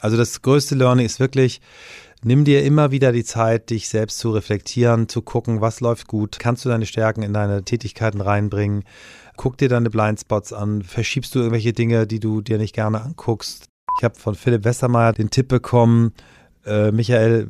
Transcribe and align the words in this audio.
Also 0.00 0.16
das 0.16 0.42
größte 0.42 0.74
Learning 0.74 1.06
ist 1.06 1.20
wirklich, 1.20 1.60
nimm 2.22 2.44
dir 2.44 2.64
immer 2.64 2.90
wieder 2.90 3.12
die 3.12 3.24
Zeit, 3.24 3.70
dich 3.70 3.88
selbst 3.88 4.18
zu 4.18 4.30
reflektieren, 4.30 5.08
zu 5.08 5.22
gucken, 5.22 5.60
was 5.60 5.80
läuft 5.80 6.08
gut, 6.08 6.38
kannst 6.38 6.64
du 6.64 6.68
deine 6.68 6.86
Stärken 6.86 7.22
in 7.22 7.32
deine 7.32 7.62
Tätigkeiten 7.64 8.20
reinbringen, 8.20 8.84
guck 9.36 9.56
dir 9.56 9.68
deine 9.68 9.90
Blindspots 9.90 10.52
an, 10.52 10.82
verschiebst 10.82 11.34
du 11.34 11.40
irgendwelche 11.40 11.72
Dinge, 11.72 12.06
die 12.06 12.20
du 12.20 12.40
dir 12.40 12.58
nicht 12.58 12.74
gerne 12.74 13.00
anguckst. 13.00 13.66
Ich 13.98 14.04
habe 14.04 14.18
von 14.18 14.34
Philipp 14.34 14.64
Westermeier 14.64 15.12
den 15.12 15.30
Tipp 15.30 15.48
bekommen, 15.48 16.12
äh, 16.66 16.92
Michael, 16.92 17.48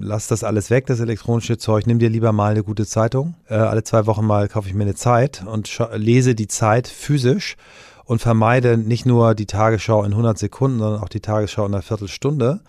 lass 0.00 0.28
das 0.28 0.42
alles 0.42 0.70
weg, 0.70 0.86
das 0.86 1.00
elektronische 1.00 1.58
Zeug, 1.58 1.86
nimm 1.86 1.98
dir 1.98 2.08
lieber 2.08 2.32
mal 2.32 2.52
eine 2.52 2.62
gute 2.62 2.86
Zeitung. 2.86 3.34
Äh, 3.48 3.54
alle 3.54 3.84
zwei 3.84 4.06
Wochen 4.06 4.24
mal 4.24 4.48
kaufe 4.48 4.68
ich 4.68 4.74
mir 4.74 4.84
eine 4.84 4.94
Zeit 4.94 5.44
und 5.46 5.70
lese 5.94 6.34
die 6.34 6.48
Zeit 6.48 6.88
physisch 6.88 7.56
und 8.04 8.20
vermeide 8.20 8.76
nicht 8.76 9.06
nur 9.06 9.34
die 9.34 9.46
Tagesschau 9.46 10.04
in 10.04 10.12
100 10.12 10.38
Sekunden, 10.38 10.78
sondern 10.78 11.02
auch 11.02 11.08
die 11.08 11.20
Tagesschau 11.20 11.66
in 11.66 11.74
einer 11.74 11.82
Viertelstunde 11.82 12.60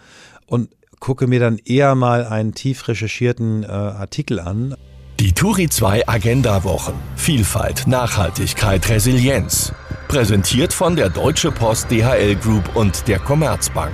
und 0.47 0.69
gucke 0.99 1.27
mir 1.27 1.39
dann 1.39 1.59
eher 1.63 1.95
mal 1.95 2.25
einen 2.25 2.53
tief 2.53 2.87
recherchierten 2.87 3.63
äh, 3.63 3.67
Artikel 3.67 4.39
an. 4.39 4.75
Die 5.19 5.33
Turi 5.33 5.69
2 5.69 6.07
Agenda 6.07 6.63
Wochen. 6.63 6.93
Vielfalt, 7.15 7.87
Nachhaltigkeit, 7.87 8.89
Resilienz. 8.89 9.71
Präsentiert 10.07 10.73
von 10.73 10.95
der 10.95 11.09
Deutsche 11.09 11.51
Post 11.51 11.89
DHL 11.89 12.35
Group 12.35 12.75
und 12.75 13.07
der 13.07 13.19
Commerzbank. 13.19 13.93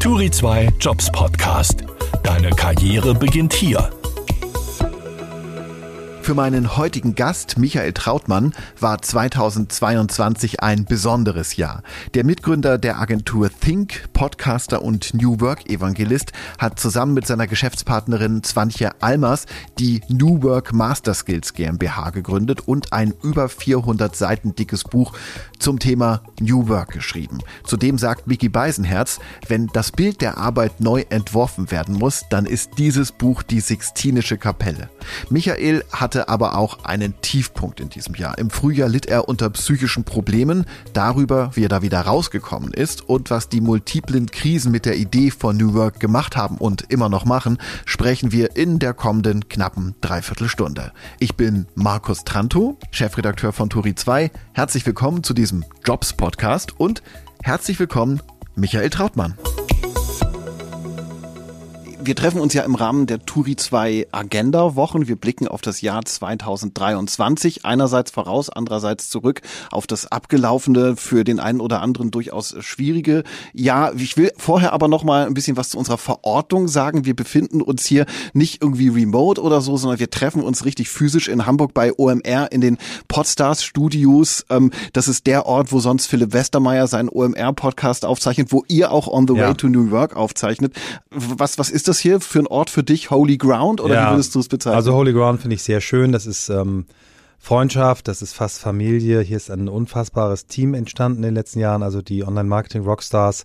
Turi 0.00 0.30
2 0.30 0.70
Jobs 0.80 1.10
Podcast. 1.12 1.84
Deine 2.22 2.50
Karriere 2.50 3.14
beginnt 3.14 3.52
hier. 3.52 3.90
Für 6.28 6.34
meinen 6.34 6.76
heutigen 6.76 7.14
Gast, 7.14 7.56
Michael 7.56 7.94
Trautmann, 7.94 8.52
war 8.78 9.00
2022 9.00 10.62
ein 10.62 10.84
besonderes 10.84 11.56
Jahr. 11.56 11.82
Der 12.12 12.22
Mitgründer 12.22 12.76
der 12.76 13.00
Agentur 13.00 13.48
Think, 13.48 14.12
Podcaster 14.12 14.82
und 14.82 15.14
New 15.14 15.40
Work 15.40 15.70
Evangelist, 15.70 16.32
hat 16.58 16.78
zusammen 16.78 17.14
mit 17.14 17.26
seiner 17.26 17.46
Geschäftspartnerin 17.46 18.44
Swantje 18.44 18.90
Almers 19.00 19.46
die 19.78 20.02
New 20.10 20.42
Work 20.42 20.74
Master 20.74 21.14
Skills 21.14 21.54
GmbH 21.54 22.10
gegründet 22.10 22.60
und 22.68 22.92
ein 22.92 23.14
über 23.22 23.48
400 23.48 24.14
Seiten 24.14 24.54
dickes 24.54 24.84
Buch 24.84 25.14
zum 25.58 25.78
Thema 25.78 26.20
New 26.42 26.68
Work 26.68 26.92
geschrieben. 26.92 27.38
Zudem 27.64 27.96
sagt 27.96 28.26
Mickey 28.26 28.50
Beisenherz, 28.50 29.18
wenn 29.46 29.68
das 29.68 29.92
Bild 29.92 30.20
der 30.20 30.36
Arbeit 30.36 30.82
neu 30.82 31.06
entworfen 31.08 31.70
werden 31.70 31.94
muss, 31.94 32.24
dann 32.28 32.44
ist 32.44 32.72
dieses 32.76 33.12
Buch 33.12 33.42
die 33.42 33.60
Sixtinische 33.60 34.36
Kapelle. 34.36 34.90
Michael 35.30 35.84
hatte 35.90 36.17
hatte 36.18 36.28
aber 36.28 36.56
auch 36.56 36.84
einen 36.84 37.20
Tiefpunkt 37.20 37.78
in 37.78 37.90
diesem 37.90 38.14
Jahr. 38.16 38.38
Im 38.38 38.50
Frühjahr 38.50 38.88
litt 38.88 39.06
er 39.06 39.28
unter 39.28 39.50
psychischen 39.50 40.02
Problemen. 40.02 40.64
Darüber, 40.92 41.50
wie 41.54 41.64
er 41.64 41.68
da 41.68 41.82
wieder 41.82 42.00
rausgekommen 42.00 42.72
ist 42.72 43.08
und 43.08 43.30
was 43.30 43.48
die 43.48 43.60
multiplen 43.60 44.26
Krisen 44.26 44.72
mit 44.72 44.84
der 44.84 44.96
Idee 44.96 45.30
von 45.30 45.56
New 45.56 45.74
Work 45.74 46.00
gemacht 46.00 46.36
haben 46.36 46.58
und 46.58 46.86
immer 46.88 47.08
noch 47.08 47.24
machen, 47.24 47.58
sprechen 47.84 48.32
wir 48.32 48.56
in 48.56 48.80
der 48.80 48.94
kommenden 48.94 49.48
knappen 49.48 49.94
Dreiviertelstunde. 50.00 50.92
Ich 51.20 51.36
bin 51.36 51.66
Markus 51.76 52.24
Tranto, 52.24 52.76
Chefredakteur 52.90 53.52
von 53.52 53.70
Turi 53.70 53.94
2. 53.94 54.32
Herzlich 54.54 54.84
willkommen 54.86 55.22
zu 55.22 55.34
diesem 55.34 55.64
Jobs 55.86 56.14
Podcast 56.14 56.80
und 56.80 57.02
herzlich 57.42 57.78
willkommen 57.78 58.20
Michael 58.56 58.90
Trautmann 58.90 59.36
wir 62.08 62.16
treffen 62.16 62.40
uns 62.40 62.54
ja 62.54 62.62
im 62.62 62.74
Rahmen 62.74 63.06
der 63.06 63.26
Turi 63.26 63.54
2 63.54 64.06
Agenda 64.12 64.76
Wochen. 64.76 65.08
Wir 65.08 65.16
blicken 65.16 65.46
auf 65.46 65.60
das 65.60 65.82
Jahr 65.82 66.02
2023. 66.02 67.66
Einerseits 67.66 68.10
voraus, 68.10 68.48
andererseits 68.48 69.10
zurück 69.10 69.42
auf 69.70 69.86
das 69.86 70.10
abgelaufene, 70.10 70.96
für 70.96 71.22
den 71.22 71.38
einen 71.38 71.60
oder 71.60 71.82
anderen 71.82 72.10
durchaus 72.10 72.56
schwierige 72.60 73.24
Jahr. 73.52 73.94
Ich 73.94 74.16
will 74.16 74.32
vorher 74.38 74.72
aber 74.72 74.88
noch 74.88 75.04
mal 75.04 75.26
ein 75.26 75.34
bisschen 75.34 75.58
was 75.58 75.68
zu 75.68 75.76
unserer 75.76 75.98
Verortung 75.98 76.66
sagen. 76.66 77.04
Wir 77.04 77.14
befinden 77.14 77.60
uns 77.60 77.84
hier 77.84 78.06
nicht 78.32 78.62
irgendwie 78.62 78.88
remote 78.88 79.42
oder 79.42 79.60
so, 79.60 79.76
sondern 79.76 80.00
wir 80.00 80.08
treffen 80.08 80.42
uns 80.42 80.64
richtig 80.64 80.88
physisch 80.88 81.28
in 81.28 81.44
Hamburg 81.44 81.74
bei 81.74 81.92
OMR 81.92 82.50
in 82.50 82.62
den 82.62 82.78
Podstars 83.08 83.62
Studios. 83.62 84.46
Ähm, 84.48 84.70
das 84.94 85.08
ist 85.08 85.26
der 85.26 85.44
Ort, 85.44 85.72
wo 85.72 85.80
sonst 85.80 86.06
Philipp 86.06 86.32
Westermeier 86.32 86.86
seinen 86.86 87.10
OMR 87.10 87.52
Podcast 87.52 88.06
aufzeichnet, 88.06 88.50
wo 88.50 88.64
ihr 88.66 88.92
auch 88.92 89.08
On 89.08 89.28
the 89.28 89.34
Way 89.34 89.52
to 89.56 89.68
New 89.68 89.90
York 89.90 90.16
aufzeichnet. 90.16 90.72
Was, 91.10 91.58
was 91.58 91.68
ist 91.68 91.86
das 91.86 91.97
das 91.98 92.02
hier 92.02 92.20
für 92.20 92.38
ein 92.38 92.46
Ort 92.46 92.70
für 92.70 92.84
dich? 92.84 93.10
Holy 93.10 93.36
Ground 93.36 93.80
oder 93.80 93.94
ja, 93.94 94.06
wie 94.06 94.14
würdest 94.14 94.34
du 94.34 94.40
es 94.40 94.48
bezeichnen? 94.48 94.76
Also 94.76 94.94
Holy 94.94 95.12
Ground 95.12 95.40
finde 95.40 95.54
ich 95.56 95.62
sehr 95.62 95.80
schön. 95.80 96.12
Das 96.12 96.26
ist 96.26 96.48
ähm, 96.48 96.86
Freundschaft, 97.38 98.06
das 98.08 98.22
ist 98.22 98.34
fast 98.34 98.60
Familie. 98.60 99.20
Hier 99.20 99.36
ist 99.36 99.50
ein 99.50 99.68
unfassbares 99.68 100.46
Team 100.46 100.74
entstanden 100.74 101.18
in 101.18 101.30
den 101.30 101.34
letzten 101.34 101.58
Jahren. 101.58 101.82
Also 101.82 102.00
die 102.00 102.24
Online-Marketing-Rockstars 102.24 103.44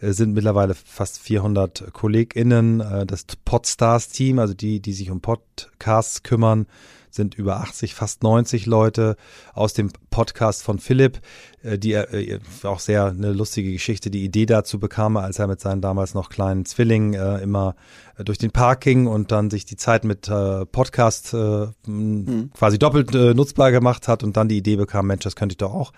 äh, 0.00 0.10
sind 0.12 0.34
mittlerweile 0.34 0.74
fast 0.74 1.20
400 1.20 1.92
KollegInnen. 1.92 2.80
Äh, 2.80 3.06
das 3.06 3.24
Podstars-Team, 3.44 4.40
also 4.40 4.54
die, 4.54 4.80
die 4.80 4.92
sich 4.92 5.10
um 5.10 5.20
Podcasts 5.20 6.24
kümmern, 6.24 6.66
sind 7.14 7.34
über 7.34 7.58
80, 7.58 7.94
fast 7.94 8.22
90 8.22 8.66
Leute 8.66 9.16
aus 9.54 9.74
dem 9.74 9.90
Podcast 10.10 10.62
von 10.62 10.78
Philipp, 10.78 11.20
äh, 11.62 11.78
die 11.78 11.92
äh, 11.92 12.40
auch 12.62 12.80
sehr 12.80 13.06
eine 13.06 13.32
lustige 13.32 13.72
Geschichte, 13.72 14.10
die 14.10 14.24
Idee 14.24 14.46
dazu 14.46 14.78
bekam, 14.78 15.16
als 15.16 15.38
er 15.38 15.46
mit 15.46 15.60
seinen 15.60 15.80
damals 15.80 16.14
noch 16.14 16.30
kleinen 16.30 16.64
Zwillingen 16.64 17.14
äh, 17.14 17.38
immer 17.38 17.76
äh, 18.16 18.24
durch 18.24 18.38
den 18.38 18.50
Park 18.50 18.80
ging 18.80 19.06
und 19.06 19.32
dann 19.32 19.50
sich 19.50 19.64
die 19.64 19.76
Zeit 19.76 20.04
mit 20.04 20.28
äh, 20.28 20.66
Podcast 20.66 21.34
äh, 21.34 21.66
mhm. 21.86 22.50
quasi 22.54 22.78
doppelt 22.78 23.14
äh, 23.14 23.34
nutzbar 23.34 23.72
gemacht 23.72 24.08
hat 24.08 24.22
und 24.22 24.36
dann 24.36 24.48
die 24.48 24.58
Idee 24.58 24.76
bekam, 24.76 25.06
Mensch, 25.06 25.24
das 25.24 25.36
könnte 25.36 25.54
ich 25.54 25.58
doch 25.58 25.74
auch. 25.74 25.92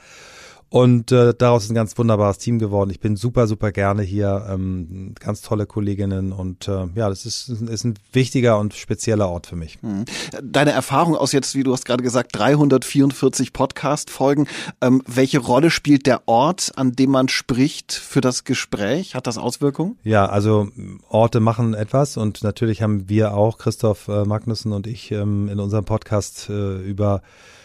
Und 0.68 1.12
äh, 1.12 1.34
daraus 1.36 1.64
ist 1.64 1.70
ein 1.70 1.74
ganz 1.74 1.96
wunderbares 1.96 2.38
Team 2.38 2.58
geworden. 2.58 2.90
Ich 2.90 3.00
bin 3.00 3.16
super, 3.16 3.46
super 3.46 3.70
gerne 3.70 4.02
hier. 4.02 4.46
Ähm, 4.50 5.14
ganz 5.20 5.40
tolle 5.40 5.66
Kolleginnen 5.66 6.32
und 6.32 6.66
äh, 6.68 6.86
ja, 6.94 7.08
das 7.08 7.26
ist, 7.26 7.48
ist 7.48 7.84
ein 7.84 7.94
wichtiger 8.12 8.58
und 8.58 8.74
spezieller 8.74 9.28
Ort 9.28 9.46
für 9.46 9.56
mich. 9.56 9.80
Mhm. 9.82 10.04
Deine 10.42 10.72
Erfahrung 10.72 11.16
aus 11.16 11.32
jetzt, 11.32 11.54
wie 11.54 11.62
du 11.62 11.72
hast 11.72 11.84
gerade 11.84 12.02
gesagt, 12.02 12.30
344 12.32 13.52
Podcast-Folgen. 13.52 14.48
Ähm, 14.80 15.02
welche 15.06 15.38
Rolle 15.38 15.70
spielt 15.70 16.06
der 16.06 16.26
Ort, 16.26 16.72
an 16.76 16.92
dem 16.92 17.10
man 17.10 17.28
spricht, 17.28 17.92
für 17.92 18.20
das 18.20 18.44
Gespräch? 18.44 19.14
Hat 19.14 19.26
das 19.26 19.38
Auswirkungen? 19.38 19.98
Ja, 20.02 20.26
also 20.26 20.68
Orte 21.08 21.40
machen 21.40 21.74
etwas 21.74 22.16
und 22.16 22.42
natürlich 22.42 22.82
haben 22.82 23.08
wir 23.08 23.34
auch, 23.34 23.58
Christoph 23.58 24.08
äh, 24.08 24.24
Magnussen 24.24 24.72
und 24.72 24.86
ich, 24.86 25.12
ähm, 25.12 25.48
in 25.48 25.60
unserem 25.60 25.84
Podcast 25.84 26.48
äh, 26.50 26.78
über 26.78 27.22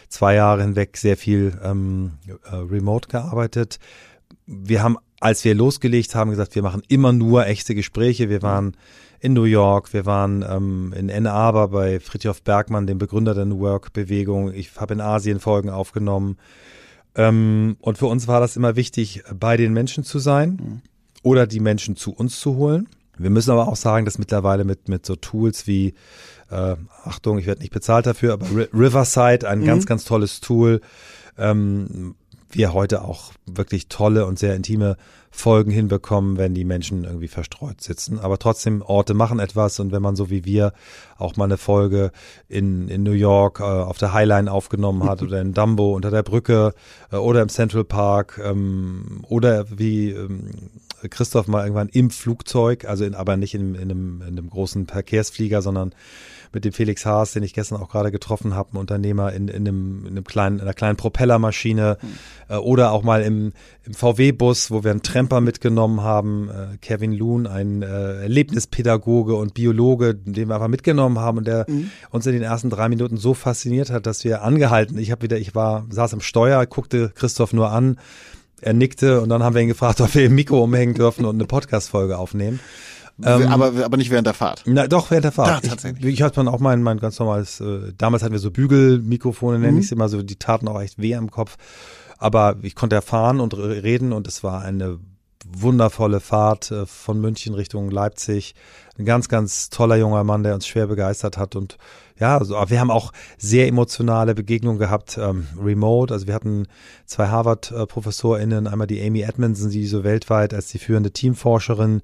zwei 0.09 0.35
Jahre 0.35 0.61
hinweg 0.61 0.97
sehr 0.97 1.17
viel 1.17 1.57
ähm, 1.63 2.13
äh, 2.27 2.55
remote 2.55 3.07
gearbeitet. 3.07 3.79
Wir 4.45 4.83
haben, 4.83 4.97
als 5.19 5.43
wir 5.45 5.55
losgelegt 5.55 6.15
haben, 6.15 6.31
gesagt, 6.31 6.55
wir 6.55 6.63
machen 6.63 6.81
immer 6.87 7.13
nur 7.13 7.45
echte 7.45 7.75
Gespräche. 7.75 8.29
Wir 8.29 8.41
waren 8.41 8.75
in 9.19 9.33
New 9.33 9.43
York, 9.43 9.93
wir 9.93 10.05
waren 10.05 10.45
ähm, 10.47 10.93
in 10.97 11.11
Ann 11.11 11.27
Arbor 11.27 11.69
bei 11.69 11.99
Fritjof 11.99 12.41
Bergmann, 12.41 12.87
dem 12.87 12.97
Begründer 12.97 13.33
der 13.33 13.45
New 13.45 13.59
Work-Bewegung. 13.59 14.53
Ich 14.53 14.71
habe 14.77 14.93
in 14.93 15.01
Asien 15.01 15.39
Folgen 15.39 15.69
aufgenommen. 15.69 16.37
Ähm, 17.15 17.75
und 17.81 17.97
für 17.97 18.05
uns 18.05 18.27
war 18.27 18.39
das 18.39 18.55
immer 18.55 18.75
wichtig, 18.75 19.23
bei 19.33 19.57
den 19.57 19.73
Menschen 19.73 20.03
zu 20.03 20.19
sein 20.19 20.49
mhm. 20.49 20.81
oder 21.21 21.47
die 21.47 21.59
Menschen 21.59 21.95
zu 21.95 22.11
uns 22.11 22.39
zu 22.39 22.55
holen. 22.55 22.87
Wir 23.17 23.29
müssen 23.29 23.51
aber 23.51 23.67
auch 23.67 23.75
sagen, 23.75 24.05
dass 24.05 24.17
mittlerweile 24.17 24.63
mit, 24.63 24.87
mit 24.87 25.05
so 25.05 25.15
Tools 25.17 25.67
wie 25.67 25.93
äh, 26.49 26.75
Achtung, 27.03 27.37
ich 27.37 27.45
werde 27.45 27.61
nicht 27.61 27.73
bezahlt 27.73 28.05
dafür, 28.05 28.33
aber 28.33 28.45
Riverside, 28.73 29.47
ein 29.47 29.61
mhm. 29.61 29.65
ganz, 29.65 29.85
ganz 29.85 30.05
tolles 30.05 30.41
Tool. 30.41 30.81
Ähm, 31.37 32.15
wir 32.51 32.73
heute 32.73 33.03
auch 33.03 33.31
wirklich 33.45 33.89
tolle 33.89 34.25
und 34.25 34.39
sehr 34.39 34.55
intime 34.55 34.97
Folgen 35.31 35.71
hinbekommen, 35.71 36.37
wenn 36.37 36.55
die 36.55 36.65
Menschen 36.65 37.03
irgendwie 37.03 37.27
verstreut 37.27 37.81
sitzen. 37.81 38.19
Aber 38.19 38.39
trotzdem, 38.39 38.81
Orte 38.81 39.13
machen 39.13 39.39
etwas 39.39 39.79
und 39.79 39.91
wenn 39.91 40.01
man 40.01 40.15
so 40.15 40.29
wie 40.31 40.43
wir 40.43 40.73
auch 41.17 41.35
mal 41.35 41.45
eine 41.45 41.57
Folge 41.57 42.11
in, 42.47 42.87
in 42.87 43.03
New 43.03 43.11
York 43.11 43.59
äh, 43.59 43.63
auf 43.63 43.99
der 43.99 44.13
Highline 44.13 44.51
aufgenommen 44.51 45.03
hat 45.03 45.21
oder 45.21 45.39
in 45.39 45.53
Dumbo 45.53 45.93
unter 45.93 46.09
der 46.09 46.23
Brücke 46.23 46.73
äh, 47.11 47.17
oder 47.17 47.43
im 47.43 47.49
Central 47.49 47.83
Park 47.83 48.41
ähm, 48.43 49.23
oder 49.27 49.65
wie 49.69 50.09
ähm, 50.11 50.49
Christoph 51.09 51.47
mal 51.47 51.63
irgendwann 51.63 51.89
im 51.89 52.09
Flugzeug, 52.09 52.85
also 52.85 53.05
in, 53.05 53.15
aber 53.15 53.37
nicht 53.37 53.53
in, 53.53 53.75
in, 53.75 53.81
einem, 53.91 54.21
in 54.21 54.37
einem 54.37 54.49
großen 54.49 54.87
Verkehrsflieger, 54.87 55.61
sondern 55.61 55.93
mit 56.51 56.65
dem 56.65 56.73
Felix 56.73 57.05
Haas, 57.05 57.33
den 57.33 57.43
ich 57.43 57.53
gestern 57.53 57.79
auch 57.79 57.89
gerade 57.89 58.11
getroffen 58.11 58.55
habe, 58.55 58.73
ein 58.73 58.77
Unternehmer 58.77 59.33
in, 59.33 59.47
in, 59.47 59.67
einem, 59.67 60.01
in 60.05 60.11
einem 60.11 60.23
kleinen, 60.23 60.57
in 60.57 60.61
einer 60.63 60.73
kleinen 60.73 60.97
Propellermaschine 60.97 61.97
mhm. 62.01 62.07
äh, 62.49 62.57
oder 62.57 62.91
auch 62.91 63.03
mal 63.03 63.21
im, 63.21 63.53
im 63.83 63.93
VW-Bus, 63.93 64.71
wo 64.71 64.83
wir 64.83 64.91
einen 64.91 65.03
Tremper 65.03 65.41
mitgenommen 65.41 66.01
haben, 66.01 66.49
äh, 66.49 66.77
Kevin 66.81 67.13
Loon, 67.13 67.47
ein 67.47 67.81
äh, 67.81 68.21
Erlebnispädagoge 68.21 69.35
und 69.35 69.53
Biologe, 69.53 70.15
den 70.15 70.47
wir 70.47 70.55
einfach 70.55 70.67
mitgenommen 70.67 71.19
haben 71.19 71.37
und 71.37 71.47
der 71.47 71.65
mhm. 71.67 71.91
uns 72.09 72.25
in 72.25 72.33
den 72.33 72.43
ersten 72.43 72.69
drei 72.69 72.89
Minuten 72.89 73.17
so 73.17 73.33
fasziniert 73.33 73.91
hat, 73.91 74.05
dass 74.05 74.23
wir 74.23 74.41
angehalten, 74.41 74.97
ich 74.97 75.11
habe 75.11 75.21
wieder, 75.21 75.37
ich 75.37 75.53
war, 75.55 75.85
saß 75.89 76.13
im 76.13 76.21
Steuer, 76.21 76.65
guckte 76.65 77.11
Christoph 77.13 77.53
nur 77.53 77.71
an, 77.71 77.97
er 78.61 78.73
nickte 78.73 79.21
und 79.21 79.29
dann 79.29 79.43
haben 79.43 79.55
wir 79.55 79.61
ihn 79.61 79.67
gefragt, 79.67 80.01
ob 80.01 80.13
wir 80.15 80.25
im 80.25 80.35
Mikro 80.35 80.63
umhängen 80.63 80.95
dürfen 80.95 81.25
und 81.25 81.35
eine 81.35 81.45
Podcast-Folge 81.45 82.17
aufnehmen. 82.17 82.59
Ähm, 83.23 83.47
aber, 83.47 83.73
aber 83.83 83.97
nicht 83.97 84.11
während 84.11 84.27
der 84.27 84.33
Fahrt. 84.33 84.63
Na, 84.65 84.87
doch, 84.87 85.11
während 85.11 85.25
der 85.25 85.31
Fahrt. 85.31 85.63
Ja, 85.63 85.69
tatsächlich. 85.71 86.05
Ich, 86.05 86.13
ich 86.13 86.21
hatte 86.21 86.35
dann 86.35 86.47
auch 86.47 86.59
mein, 86.59 86.81
mein 86.81 86.99
ganz 86.99 87.19
normales, 87.19 87.59
äh, 87.59 87.91
damals 87.97 88.23
hatten 88.23 88.31
wir 88.31 88.39
so 88.39 88.51
Bügelmikrofone, 88.51 89.59
nenne 89.59 89.73
mhm. 89.73 89.79
ich 89.79 89.85
es 89.85 89.91
immer 89.91 90.07
so, 90.07 90.21
die 90.21 90.37
taten 90.37 90.67
auch 90.67 90.79
echt 90.79 90.99
weh 90.99 91.13
im 91.13 91.29
Kopf. 91.29 91.57
Aber 92.17 92.57
ich 92.61 92.75
konnte 92.75 92.95
erfahren 92.95 93.39
und 93.39 93.57
reden 93.57 94.13
und 94.13 94.27
es 94.27 94.43
war 94.43 94.61
eine 94.61 94.99
wundervolle 95.45 96.19
Fahrt 96.19 96.71
äh, 96.71 96.85
von 96.85 97.19
München 97.19 97.55
Richtung 97.55 97.89
Leipzig. 97.91 98.55
Ein 98.97 99.05
ganz, 99.05 99.29
ganz 99.29 99.69
toller 99.69 99.95
junger 99.95 100.23
Mann, 100.23 100.43
der 100.43 100.53
uns 100.53 100.67
schwer 100.67 100.87
begeistert 100.87 101.37
hat 101.37 101.55
und 101.55 101.77
ja, 102.19 102.37
also, 102.37 102.55
wir 102.67 102.79
haben 102.79 102.91
auch 102.91 103.11
sehr 103.37 103.67
emotionale 103.67 104.35
Begegnungen 104.35 104.77
gehabt, 104.77 105.17
ähm, 105.17 105.47
remote. 105.57 106.13
Also 106.13 106.27
wir 106.27 106.33
hatten 106.33 106.67
zwei 107.05 107.27
Harvard-ProfessorInnen, 107.27 108.67
einmal 108.67 108.87
die 108.87 109.01
Amy 109.01 109.21
Edmondson, 109.21 109.69
die 109.69 109.85
so 109.85 110.03
weltweit 110.03 110.53
als 110.53 110.67
die 110.67 110.79
führende 110.79 111.11
Teamforscherin 111.11 112.01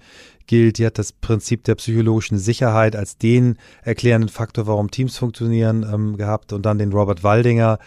gilt. 0.48 0.78
Die 0.78 0.86
hat 0.86 0.98
das 0.98 1.12
Prinzip 1.12 1.64
der 1.66 1.76
psychologischen 1.76 2.38
Sicherheit 2.38 2.96
als 2.96 3.18
den 3.18 3.58
erklärenden 3.84 4.30
Faktor, 4.30 4.68
warum 4.68 4.90
Teams 4.90 5.18
funktionieren, 5.18 5.86
ähm, 5.92 6.18
gehabt. 6.18 6.54
Und 6.54 6.66
dann 6.66 6.78
den 6.78 6.94
Robert 6.94 7.24
Waldinger, 7.24 7.80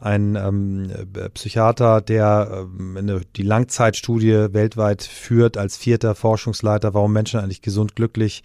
ein 0.00 0.36
ähm, 0.36 0.90
Psychiater, 1.34 2.00
der 2.00 2.66
ähm, 2.78 2.96
eine, 2.96 3.20
die 3.36 3.42
Langzeitstudie 3.42 4.52
weltweit 4.52 5.02
führt 5.02 5.56
als 5.56 5.76
vierter 5.76 6.14
Forschungsleiter, 6.14 6.94
warum 6.94 7.12
Menschen 7.12 7.40
eigentlich 7.40 7.62
gesund, 7.62 7.96
glücklich 7.96 8.42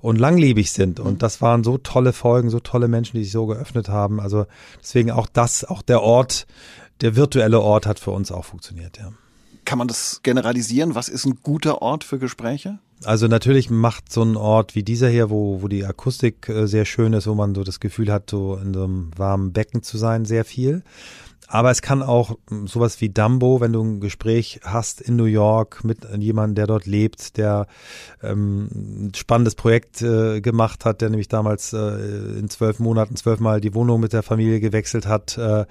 und 0.00 0.18
langlebig 0.18 0.72
sind. 0.72 1.00
Und 1.00 1.22
das 1.22 1.40
waren 1.40 1.64
so 1.64 1.78
tolle 1.78 2.12
Folgen, 2.12 2.50
so 2.50 2.60
tolle 2.60 2.88
Menschen, 2.88 3.16
die 3.16 3.24
sich 3.24 3.32
so 3.32 3.46
geöffnet 3.46 3.88
haben. 3.88 4.20
Also 4.20 4.46
deswegen 4.80 5.10
auch 5.10 5.28
das, 5.28 5.64
auch 5.64 5.82
der 5.82 6.02
Ort, 6.02 6.46
der 7.00 7.16
virtuelle 7.16 7.60
Ort 7.60 7.86
hat 7.86 7.98
für 7.98 8.10
uns 8.10 8.32
auch 8.32 8.44
funktioniert, 8.44 8.98
ja. 8.98 9.12
Kann 9.66 9.78
man 9.78 9.88
das 9.88 10.20
generalisieren? 10.22 10.94
Was 10.94 11.08
ist 11.08 11.26
ein 11.26 11.38
guter 11.42 11.82
Ort 11.82 12.02
für 12.02 12.18
Gespräche? 12.18 12.78
Also 13.04 13.28
natürlich 13.28 13.70
macht 13.70 14.12
so 14.12 14.22
ein 14.22 14.36
Ort 14.36 14.74
wie 14.74 14.82
dieser 14.82 15.08
hier, 15.08 15.30
wo, 15.30 15.62
wo 15.62 15.68
die 15.68 15.84
Akustik 15.84 16.48
äh, 16.48 16.66
sehr 16.66 16.84
schön 16.84 17.12
ist, 17.12 17.26
wo 17.26 17.34
man 17.34 17.54
so 17.54 17.62
das 17.62 17.78
Gefühl 17.80 18.12
hat, 18.12 18.28
so 18.28 18.56
in 18.56 18.74
so 18.74 18.84
einem 18.84 19.10
warmen 19.16 19.52
Becken 19.52 19.82
zu 19.82 19.96
sein, 19.96 20.24
sehr 20.24 20.44
viel. 20.44 20.82
Aber 21.52 21.72
es 21.72 21.82
kann 21.82 22.00
auch 22.04 22.38
hm, 22.48 22.68
sowas 22.68 23.00
wie 23.00 23.08
Dumbo, 23.08 23.60
wenn 23.60 23.72
du 23.72 23.82
ein 23.82 24.00
Gespräch 24.00 24.60
hast 24.62 25.00
in 25.00 25.16
New 25.16 25.24
York 25.24 25.82
mit 25.82 26.06
jemandem, 26.16 26.54
der 26.54 26.68
dort 26.68 26.86
lebt, 26.86 27.36
der 27.36 27.66
ähm, 28.22 28.68
ein 28.72 29.14
spannendes 29.16 29.56
Projekt 29.56 30.00
äh, 30.00 30.40
gemacht 30.40 30.84
hat, 30.84 31.00
der 31.00 31.10
nämlich 31.10 31.26
damals 31.26 31.72
äh, 31.72 32.38
in 32.38 32.48
zwölf 32.50 32.78
Monaten 32.78 33.16
zwölfmal 33.16 33.60
die 33.60 33.74
Wohnung 33.74 33.98
mit 33.98 34.12
der 34.12 34.22
Familie 34.22 34.60
gewechselt 34.60 35.08
hat, 35.08 35.38
äh, 35.38 35.66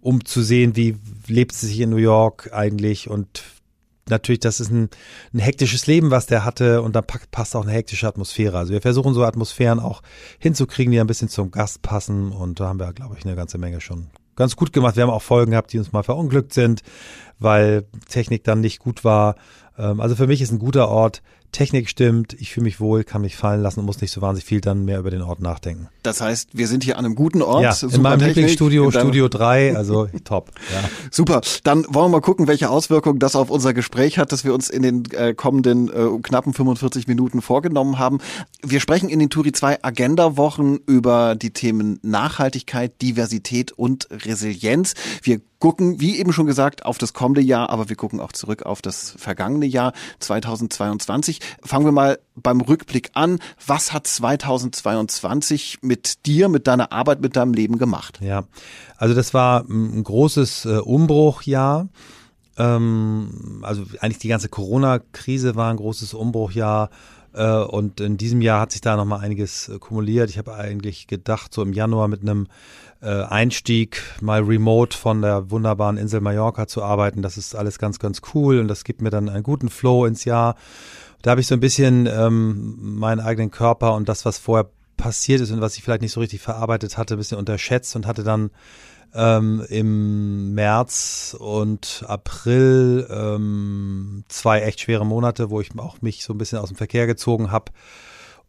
um 0.00 0.24
zu 0.24 0.40
sehen, 0.40 0.76
wie 0.76 0.96
lebt 1.26 1.50
es 1.50 1.62
sich 1.62 1.80
in 1.80 1.90
New 1.90 1.96
York 1.96 2.50
eigentlich. 2.52 3.10
Und 3.10 3.42
natürlich, 4.08 4.40
das 4.40 4.60
ist 4.60 4.70
ein, 4.70 4.88
ein 5.32 5.40
hektisches 5.40 5.88
Leben, 5.88 6.12
was 6.12 6.26
der 6.26 6.44
hatte. 6.44 6.80
Und 6.80 6.94
da 6.94 7.02
passt 7.02 7.56
auch 7.56 7.64
eine 7.64 7.72
hektische 7.72 8.06
Atmosphäre. 8.06 8.56
Also 8.56 8.72
wir 8.72 8.80
versuchen 8.80 9.14
so 9.14 9.24
Atmosphären 9.24 9.80
auch 9.80 10.00
hinzukriegen, 10.38 10.92
die 10.92 11.00
ein 11.00 11.08
bisschen 11.08 11.28
zum 11.28 11.50
Gast 11.50 11.82
passen. 11.82 12.30
Und 12.30 12.60
da 12.60 12.68
haben 12.68 12.78
wir, 12.78 12.92
glaube 12.92 13.16
ich, 13.18 13.24
eine 13.24 13.34
ganze 13.34 13.58
Menge 13.58 13.80
schon 13.80 14.10
ganz 14.36 14.56
gut 14.56 14.72
gemacht. 14.72 14.96
Wir 14.96 15.02
haben 15.02 15.10
auch 15.10 15.22
Folgen 15.22 15.52
gehabt, 15.52 15.72
die 15.72 15.78
uns 15.78 15.92
mal 15.92 16.02
verunglückt 16.02 16.52
sind, 16.52 16.82
weil 17.38 17.84
Technik 18.08 18.44
dann 18.44 18.60
nicht 18.60 18.78
gut 18.78 19.04
war. 19.04 19.36
Ähm, 19.78 20.00
also 20.00 20.16
für 20.16 20.26
mich 20.26 20.40
ist 20.40 20.52
ein 20.52 20.58
guter 20.58 20.88
Ort, 20.88 21.22
Technik 21.54 21.88
stimmt, 21.88 22.34
ich 22.34 22.52
fühle 22.52 22.64
mich 22.64 22.80
wohl, 22.80 23.04
kann 23.04 23.22
mich 23.22 23.36
fallen 23.36 23.62
lassen 23.62 23.78
und 23.78 23.86
muss 23.86 24.00
nicht 24.00 24.10
so 24.10 24.20
wahnsinnig 24.20 24.44
viel 24.44 24.60
dann 24.60 24.84
mehr 24.84 24.98
über 24.98 25.12
den 25.12 25.22
Ort 25.22 25.40
nachdenken. 25.40 25.88
Das 26.02 26.20
heißt, 26.20 26.50
wir 26.52 26.66
sind 26.66 26.82
hier 26.82 26.98
an 26.98 27.04
einem 27.04 27.14
guten 27.14 27.42
Ort. 27.42 27.62
Ja, 27.62 27.88
in 27.88 28.02
meinem 28.02 28.18
Technik, 28.18 28.36
Lieblingsstudio, 28.36 28.90
Studio 28.90 29.28
3, 29.28 29.76
also 29.76 30.08
top. 30.24 30.50
Ja. 30.72 30.88
Super, 31.12 31.42
dann 31.62 31.84
wollen 31.88 32.06
wir 32.06 32.16
mal 32.16 32.20
gucken, 32.20 32.48
welche 32.48 32.70
Auswirkungen 32.70 33.20
das 33.20 33.36
auf 33.36 33.50
unser 33.50 33.72
Gespräch 33.72 34.18
hat, 34.18 34.32
das 34.32 34.44
wir 34.44 34.52
uns 34.52 34.68
in 34.68 34.82
den 34.82 35.04
äh, 35.12 35.32
kommenden 35.32 35.88
äh, 35.88 36.18
knappen 36.22 36.52
45 36.52 37.06
Minuten 37.06 37.40
vorgenommen 37.40 38.00
haben. 38.00 38.18
Wir 38.62 38.80
sprechen 38.80 39.08
in 39.08 39.20
den 39.20 39.30
Turi 39.30 39.52
2 39.52 39.84
Agenda-Wochen 39.84 40.78
über 40.86 41.36
die 41.36 41.52
Themen 41.52 42.00
Nachhaltigkeit, 42.02 43.00
Diversität 43.00 43.70
und 43.70 44.08
Resilienz. 44.10 44.94
Wir 45.22 45.40
gucken, 45.64 45.98
wie 45.98 46.18
eben 46.18 46.34
schon 46.34 46.44
gesagt, 46.44 46.84
auf 46.84 46.98
das 46.98 47.14
kommende 47.14 47.40
Jahr, 47.40 47.70
aber 47.70 47.88
wir 47.88 47.96
gucken 47.96 48.20
auch 48.20 48.32
zurück 48.32 48.64
auf 48.64 48.82
das 48.82 49.14
vergangene 49.16 49.64
Jahr 49.64 49.94
2022. 50.18 51.40
Fangen 51.62 51.86
wir 51.86 51.92
mal 51.92 52.18
beim 52.34 52.60
Rückblick 52.60 53.12
an. 53.14 53.38
Was 53.66 53.94
hat 53.94 54.06
2022 54.06 55.78
mit 55.80 56.26
dir, 56.26 56.50
mit 56.50 56.66
deiner 56.66 56.92
Arbeit, 56.92 57.22
mit 57.22 57.34
deinem 57.34 57.54
Leben 57.54 57.78
gemacht? 57.78 58.18
Ja, 58.20 58.44
also 58.98 59.14
das 59.14 59.32
war 59.32 59.64
ein 59.66 60.04
großes 60.04 60.66
äh, 60.66 60.80
Umbruchjahr. 60.80 61.88
Ähm, 62.58 63.62
also 63.62 63.84
eigentlich 64.00 64.18
die 64.18 64.28
ganze 64.28 64.50
Corona-Krise 64.50 65.56
war 65.56 65.70
ein 65.70 65.78
großes 65.78 66.12
Umbruchjahr. 66.12 66.90
Äh, 67.32 67.56
und 67.56 68.02
in 68.02 68.18
diesem 68.18 68.42
Jahr 68.42 68.60
hat 68.60 68.72
sich 68.72 68.80
da 68.80 68.96
nochmal 68.96 69.20
einiges 69.20 69.70
äh, 69.70 69.78
kumuliert. 69.78 70.28
Ich 70.28 70.36
habe 70.36 70.54
eigentlich 70.54 71.06
gedacht, 71.06 71.54
so 71.54 71.62
im 71.62 71.72
Januar 71.72 72.08
mit 72.08 72.20
einem 72.20 72.48
Einstieg, 73.08 74.02
mal 74.20 74.42
remote 74.42 74.96
von 74.96 75.22
der 75.22 75.50
wunderbaren 75.50 75.96
Insel 75.96 76.20
Mallorca 76.20 76.66
zu 76.66 76.82
arbeiten. 76.82 77.22
Das 77.22 77.36
ist 77.36 77.54
alles 77.54 77.78
ganz, 77.78 77.98
ganz 77.98 78.22
cool 78.34 78.58
und 78.58 78.68
das 78.68 78.84
gibt 78.84 79.02
mir 79.02 79.10
dann 79.10 79.28
einen 79.28 79.42
guten 79.42 79.68
Flow 79.68 80.06
ins 80.06 80.24
Jahr. 80.24 80.56
Da 81.22 81.30
habe 81.30 81.40
ich 81.40 81.46
so 81.46 81.54
ein 81.54 81.60
bisschen 81.60 82.06
ähm, 82.06 82.76
meinen 82.98 83.20
eigenen 83.20 83.50
Körper 83.50 83.94
und 83.94 84.08
das, 84.08 84.24
was 84.24 84.38
vorher 84.38 84.68
passiert 84.96 85.40
ist 85.40 85.50
und 85.50 85.60
was 85.60 85.76
ich 85.76 85.82
vielleicht 85.82 86.02
nicht 86.02 86.12
so 86.12 86.20
richtig 86.20 86.40
verarbeitet 86.40 86.98
hatte, 86.98 87.14
ein 87.14 87.18
bisschen 87.18 87.38
unterschätzt 87.38 87.96
und 87.96 88.06
hatte 88.06 88.24
dann 88.24 88.50
ähm, 89.14 89.64
im 89.68 90.54
März 90.54 91.36
und 91.38 92.04
April 92.06 93.06
ähm, 93.10 94.24
zwei 94.28 94.60
echt 94.60 94.80
schwere 94.80 95.06
Monate, 95.06 95.50
wo 95.50 95.60
ich 95.60 95.70
auch 95.78 96.02
mich 96.02 96.24
so 96.24 96.34
ein 96.34 96.38
bisschen 96.38 96.58
aus 96.58 96.68
dem 96.68 96.76
Verkehr 96.76 97.06
gezogen 97.06 97.50
habe 97.50 97.72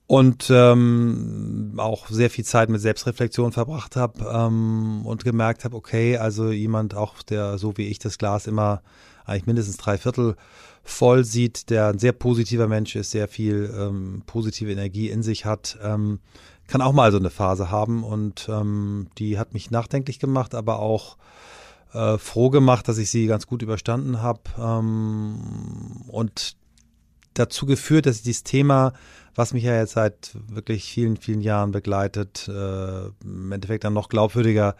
und 0.08 0.52
ähm, 0.52 1.74
auch 1.78 2.08
sehr 2.08 2.30
viel 2.30 2.46
Zeit 2.46 2.70
mit 2.70 2.80
Selbstreflexion 2.80 3.52
verbracht 3.52 3.96
habe 3.96 4.24
ähm, 4.32 5.06
und 5.06 5.24
gemerkt 5.24 5.66
habe, 5.66 5.76
okay, 5.76 6.18
also 6.18 6.52
jemand 6.52 6.96
auch, 6.96 7.24
der 7.24 7.58
so 7.58 7.78
wie 7.78 7.88
ich 7.88 7.98
das 8.00 8.18
Glas 8.18 8.46
immer 8.46 8.82
eigentlich 9.26 9.48
mindestens 9.48 9.78
drei 9.78 9.98
Viertel 9.98 10.36
voll 10.84 11.24
sieht, 11.24 11.72
der 11.72 11.88
ein 11.88 12.00
sehr 12.00 12.12
positiver 12.12 12.68
Mensch 12.68 12.96
ist, 12.96 13.10
sehr 13.10 13.28
viel 13.28 13.74
ähm, 13.76 14.22
positive 14.28 14.72
Energie 14.72 15.10
in 15.10 15.24
sich 15.24 15.46
hat, 15.46 15.80
ähm, 15.82 16.20
kann 16.68 16.82
auch 16.82 16.94
mal 16.94 17.12
so 17.12 17.18
eine 17.18 17.32
Phase 17.32 17.72
haben. 17.72 18.04
Und 18.04 18.48
ähm, 18.50 19.08
die 19.18 19.40
hat 19.40 19.54
mich 19.54 19.72
nachdenklich 19.72 20.20
gemacht, 20.20 20.54
aber 20.54 20.80
auch 20.80 21.18
äh, 21.94 22.20
froh 22.20 22.52
gemacht, 22.52 22.88
dass 22.88 23.00
ich 23.00 23.10
sie 23.10 23.26
ganz 23.26 23.48
gut 23.48 23.64
überstanden 23.64 24.22
habe 24.22 24.42
ähm, 24.60 26.04
und 26.08 26.56
dazu 27.34 27.66
geführt, 27.66 28.06
dass 28.06 28.18
ich 28.18 28.24
dieses 28.24 28.44
Thema 28.44 28.94
was 29.36 29.54
mich 29.54 29.64
ja 29.64 29.78
jetzt 29.78 29.94
seit 29.94 30.36
wirklich 30.48 30.86
vielen, 30.86 31.18
vielen 31.18 31.42
Jahren 31.42 31.72
begleitet, 31.72 32.48
äh, 32.48 33.06
im 33.24 33.52
Endeffekt 33.52 33.84
dann 33.84 33.94
noch 33.94 34.10
glaubwürdiger 34.10 34.76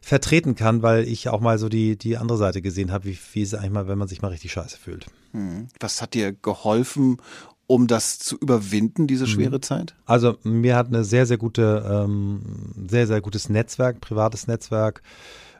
vertreten 0.00 0.54
kann, 0.54 0.82
weil 0.82 1.06
ich 1.06 1.28
auch 1.28 1.40
mal 1.40 1.58
so 1.58 1.68
die, 1.68 1.96
die 1.96 2.16
andere 2.16 2.38
Seite 2.38 2.62
gesehen 2.62 2.90
habe, 2.90 3.04
wie, 3.04 3.18
wie 3.32 3.42
es 3.42 3.54
eigentlich 3.54 3.72
mal, 3.72 3.88
wenn 3.88 3.98
man 3.98 4.08
sich 4.08 4.22
mal 4.22 4.28
richtig 4.28 4.52
scheiße 4.52 4.78
fühlt. 4.78 5.06
Hm. 5.32 5.68
Was 5.80 6.00
hat 6.00 6.14
dir 6.14 6.32
geholfen, 6.32 7.18
um 7.66 7.86
das 7.86 8.18
zu 8.18 8.36
überwinden, 8.38 9.06
diese 9.06 9.24
mhm. 9.24 9.30
schwere 9.30 9.60
Zeit? 9.60 9.94
Also 10.06 10.38
mir 10.42 10.74
hat 10.74 10.88
eine 10.88 11.04
sehr, 11.04 11.26
sehr 11.26 11.36
gute, 11.36 11.84
ähm, 11.88 12.40
sehr, 12.88 13.06
sehr 13.06 13.20
gutes 13.20 13.48
Netzwerk, 13.48 14.00
privates 14.00 14.46
Netzwerk 14.46 15.02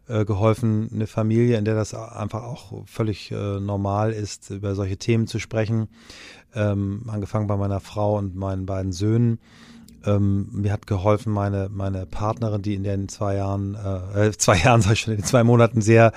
äh, 0.08 0.24
geholfen, 0.24 0.90
eine 0.92 1.06
Familie, 1.06 1.58
in 1.58 1.64
der 1.64 1.74
das 1.74 1.94
einfach 1.94 2.42
auch 2.42 2.86
völlig 2.86 3.30
äh, 3.30 3.60
normal 3.60 4.12
ist, 4.12 4.50
über 4.50 4.74
solche 4.74 4.96
Themen 4.96 5.26
zu 5.26 5.38
sprechen 5.38 5.88
ähm, 6.54 7.02
angefangen 7.08 7.46
bei 7.46 7.56
meiner 7.56 7.80
Frau 7.80 8.16
und 8.16 8.34
meinen 8.34 8.66
beiden 8.66 8.92
Söhnen. 8.92 9.38
Ähm, 10.06 10.48
mir 10.52 10.72
hat 10.72 10.86
geholfen 10.86 11.32
meine 11.32 11.68
meine 11.70 12.06
Partnerin, 12.06 12.62
die 12.62 12.74
in 12.74 12.84
den 12.84 13.08
zwei 13.08 13.34
Jahren, 13.34 13.74
äh, 13.74 14.30
zwei 14.36 14.56
Jahren 14.64 14.80
sag 14.80 14.92
ich 14.92 15.00
schon, 15.00 15.14
in 15.14 15.20
den 15.20 15.26
zwei 15.26 15.42
Monaten 15.42 15.80
sehr 15.80 16.12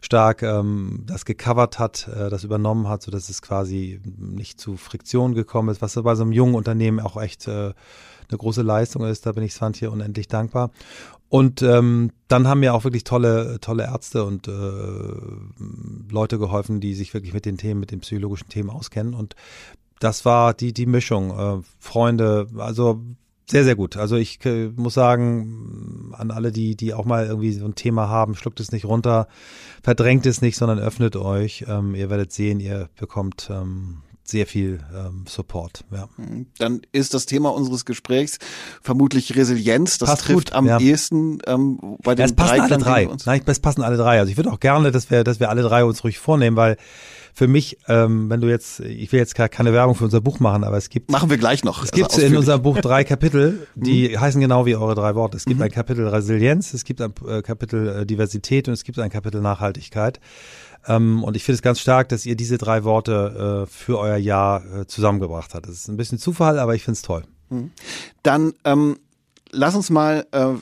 stark 0.00 0.42
ähm, 0.42 1.02
das 1.06 1.24
gecovert 1.24 1.78
hat, 1.78 2.08
äh, 2.08 2.30
das 2.30 2.44
übernommen 2.44 2.88
hat, 2.88 3.02
so 3.02 3.10
dass 3.10 3.28
es 3.28 3.42
quasi 3.42 4.00
nicht 4.04 4.60
zu 4.60 4.76
Friktion 4.76 5.34
gekommen 5.34 5.68
ist, 5.68 5.82
was 5.82 5.94
bei 5.94 6.14
so 6.14 6.22
einem 6.22 6.32
jungen 6.32 6.54
Unternehmen 6.54 7.00
auch 7.00 7.20
echt 7.20 7.48
äh, 7.48 7.72
eine 8.28 8.38
große 8.38 8.62
Leistung 8.62 9.04
ist. 9.04 9.26
Da 9.26 9.32
bin 9.32 9.44
ich 9.44 9.54
Svante 9.54 9.90
unendlich 9.90 10.28
dankbar. 10.28 10.70
Und 11.28 11.62
ähm, 11.62 12.12
dann 12.28 12.46
haben 12.46 12.60
mir 12.60 12.74
auch 12.74 12.84
wirklich 12.84 13.04
tolle, 13.04 13.58
tolle 13.60 13.84
Ärzte 13.84 14.24
und 14.24 14.46
äh, 14.46 14.52
Leute 16.10 16.38
geholfen, 16.38 16.80
die 16.80 16.94
sich 16.94 17.12
wirklich 17.12 17.34
mit 17.34 17.44
den 17.44 17.56
Themen, 17.56 17.80
mit 17.80 17.90
den 17.90 18.00
psychologischen 18.00 18.48
Themen 18.48 18.70
auskennen. 18.70 19.14
Und 19.14 19.34
das 19.98 20.24
war 20.24 20.54
die, 20.54 20.72
die 20.72 20.86
Mischung. 20.86 21.30
Äh, 21.36 21.62
Freunde, 21.78 22.46
also 22.56 23.02
sehr, 23.50 23.64
sehr 23.64 23.76
gut. 23.76 23.96
Also 23.96 24.16
ich 24.16 24.44
äh, 24.46 24.68
muss 24.68 24.94
sagen, 24.94 26.12
an 26.12 26.30
alle, 26.30 26.50
die, 26.50 26.76
die 26.76 26.94
auch 26.94 27.04
mal 27.04 27.26
irgendwie 27.26 27.52
so 27.52 27.64
ein 27.66 27.74
Thema 27.74 28.08
haben, 28.08 28.36
schluckt 28.36 28.60
es 28.60 28.72
nicht 28.72 28.84
runter, 28.84 29.28
verdrängt 29.82 30.24
es 30.26 30.40
nicht, 30.40 30.56
sondern 30.56 30.78
öffnet 30.78 31.16
euch. 31.16 31.64
Ähm, 31.68 31.94
ihr 31.94 32.10
werdet 32.10 32.32
sehen, 32.32 32.60
ihr 32.60 32.88
bekommt 32.96 33.50
ähm, 33.52 34.02
sehr 34.24 34.46
viel 34.46 34.80
ähm, 34.94 35.24
Support. 35.28 35.84
Ja. 35.92 36.08
Mhm. 36.16 36.46
Dann 36.58 36.80
ist 36.92 37.14
das 37.14 37.26
Thema 37.26 37.52
unseres 37.52 37.84
Gesprächs 37.84 38.38
vermutlich 38.82 39.36
Resilienz. 39.36 39.98
Das 39.98 40.08
passt 40.08 40.22
trifft 40.24 40.50
gut, 40.50 40.52
am 40.54 40.66
ja. 40.66 40.78
ehesten 40.78 41.38
ähm, 41.46 41.78
bei 42.02 42.14
den 42.14 42.20
ja, 42.20 42.24
es 42.26 42.32
passen 42.34 42.60
alle 42.60 42.78
drei. 42.78 43.08
Nein, 43.26 43.42
es 43.44 43.60
passen 43.60 43.82
alle 43.82 43.96
drei. 43.96 44.18
Also 44.18 44.30
ich 44.30 44.36
würde 44.36 44.50
auch 44.50 44.60
gerne, 44.60 44.90
dass 44.90 45.10
wir, 45.10 45.24
dass 45.24 45.40
wir 45.40 45.50
alle 45.50 45.62
drei 45.62 45.84
uns 45.84 46.02
ruhig 46.04 46.18
vornehmen, 46.18 46.56
weil 46.56 46.76
für 47.34 47.48
mich, 47.48 47.78
ähm, 47.88 48.30
wenn 48.30 48.40
du 48.40 48.48
jetzt, 48.48 48.78
ich 48.78 49.10
will 49.10 49.18
jetzt 49.18 49.34
keine 49.34 49.72
Werbung 49.72 49.96
für 49.96 50.04
unser 50.04 50.20
Buch 50.20 50.38
machen, 50.38 50.62
aber 50.62 50.76
es 50.76 50.88
gibt. 50.88 51.10
Machen 51.10 51.28
wir 51.30 51.36
gleich 51.36 51.64
noch. 51.64 51.82
Es 51.82 51.92
also 51.92 52.02
gibt 52.02 52.18
in 52.18 52.36
unserem 52.36 52.62
Buch 52.62 52.78
drei 52.78 53.02
Kapitel, 53.02 53.66
die 53.74 54.10
mhm. 54.10 54.20
heißen 54.20 54.40
genau 54.40 54.66
wie 54.66 54.76
eure 54.76 54.94
drei 54.94 55.16
Worte. 55.16 55.36
Es 55.36 55.44
gibt 55.44 55.58
mhm. 55.58 55.64
ein 55.64 55.70
Kapitel 55.72 56.06
Resilienz, 56.06 56.72
es 56.74 56.84
gibt 56.84 57.00
ein 57.00 57.12
äh, 57.26 57.42
Kapitel 57.42 57.88
äh, 57.88 58.06
Diversität 58.06 58.68
und 58.68 58.74
es 58.74 58.84
gibt 58.84 59.00
ein 59.00 59.10
Kapitel 59.10 59.40
Nachhaltigkeit. 59.40 60.20
Ähm, 60.86 61.24
und 61.24 61.36
ich 61.36 61.42
finde 61.42 61.56
es 61.56 61.62
ganz 61.62 61.80
stark, 61.80 62.08
dass 62.08 62.24
ihr 62.24 62.36
diese 62.36 62.56
drei 62.56 62.84
Worte 62.84 63.64
äh, 63.64 63.66
für 63.66 63.98
euer 63.98 64.16
Jahr 64.16 64.64
äh, 64.64 64.86
zusammengebracht 64.86 65.54
habt. 65.54 65.66
Das 65.66 65.74
ist 65.74 65.88
ein 65.88 65.96
bisschen 65.96 66.18
Zufall, 66.18 66.60
aber 66.60 66.76
ich 66.76 66.84
finde 66.84 66.96
es 66.96 67.02
toll. 67.02 67.24
Mhm. 67.50 67.72
Dann 68.22 68.52
ähm, 68.64 68.96
lass 69.54 69.74
uns 69.74 69.90
mal 69.90 70.26
äh, 70.32 70.54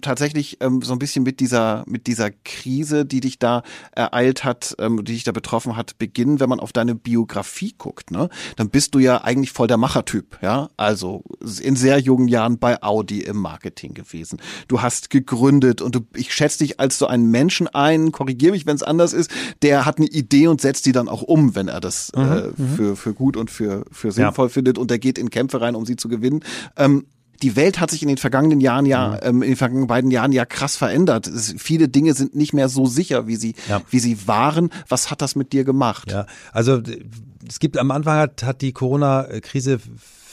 tatsächlich 0.00 0.58
ähm, 0.60 0.82
so 0.82 0.92
ein 0.92 0.98
bisschen 0.98 1.24
mit 1.24 1.40
dieser 1.40 1.84
mit 1.86 2.06
dieser 2.06 2.30
Krise, 2.30 3.04
die 3.04 3.20
dich 3.20 3.38
da 3.38 3.62
ereilt 3.92 4.44
hat, 4.44 4.76
ähm, 4.78 5.04
die 5.04 5.14
dich 5.14 5.24
da 5.24 5.32
betroffen 5.32 5.76
hat, 5.76 5.98
beginnen. 5.98 6.40
Wenn 6.40 6.48
man 6.48 6.60
auf 6.60 6.72
deine 6.72 6.94
Biografie 6.94 7.74
guckt, 7.76 8.10
ne, 8.10 8.28
dann 8.56 8.70
bist 8.70 8.94
du 8.94 8.98
ja 8.98 9.22
eigentlich 9.22 9.52
voll 9.52 9.66
der 9.66 9.76
Machertyp, 9.76 10.38
ja. 10.42 10.70
Also 10.76 11.24
in 11.60 11.76
sehr 11.76 11.98
jungen 11.98 12.28
Jahren 12.28 12.58
bei 12.58 12.82
Audi 12.82 13.20
im 13.20 13.38
Marketing 13.38 13.94
gewesen. 13.94 14.40
Du 14.68 14.82
hast 14.82 15.10
gegründet 15.10 15.80
und 15.82 15.94
du, 15.94 16.00
ich 16.14 16.32
schätze 16.34 16.58
dich 16.58 16.80
als 16.80 16.98
so 16.98 17.06
einen 17.06 17.30
Menschen 17.30 17.68
ein. 17.68 18.12
Korrigiere 18.12 18.52
mich, 18.52 18.66
wenn 18.66 18.76
es 18.76 18.82
anders 18.82 19.12
ist. 19.12 19.30
Der 19.62 19.86
hat 19.86 19.98
eine 19.98 20.06
Idee 20.06 20.48
und 20.48 20.60
setzt 20.60 20.86
die 20.86 20.92
dann 20.92 21.08
auch 21.08 21.22
um, 21.22 21.54
wenn 21.54 21.68
er 21.68 21.80
das 21.80 22.12
mhm, 22.14 22.22
äh, 22.22 22.42
mhm. 22.56 22.76
für 22.76 22.96
für 22.96 23.14
gut 23.14 23.36
und 23.36 23.50
für 23.50 23.84
für 23.90 24.12
sinnvoll 24.12 24.46
ja. 24.46 24.50
findet. 24.50 24.78
Und 24.78 24.90
der 24.90 24.98
geht 24.98 25.18
in 25.18 25.30
Kämpfe 25.30 25.60
rein, 25.60 25.74
um 25.74 25.86
sie 25.86 25.96
zu 25.96 26.08
gewinnen. 26.08 26.44
Ähm, 26.76 27.06
die 27.42 27.56
Welt 27.56 27.80
hat 27.80 27.90
sich 27.90 28.02
in 28.02 28.08
den 28.08 28.16
vergangenen 28.16 28.60
Jahren 28.60 28.86
ja, 28.86 29.08
mhm. 29.08 29.18
ähm, 29.22 29.42
in 29.42 29.50
den 29.50 29.56
vergangenen 29.56 29.88
beiden 29.88 30.10
Jahren 30.10 30.32
ja 30.32 30.44
krass 30.44 30.76
verändert. 30.76 31.26
Es, 31.26 31.54
viele 31.58 31.88
Dinge 31.88 32.14
sind 32.14 32.34
nicht 32.34 32.52
mehr 32.52 32.68
so 32.68 32.86
sicher, 32.86 33.26
wie 33.26 33.36
sie, 33.36 33.54
ja. 33.68 33.82
wie 33.90 33.98
sie 33.98 34.26
waren. 34.26 34.70
Was 34.88 35.10
hat 35.10 35.22
das 35.22 35.36
mit 35.36 35.52
dir 35.52 35.64
gemacht? 35.64 36.10
Ja, 36.10 36.26
also 36.52 36.80
es 37.48 37.58
gibt 37.58 37.76
am 37.78 37.90
Anfang 37.90 38.18
hat, 38.18 38.42
hat 38.42 38.62
die 38.62 38.72
Corona-Krise 38.72 39.78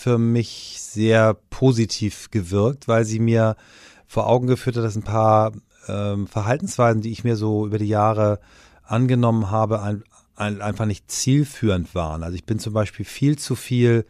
für 0.02 0.18
mich 0.18 0.78
sehr 0.80 1.36
positiv 1.50 2.32
gewirkt, 2.32 2.88
weil 2.88 3.06
sie 3.06 3.20
mir 3.20 3.56
vor 4.08 4.28
Augen 4.28 4.48
geführt 4.48 4.78
hat, 4.78 4.84
dass 4.84 4.96
ein 4.96 5.04
paar 5.04 5.52
ähm, 5.88 6.28
Verhaltensweisen, 6.28 7.02
die 7.02 7.12
ich 7.12 7.24
mir 7.24 7.36
so 7.36 7.66
über 7.66 7.78
die 7.78 7.88
Jahre 7.88 8.40
angenommen 8.84 9.52
habe, 9.52 9.82
ein, 9.82 10.04
ein, 10.36 10.62
einfach 10.62 10.86
nicht 10.86 11.10
zielführend 11.10 11.94
waren. 11.96 12.24
Also 12.24 12.36
ich 12.36 12.46
bin 12.46 12.60
zum 12.60 12.74
Beispiel 12.74 13.06
viel 13.06 13.38
zu 13.38 13.56
viel 13.56 14.06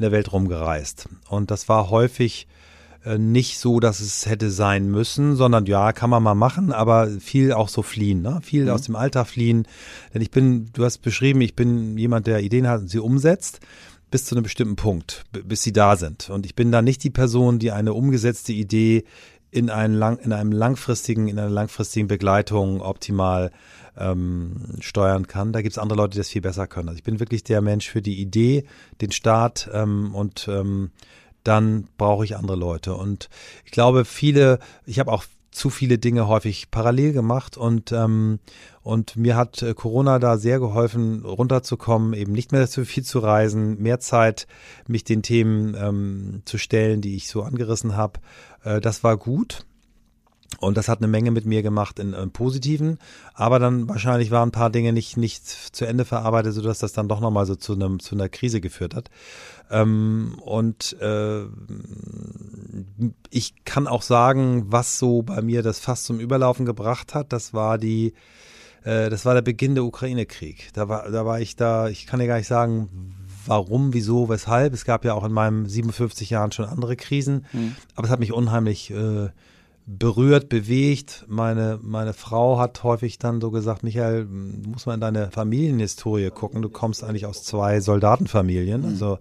in 0.00 0.02
der 0.02 0.12
Welt 0.12 0.32
rumgereist. 0.32 1.08
Und 1.28 1.50
das 1.50 1.68
war 1.68 1.90
häufig 1.90 2.48
äh, 3.04 3.18
nicht 3.18 3.58
so, 3.58 3.80
dass 3.80 4.00
es 4.00 4.26
hätte 4.26 4.50
sein 4.50 4.90
müssen, 4.90 5.36
sondern 5.36 5.66
ja, 5.66 5.92
kann 5.92 6.10
man 6.10 6.22
mal 6.22 6.34
machen, 6.34 6.72
aber 6.72 7.08
viel 7.20 7.52
auch 7.52 7.68
so 7.68 7.82
fliehen, 7.82 8.22
ne? 8.22 8.40
viel 8.42 8.64
mhm. 8.64 8.70
aus 8.70 8.82
dem 8.82 8.96
Alltag 8.96 9.26
fliehen. 9.28 9.66
Denn 10.14 10.22
ich 10.22 10.30
bin, 10.30 10.70
du 10.72 10.84
hast 10.84 10.98
beschrieben, 10.98 11.42
ich 11.42 11.54
bin 11.54 11.98
jemand, 11.98 12.26
der 12.26 12.40
Ideen 12.40 12.66
hat 12.66 12.80
und 12.80 12.88
sie 12.88 12.98
umsetzt 12.98 13.60
bis 14.10 14.24
zu 14.24 14.34
einem 14.34 14.42
bestimmten 14.42 14.76
Punkt, 14.76 15.24
bis 15.44 15.62
sie 15.62 15.72
da 15.72 15.96
sind. 15.96 16.30
Und 16.30 16.44
ich 16.44 16.54
bin 16.54 16.72
da 16.72 16.82
nicht 16.82 17.04
die 17.04 17.10
Person, 17.10 17.58
die 17.58 17.70
eine 17.72 17.92
umgesetzte 17.92 18.52
Idee 18.52 19.04
in, 19.50 19.70
einen 19.70 19.94
lang, 19.94 20.18
in 20.18 20.32
einem 20.32 20.52
langfristigen, 20.52 21.28
in 21.28 21.38
einer 21.38 21.50
langfristigen 21.50 22.08
Begleitung 22.08 22.80
optimal 22.80 23.50
ähm, 23.96 24.76
steuern 24.80 25.26
kann. 25.26 25.52
Da 25.52 25.62
gibt 25.62 25.72
es 25.72 25.78
andere 25.78 25.96
Leute, 25.96 26.12
die 26.12 26.18
das 26.18 26.28
viel 26.28 26.42
besser 26.42 26.66
können. 26.66 26.88
Also 26.88 26.98
ich 26.98 27.04
bin 27.04 27.20
wirklich 27.20 27.44
der 27.44 27.60
Mensch 27.60 27.88
für 27.88 28.02
die 28.02 28.20
Idee, 28.20 28.64
den 29.00 29.12
Start 29.12 29.68
ähm, 29.72 30.14
und 30.14 30.48
ähm, 30.48 30.90
dann 31.44 31.88
brauche 31.96 32.24
ich 32.24 32.36
andere 32.36 32.56
Leute. 32.56 32.94
Und 32.94 33.28
ich 33.64 33.72
glaube, 33.72 34.04
viele, 34.04 34.58
ich 34.86 34.98
habe 34.98 35.12
auch 35.12 35.24
zu 35.50 35.68
viele 35.68 35.98
Dinge 35.98 36.28
häufig 36.28 36.70
parallel 36.70 37.12
gemacht 37.12 37.56
und 37.56 37.90
ähm, 37.90 38.38
und 38.82 39.16
mir 39.16 39.36
hat 39.36 39.62
äh, 39.62 39.74
Corona 39.74 40.18
da 40.18 40.38
sehr 40.38 40.58
geholfen, 40.58 41.22
runterzukommen, 41.24 42.14
eben 42.14 42.32
nicht 42.32 42.50
mehr 42.50 42.66
so 42.66 42.84
viel 42.84 43.04
zu 43.04 43.18
reisen, 43.18 43.80
mehr 43.80 44.00
Zeit, 44.00 44.46
mich 44.86 45.04
den 45.04 45.22
Themen 45.22 45.76
ähm, 45.78 46.42
zu 46.46 46.56
stellen, 46.56 47.02
die 47.02 47.14
ich 47.14 47.28
so 47.28 47.42
angerissen 47.42 47.94
habe. 47.96 48.20
Äh, 48.64 48.80
das 48.80 49.04
war 49.04 49.16
gut. 49.16 49.64
Und 50.58 50.76
das 50.76 50.88
hat 50.88 50.98
eine 50.98 51.08
Menge 51.08 51.30
mit 51.30 51.46
mir 51.46 51.62
gemacht 51.62 51.98
in, 51.98 52.12
im 52.12 52.32
Positiven. 52.32 52.98
Aber 53.34 53.58
dann 53.58 53.88
wahrscheinlich 53.88 54.30
waren 54.30 54.48
ein 54.48 54.52
paar 54.52 54.70
Dinge 54.70 54.92
nicht, 54.92 55.16
nicht 55.16 55.46
zu 55.46 55.86
Ende 55.86 56.04
verarbeitet, 56.04 56.54
sodass 56.54 56.80
das 56.80 56.92
dann 56.92 57.08
doch 57.08 57.20
nochmal 57.20 57.46
so 57.46 57.54
zu, 57.54 57.74
einem, 57.74 58.00
zu 58.00 58.14
einer 58.14 58.28
Krise 58.28 58.60
geführt 58.60 58.94
hat. 58.94 59.10
Ähm, 59.70 60.36
und 60.44 60.96
äh, 61.00 61.44
ich 63.30 63.64
kann 63.64 63.86
auch 63.86 64.02
sagen, 64.02 64.64
was 64.66 64.98
so 64.98 65.22
bei 65.22 65.40
mir 65.40 65.62
das 65.62 65.78
fast 65.78 66.04
zum 66.04 66.20
Überlaufen 66.20 66.66
gebracht 66.66 67.14
hat, 67.14 67.32
das 67.32 67.54
war 67.54 67.78
die, 67.78 68.12
äh, 68.82 69.08
das 69.08 69.24
war 69.24 69.34
der 69.34 69.42
Beginn 69.42 69.76
der 69.76 69.84
Ukraine-Krieg. 69.84 70.70
Da 70.74 70.88
war, 70.88 71.10
da 71.10 71.24
war 71.24 71.40
ich 71.40 71.56
da, 71.56 71.88
ich 71.88 72.06
kann 72.06 72.20
dir 72.20 72.26
gar 72.26 72.38
nicht 72.38 72.48
sagen, 72.48 73.14
warum, 73.46 73.92
wieso, 73.92 74.28
weshalb. 74.28 74.74
Es 74.74 74.84
gab 74.84 75.04
ja 75.04 75.14
auch 75.14 75.24
in 75.24 75.32
meinen 75.32 75.66
57 75.66 76.30
Jahren 76.30 76.52
schon 76.52 76.64
andere 76.64 76.96
Krisen, 76.96 77.46
mhm. 77.52 77.76
aber 77.94 78.06
es 78.06 78.10
hat 78.10 78.20
mich 78.20 78.32
unheimlich 78.32 78.90
äh, 78.90 79.28
berührt, 79.86 80.48
bewegt. 80.48 81.24
Meine, 81.28 81.78
meine 81.82 82.12
Frau 82.12 82.58
hat 82.58 82.82
häufig 82.84 83.18
dann 83.18 83.40
so 83.40 83.50
gesagt, 83.50 83.82
Michael, 83.82 84.26
du 84.26 84.70
musst 84.70 84.86
mal 84.86 84.94
in 84.94 85.00
deine 85.00 85.30
Familienhistorie 85.30 86.30
gucken. 86.30 86.62
Du 86.62 86.68
kommst 86.68 87.02
eigentlich 87.02 87.26
aus 87.26 87.42
zwei 87.42 87.80
Soldatenfamilien. 87.80 88.82
Mhm. 88.82 88.86
Also 88.86 89.18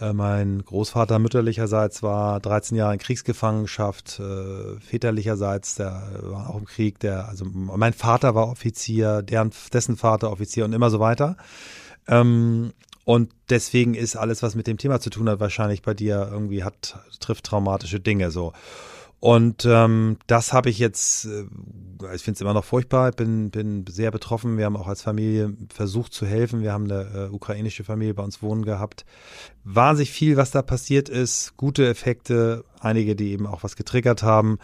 äh, 0.00 0.12
mein 0.12 0.64
Großvater 0.64 1.18
mütterlicherseits 1.18 2.02
war 2.02 2.40
13 2.40 2.76
Jahre 2.76 2.94
in 2.94 2.98
Kriegsgefangenschaft, 2.98 4.20
äh, 4.20 4.80
väterlicherseits, 4.80 5.74
der 5.74 6.02
war 6.22 6.50
auch 6.50 6.58
im 6.58 6.64
Krieg, 6.64 6.98
der, 7.00 7.28
also 7.28 7.44
mein 7.44 7.92
Vater 7.92 8.34
war 8.34 8.48
Offizier, 8.48 9.22
deren, 9.22 9.50
dessen 9.72 9.96
Vater 9.96 10.30
Offizier 10.30 10.64
und 10.64 10.72
immer 10.72 10.90
so 10.90 11.00
weiter. 11.00 11.36
Ähm, 12.08 12.72
und 13.10 13.32
deswegen 13.48 13.94
ist 13.94 14.14
alles, 14.14 14.40
was 14.40 14.54
mit 14.54 14.68
dem 14.68 14.78
Thema 14.78 15.00
zu 15.00 15.10
tun 15.10 15.28
hat, 15.28 15.40
wahrscheinlich 15.40 15.82
bei 15.82 15.94
dir 15.94 16.28
irgendwie 16.30 16.62
hat, 16.62 17.00
trifft 17.18 17.44
traumatische 17.44 17.98
Dinge 17.98 18.30
so. 18.30 18.52
Und 19.18 19.64
ähm, 19.64 20.16
das 20.28 20.52
habe 20.52 20.70
ich 20.70 20.78
jetzt, 20.78 21.24
äh, 21.24 21.42
ich 22.14 22.22
finde 22.22 22.36
es 22.36 22.40
immer 22.40 22.54
noch 22.54 22.64
furchtbar, 22.64 23.10
bin, 23.10 23.50
bin 23.50 23.84
sehr 23.88 24.12
betroffen. 24.12 24.58
Wir 24.58 24.64
haben 24.64 24.76
auch 24.76 24.86
als 24.86 25.02
Familie 25.02 25.56
versucht 25.74 26.14
zu 26.14 26.24
helfen. 26.24 26.62
Wir 26.62 26.72
haben 26.72 26.84
eine 26.84 27.26
äh, 27.26 27.34
ukrainische 27.34 27.82
Familie 27.82 28.14
bei 28.14 28.22
uns 28.22 28.44
wohnen 28.44 28.64
gehabt. 28.64 29.04
Wahnsinnig 29.64 30.12
viel, 30.12 30.36
was 30.36 30.52
da 30.52 30.62
passiert 30.62 31.08
ist, 31.08 31.56
gute 31.56 31.88
Effekte, 31.88 32.64
einige, 32.78 33.16
die 33.16 33.32
eben 33.32 33.48
auch 33.48 33.64
was 33.64 33.74
getriggert 33.74 34.22
haben. 34.22 34.60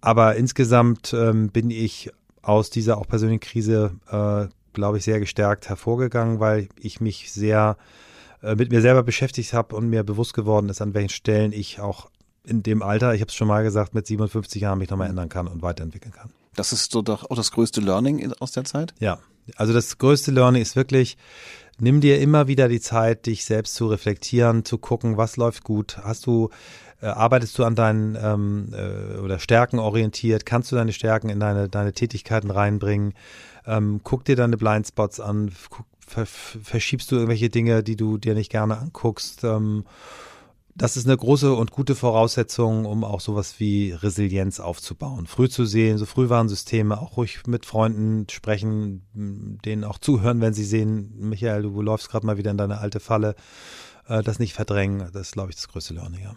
Aber 0.00 0.36
insgesamt 0.36 1.12
ähm, 1.14 1.48
bin 1.48 1.72
ich 1.72 2.12
aus 2.42 2.70
dieser 2.70 2.98
auch 2.98 3.08
persönlichen 3.08 3.40
Krise, 3.40 3.90
äh, 4.08 4.46
glaube 4.72 4.98
ich, 4.98 5.04
sehr 5.04 5.20
gestärkt 5.20 5.68
hervorgegangen, 5.68 6.40
weil 6.40 6.68
ich 6.78 7.00
mich 7.00 7.32
sehr 7.32 7.76
äh, 8.42 8.54
mit 8.54 8.70
mir 8.70 8.80
selber 8.80 9.02
beschäftigt 9.02 9.52
habe 9.52 9.74
und 9.74 9.88
mir 9.88 10.04
bewusst 10.04 10.34
geworden 10.34 10.68
ist, 10.68 10.80
an 10.80 10.94
welchen 10.94 11.10
Stellen 11.10 11.52
ich 11.52 11.80
auch 11.80 12.08
in 12.44 12.62
dem 12.62 12.82
Alter, 12.82 13.14
ich 13.14 13.20
habe 13.20 13.28
es 13.28 13.34
schon 13.34 13.48
mal 13.48 13.62
gesagt, 13.62 13.94
mit 13.94 14.06
57 14.06 14.62
Jahren 14.62 14.78
mich 14.78 14.88
nochmal 14.88 15.10
ändern 15.10 15.28
kann 15.28 15.48
und 15.48 15.60
weiterentwickeln 15.62 16.12
kann. 16.12 16.30
Das 16.54 16.72
ist 16.72 16.90
so 16.90 17.02
doch 17.02 17.30
auch 17.30 17.36
das 17.36 17.52
größte 17.52 17.80
Learning 17.80 18.32
aus 18.40 18.52
der 18.52 18.64
Zeit? 18.64 18.94
Ja, 18.98 19.18
also 19.56 19.72
das 19.72 19.98
größte 19.98 20.30
Learning 20.30 20.62
ist 20.62 20.76
wirklich, 20.76 21.18
nimm 21.78 22.00
dir 22.00 22.20
immer 22.20 22.48
wieder 22.48 22.68
die 22.68 22.80
Zeit, 22.80 23.26
dich 23.26 23.44
selbst 23.44 23.74
zu 23.74 23.86
reflektieren, 23.86 24.64
zu 24.64 24.78
gucken, 24.78 25.16
was 25.16 25.36
läuft 25.36 25.64
gut. 25.64 25.98
Hast 26.02 26.26
du, 26.26 26.50
äh, 27.00 27.06
arbeitest 27.06 27.58
du 27.58 27.64
an 27.64 27.74
deinen 27.74 28.16
ähm, 28.20 28.72
äh, 28.72 29.18
oder 29.18 29.38
Stärken 29.38 29.78
orientiert? 29.78 30.46
Kannst 30.46 30.72
du 30.72 30.76
deine 30.76 30.92
Stärken 30.92 31.28
in 31.28 31.40
deine, 31.40 31.68
deine 31.68 31.92
Tätigkeiten 31.92 32.50
reinbringen? 32.50 33.14
Ähm, 33.66 34.00
guck 34.02 34.24
dir 34.24 34.36
deine 34.36 34.56
Blindspots 34.56 35.20
an, 35.20 35.52
guck, 35.70 35.86
ver, 35.98 36.26
verschiebst 36.26 37.10
du 37.10 37.16
irgendwelche 37.16 37.50
Dinge, 37.50 37.82
die 37.82 37.96
du 37.96 38.18
dir 38.18 38.34
nicht 38.34 38.50
gerne 38.50 38.78
anguckst? 38.78 39.44
Ähm, 39.44 39.84
das 40.74 40.96
ist 40.96 41.06
eine 41.06 41.16
große 41.16 41.54
und 41.54 41.72
gute 41.72 41.96
Voraussetzung, 41.96 42.84
um 42.84 43.02
auch 43.02 43.20
sowas 43.20 43.58
wie 43.58 43.90
Resilienz 43.90 44.60
aufzubauen. 44.60 45.26
Früh 45.26 45.48
zu 45.48 45.64
sehen, 45.64 45.98
so 45.98 46.06
Frühwarnsysteme, 46.06 47.00
auch 47.00 47.16
ruhig 47.16 47.46
mit 47.48 47.66
Freunden 47.66 48.28
sprechen, 48.30 49.02
denen 49.64 49.82
auch 49.82 49.98
zuhören, 49.98 50.40
wenn 50.40 50.54
sie 50.54 50.64
sehen, 50.64 51.14
Michael, 51.18 51.62
du 51.62 51.82
läufst 51.82 52.08
gerade 52.10 52.24
mal 52.24 52.38
wieder 52.38 52.52
in 52.52 52.58
deine 52.58 52.78
alte 52.78 53.00
Falle. 53.00 53.34
Äh, 54.06 54.22
das 54.22 54.38
nicht 54.38 54.54
verdrängen, 54.54 55.10
das 55.12 55.28
ist, 55.28 55.32
glaube 55.32 55.50
ich, 55.50 55.56
das 55.56 55.66
größte 55.66 55.94
Learning. 55.94 56.22
Ja. 56.22 56.36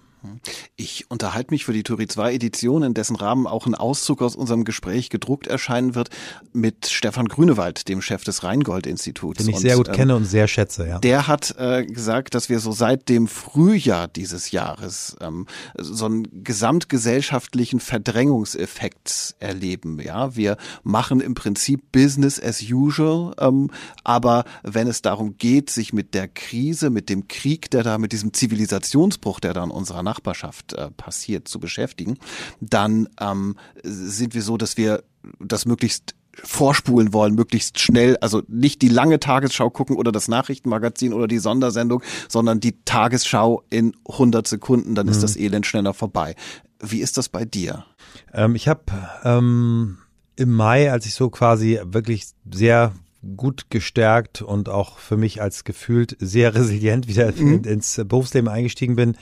Ich 0.75 1.09
unterhalte 1.09 1.51
mich 1.51 1.65
für 1.65 1.73
die 1.73 1.83
Turi 1.83 2.07
2 2.07 2.33
Edition, 2.33 2.83
in 2.83 2.93
dessen 2.93 3.15
Rahmen 3.15 3.47
auch 3.47 3.65
ein 3.65 3.73
Auszug 3.73 4.21
aus 4.21 4.35
unserem 4.35 4.65
Gespräch 4.65 5.09
gedruckt 5.09 5.47
erscheinen 5.47 5.95
wird, 5.95 6.09
mit 6.53 6.87
Stefan 6.87 7.27
Grünewald, 7.27 7.87
dem 7.87 8.01
Chef 8.01 8.23
des 8.23 8.43
Rheingold-Instituts. 8.43 9.39
Den 9.39 9.49
ich 9.49 9.55
und, 9.55 9.61
sehr 9.61 9.77
gut 9.77 9.87
ähm, 9.89 9.95
kenne 9.95 10.15
und 10.15 10.25
sehr 10.25 10.47
schätze, 10.47 10.87
ja. 10.87 10.99
Der 10.99 11.27
hat 11.27 11.55
äh, 11.57 11.85
gesagt, 11.85 12.35
dass 12.35 12.49
wir 12.49 12.59
so 12.59 12.71
seit 12.71 13.09
dem 13.09 13.27
Frühjahr 13.27 14.07
dieses 14.07 14.51
Jahres 14.51 15.15
ähm, 15.21 15.47
so 15.77 16.05
einen 16.05 16.43
gesamtgesellschaftlichen 16.43 17.79
Verdrängungseffekt 17.79 19.35
erleben. 19.39 19.99
Ja, 19.99 20.35
wir 20.35 20.57
machen 20.83 21.19
im 21.19 21.33
Prinzip 21.33 21.91
Business 21.91 22.41
as 22.41 22.61
usual, 22.61 23.33
ähm, 23.39 23.71
aber 24.03 24.45
wenn 24.63 24.87
es 24.87 25.01
darum 25.01 25.37
geht, 25.37 25.69
sich 25.71 25.93
mit 25.93 26.13
der 26.13 26.27
Krise, 26.27 26.89
mit 26.91 27.09
dem 27.09 27.27
Krieg, 27.27 27.71
der 27.71 27.83
da, 27.83 27.97
mit 27.97 28.11
diesem 28.11 28.33
Zivilisationsbruch, 28.33 29.39
der 29.39 29.53
da 29.53 29.63
in 29.63 29.71
unserer 29.71 30.03
Nachbarschaft 30.11 30.73
äh, 30.73 30.91
passiert, 30.91 31.47
zu 31.47 31.59
beschäftigen, 31.59 32.17
dann 32.59 33.07
ähm, 33.19 33.55
sind 33.83 34.33
wir 34.33 34.41
so, 34.41 34.57
dass 34.57 34.75
wir 34.75 35.03
das 35.39 35.65
möglichst 35.65 36.15
vorspulen 36.33 37.13
wollen, 37.13 37.35
möglichst 37.35 37.79
schnell, 37.79 38.17
also 38.17 38.41
nicht 38.47 38.81
die 38.81 38.87
lange 38.87 39.19
Tagesschau 39.19 39.69
gucken 39.69 39.95
oder 39.95 40.11
das 40.11 40.27
Nachrichtenmagazin 40.27 41.13
oder 41.13 41.27
die 41.27 41.39
Sondersendung, 41.39 42.01
sondern 42.27 42.59
die 42.59 42.75
Tagesschau 42.85 43.63
in 43.69 43.93
100 44.09 44.47
Sekunden, 44.47 44.95
dann 44.95 45.07
mhm. 45.07 45.11
ist 45.11 45.23
das 45.23 45.35
Elend 45.35 45.65
schneller 45.65 45.93
vorbei. 45.93 46.35
Wie 46.81 46.99
ist 46.99 47.17
das 47.17 47.29
bei 47.29 47.45
dir? 47.45 47.85
Ähm, 48.33 48.55
ich 48.55 48.67
habe 48.67 48.83
ähm, 49.23 49.97
im 50.35 50.53
Mai, 50.53 50.91
als 50.91 51.05
ich 51.05 51.13
so 51.13 51.29
quasi 51.29 51.79
wirklich 51.83 52.27
sehr 52.51 52.93
gut 53.35 53.69
gestärkt 53.69 54.41
und 54.41 54.69
auch 54.69 54.97
für 54.97 55.17
mich 55.17 55.41
als 55.41 55.63
gefühlt 55.63 56.15
sehr 56.19 56.55
resilient 56.55 57.07
wieder 57.07 57.31
mhm. 57.31 57.63
ins 57.63 58.01
Berufsleben 58.03 58.49
eingestiegen 58.49 58.95
bin, 58.95 59.17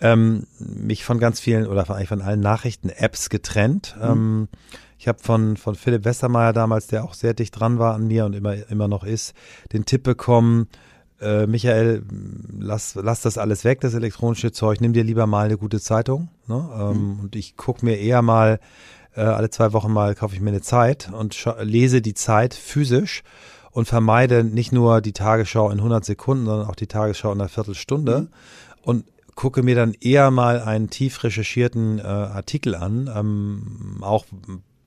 ähm, 0.00 0.46
mich 0.58 1.04
von 1.04 1.18
ganz 1.18 1.40
vielen 1.40 1.66
oder 1.66 1.86
von, 1.86 1.96
eigentlich 1.96 2.08
von 2.08 2.22
allen 2.22 2.40
Nachrichten-Apps 2.40 3.30
getrennt. 3.30 3.96
Mhm. 3.98 4.04
Ähm, 4.04 4.48
ich 4.98 5.08
habe 5.08 5.18
von, 5.18 5.56
von 5.56 5.74
Philipp 5.74 6.04
Westermeier 6.04 6.52
damals, 6.52 6.86
der 6.86 7.04
auch 7.04 7.14
sehr 7.14 7.34
dicht 7.34 7.58
dran 7.58 7.78
war 7.78 7.94
an 7.94 8.06
mir 8.06 8.24
und 8.24 8.34
immer, 8.34 8.54
immer 8.70 8.88
noch 8.88 9.04
ist, 9.04 9.34
den 9.72 9.84
Tipp 9.84 10.02
bekommen, 10.02 10.68
äh, 11.20 11.46
Michael, 11.46 12.02
lass, 12.58 12.96
lass 12.96 13.22
das 13.22 13.38
alles 13.38 13.64
weg, 13.64 13.80
das 13.80 13.94
elektronische 13.94 14.52
Zeug, 14.52 14.80
nimm 14.80 14.92
dir 14.92 15.04
lieber 15.04 15.26
mal 15.26 15.46
eine 15.46 15.56
gute 15.56 15.80
Zeitung. 15.80 16.28
Ne? 16.46 16.68
Ähm, 16.74 17.14
mhm. 17.14 17.20
Und 17.20 17.36
ich 17.36 17.56
gucke 17.56 17.84
mir 17.84 17.98
eher 17.98 18.22
mal, 18.22 18.60
äh, 19.14 19.20
alle 19.20 19.50
zwei 19.50 19.72
Wochen 19.72 19.92
mal 19.92 20.14
kaufe 20.14 20.34
ich 20.34 20.40
mir 20.40 20.50
eine 20.50 20.60
Zeit 20.60 21.10
und 21.12 21.36
lese 21.60 22.02
die 22.02 22.14
Zeit 22.14 22.52
physisch 22.54 23.22
und 23.70 23.86
vermeide 23.86 24.44
nicht 24.44 24.72
nur 24.72 25.00
die 25.00 25.12
Tagesschau 25.12 25.70
in 25.70 25.78
100 25.78 26.04
Sekunden, 26.04 26.46
sondern 26.46 26.68
auch 26.68 26.76
die 26.76 26.86
Tagesschau 26.86 27.32
in 27.32 27.40
einer 27.40 27.48
Viertelstunde. 27.48 28.20
Mhm. 28.20 28.28
Und 28.82 29.04
gucke 29.34 29.62
mir 29.62 29.74
dann 29.74 29.94
eher 30.00 30.30
mal 30.30 30.60
einen 30.60 30.90
tief 30.90 31.24
recherchierten 31.24 31.98
äh, 31.98 32.02
Artikel 32.02 32.74
an, 32.74 33.10
ähm, 33.14 33.98
auch 34.02 34.26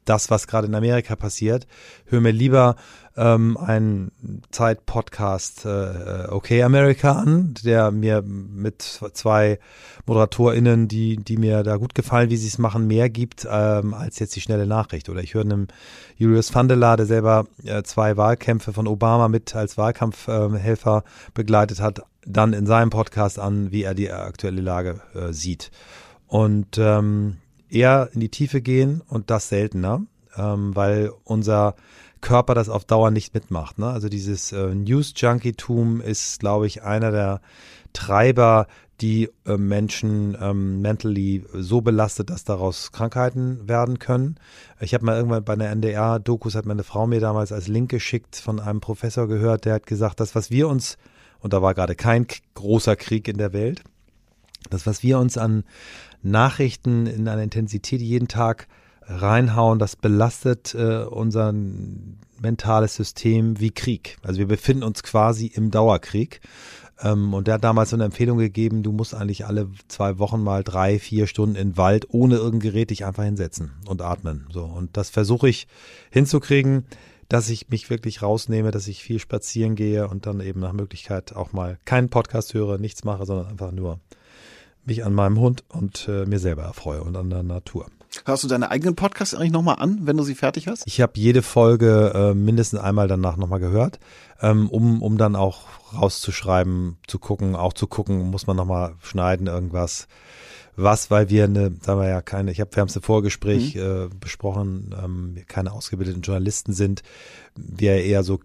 das, 0.09 0.29
was 0.31 0.47
gerade 0.47 0.67
in 0.67 0.75
Amerika 0.75 1.15
passiert. 1.15 1.67
Höre 2.05 2.21
mir 2.21 2.31
lieber 2.31 2.75
ähm, 3.17 3.57
einen 3.57 4.11
Zeit-Podcast 4.51 5.65
äh, 5.65 6.27
Okay 6.29 6.63
America 6.63 7.13
an, 7.13 7.55
der 7.63 7.91
mir 7.91 8.21
mit 8.21 8.81
zwei 9.13 9.59
ModeratorInnen, 10.05 10.87
die, 10.87 11.17
die 11.17 11.37
mir 11.37 11.63
da 11.63 11.77
gut 11.77 11.95
gefallen, 11.95 12.29
wie 12.29 12.37
sie 12.37 12.47
es 12.47 12.59
machen, 12.59 12.87
mehr 12.87 13.09
gibt, 13.09 13.47
ähm, 13.49 13.93
als 13.93 14.19
jetzt 14.19 14.35
die 14.35 14.41
schnelle 14.41 14.67
Nachricht. 14.67 15.09
Oder 15.09 15.21
ich 15.21 15.33
höre 15.33 15.41
einem 15.41 15.67
Julius 16.15 16.53
Vandela, 16.53 16.95
der 16.95 17.07
selber 17.07 17.45
äh, 17.63 17.83
zwei 17.83 18.17
Wahlkämpfe 18.17 18.71
von 18.71 18.87
Obama 18.87 19.27
mit 19.27 19.55
als 19.55 19.77
Wahlkampfhelfer 19.77 21.03
äh, 21.05 21.31
begleitet 21.33 21.81
hat, 21.81 22.03
dann 22.25 22.53
in 22.53 22.65
seinem 22.65 22.91
Podcast 22.91 23.39
an, 23.39 23.71
wie 23.71 23.83
er 23.83 23.95
die 23.95 24.11
aktuelle 24.11 24.61
Lage 24.61 25.01
äh, 25.15 25.33
sieht. 25.33 25.71
Und 26.27 26.77
ähm, 26.77 27.37
eher 27.69 28.09
in 28.13 28.19
die 28.19 28.29
Tiefe 28.29 28.61
gehen 28.61 29.01
und 29.07 29.29
das 29.29 29.49
seltener, 29.49 30.01
ähm, 30.35 30.75
weil 30.75 31.11
unser 31.23 31.75
Körper 32.21 32.55
das 32.55 32.69
auf 32.69 32.85
Dauer 32.85 33.11
nicht 33.11 33.33
mitmacht. 33.33 33.77
Ne? 33.77 33.87
Also 33.87 34.09
dieses 34.09 34.51
äh, 34.51 34.73
News-Junkie-Tum 34.73 36.01
ist, 36.01 36.39
glaube 36.39 36.67
ich, 36.67 36.83
einer 36.83 37.11
der 37.11 37.41
Treiber, 37.93 38.67
die 39.01 39.29
äh, 39.45 39.57
Menschen 39.57 40.35
ähm, 40.41 40.81
mentally 40.81 41.45
so 41.53 41.81
belastet, 41.81 42.29
dass 42.29 42.43
daraus 42.43 42.91
Krankheiten 42.91 43.67
werden 43.67 43.99
können. 43.99 44.37
Ich 44.79 44.93
habe 44.93 45.05
mal 45.05 45.17
irgendwann 45.17 45.43
bei 45.43 45.53
einer 45.53 45.69
NDR-Dokus, 45.69 46.55
hat 46.55 46.65
meine 46.65 46.83
Frau 46.83 47.05
mir 47.05 47.19
damals 47.19 47.51
als 47.51 47.67
Link 47.67 47.91
geschickt 47.91 48.35
von 48.35 48.59
einem 48.59 48.81
Professor 48.81 49.27
gehört, 49.27 49.65
der 49.65 49.75
hat 49.75 49.85
gesagt, 49.85 50.19
das, 50.19 50.33
was 50.33 50.49
wir 50.49 50.67
uns, 50.67 50.97
und 51.39 51.53
da 51.53 51.61
war 51.61 51.75
gerade 51.75 51.95
kein 51.95 52.25
großer 52.55 52.95
Krieg 52.95 53.27
in 53.27 53.37
der 53.37 53.53
Welt, 53.53 53.83
das, 54.69 54.87
was 54.87 55.03
wir 55.03 55.19
uns 55.19 55.37
an 55.37 55.63
Nachrichten 56.21 57.05
in 57.05 57.27
einer 57.27 57.43
Intensität 57.43 58.01
jeden 58.01 58.27
Tag 58.27 58.67
reinhauen, 59.01 59.79
das 59.79 59.95
belastet 59.95 60.75
äh, 60.75 61.03
unser 61.03 61.53
mentales 62.41 62.95
System 62.95 63.59
wie 63.59 63.71
Krieg. 63.71 64.17
Also 64.21 64.39
wir 64.39 64.47
befinden 64.47 64.83
uns 64.83 65.03
quasi 65.03 65.47
im 65.47 65.71
Dauerkrieg. 65.71 66.41
Ähm, 67.01 67.33
und 67.33 67.47
der 67.47 67.55
hat 67.55 67.63
damals 67.63 67.91
so 67.91 67.95
eine 67.95 68.05
Empfehlung 68.05 68.37
gegeben, 68.37 68.83
du 68.83 68.91
musst 68.91 69.13
eigentlich 69.13 69.45
alle 69.45 69.69
zwei 69.87 70.19
Wochen 70.19 70.41
mal 70.43 70.63
drei, 70.63 70.99
vier 70.99 71.27
Stunden 71.27 71.55
in 71.55 71.77
Wald 71.77 72.07
ohne 72.09 72.35
irgendein 72.35 72.71
Gerät 72.71 72.89
dich 72.89 73.05
einfach 73.05 73.23
hinsetzen 73.23 73.71
und 73.85 74.01
atmen. 74.01 74.47
So. 74.51 74.63
Und 74.63 74.97
das 74.97 75.09
versuche 75.09 75.47
ich 75.47 75.67
hinzukriegen, 76.11 76.85
dass 77.29 77.49
ich 77.49 77.69
mich 77.69 77.89
wirklich 77.89 78.21
rausnehme, 78.21 78.71
dass 78.71 78.87
ich 78.87 79.03
viel 79.03 79.19
spazieren 79.19 79.75
gehe 79.75 80.07
und 80.07 80.25
dann 80.25 80.39
eben 80.39 80.59
nach 80.59 80.73
Möglichkeit 80.73 81.35
auch 81.35 81.53
mal 81.53 81.77
keinen 81.85 82.09
Podcast 82.09 82.53
höre, 82.53 82.77
nichts 82.77 83.03
mache, 83.03 83.25
sondern 83.25 83.47
einfach 83.47 83.71
nur 83.71 83.99
mich 84.87 85.05
an 85.05 85.13
meinem 85.13 85.39
Hund 85.39 85.63
und 85.69 86.07
äh, 86.07 86.25
mir 86.25 86.39
selber 86.39 86.63
erfreue 86.63 87.03
und 87.03 87.15
an 87.15 87.29
der 87.29 87.43
Natur. 87.43 87.87
Hörst 88.25 88.43
du 88.43 88.47
deine 88.47 88.71
eigenen 88.71 88.95
Podcasts 88.95 89.35
eigentlich 89.35 89.51
nochmal 89.51 89.75
an, 89.79 89.99
wenn 90.03 90.17
du 90.17 90.23
sie 90.23 90.35
fertig 90.35 90.67
hast? 90.67 90.83
Ich 90.85 91.01
habe 91.01 91.13
jede 91.15 91.41
Folge 91.41 92.11
äh, 92.15 92.33
mindestens 92.33 92.79
einmal 92.79 93.07
danach 93.07 93.37
nochmal 93.37 93.59
gehört, 93.59 93.99
ähm, 94.41 94.69
um, 94.69 95.01
um 95.01 95.17
dann 95.17 95.35
auch 95.35 95.65
rauszuschreiben, 95.93 96.97
zu 97.07 97.19
gucken, 97.19 97.55
auch 97.55 97.73
zu 97.73 97.87
gucken, 97.87 98.29
muss 98.31 98.47
man 98.47 98.57
nochmal 98.57 98.95
schneiden, 99.01 99.47
irgendwas. 99.47 100.07
Was, 100.79 101.09
weil 101.09 101.29
wir 101.29 101.45
eine, 101.45 101.73
sagen 101.81 101.99
wir 101.99 102.07
ja 102.07 102.21
keine, 102.21 102.51
ich 102.51 102.61
habe, 102.61 102.69
wir 102.75 102.81
haben 102.81 102.87
es 102.87 102.95
im 102.95 103.01
Vorgespräch 103.01 103.75
mhm. 103.75 103.81
äh, 103.81 104.07
besprochen, 104.19 104.95
ähm, 105.03 105.31
wir 105.33 105.43
keine 105.43 105.71
ausgebildeten 105.71 106.21
Journalisten 106.21 106.71
sind, 106.71 107.01
wir 107.55 108.03
eher 108.03 108.23
so 108.23 108.39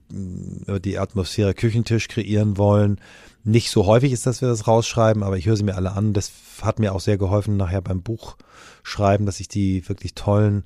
äh, 0.66 0.80
die 0.80 0.98
Atmosphäre 0.98 1.52
Küchentisch 1.52 2.08
kreieren 2.08 2.56
wollen. 2.56 3.00
Nicht 3.44 3.70
so 3.70 3.86
häufig 3.86 4.12
ist, 4.12 4.26
dass 4.26 4.40
wir 4.40 4.48
das 4.48 4.68
rausschreiben, 4.68 5.22
aber 5.22 5.36
ich 5.36 5.46
höre 5.46 5.56
sie 5.56 5.64
mir 5.64 5.74
alle 5.74 5.92
an. 5.92 6.12
Das 6.12 6.30
hat 6.60 6.78
mir 6.78 6.94
auch 6.94 7.00
sehr 7.00 7.18
geholfen 7.18 7.56
nachher 7.56 7.82
beim 7.82 8.02
Buch 8.02 8.36
schreiben, 8.82 9.26
dass 9.26 9.40
ich 9.40 9.48
die 9.48 9.88
wirklich 9.88 10.14
tollen 10.14 10.64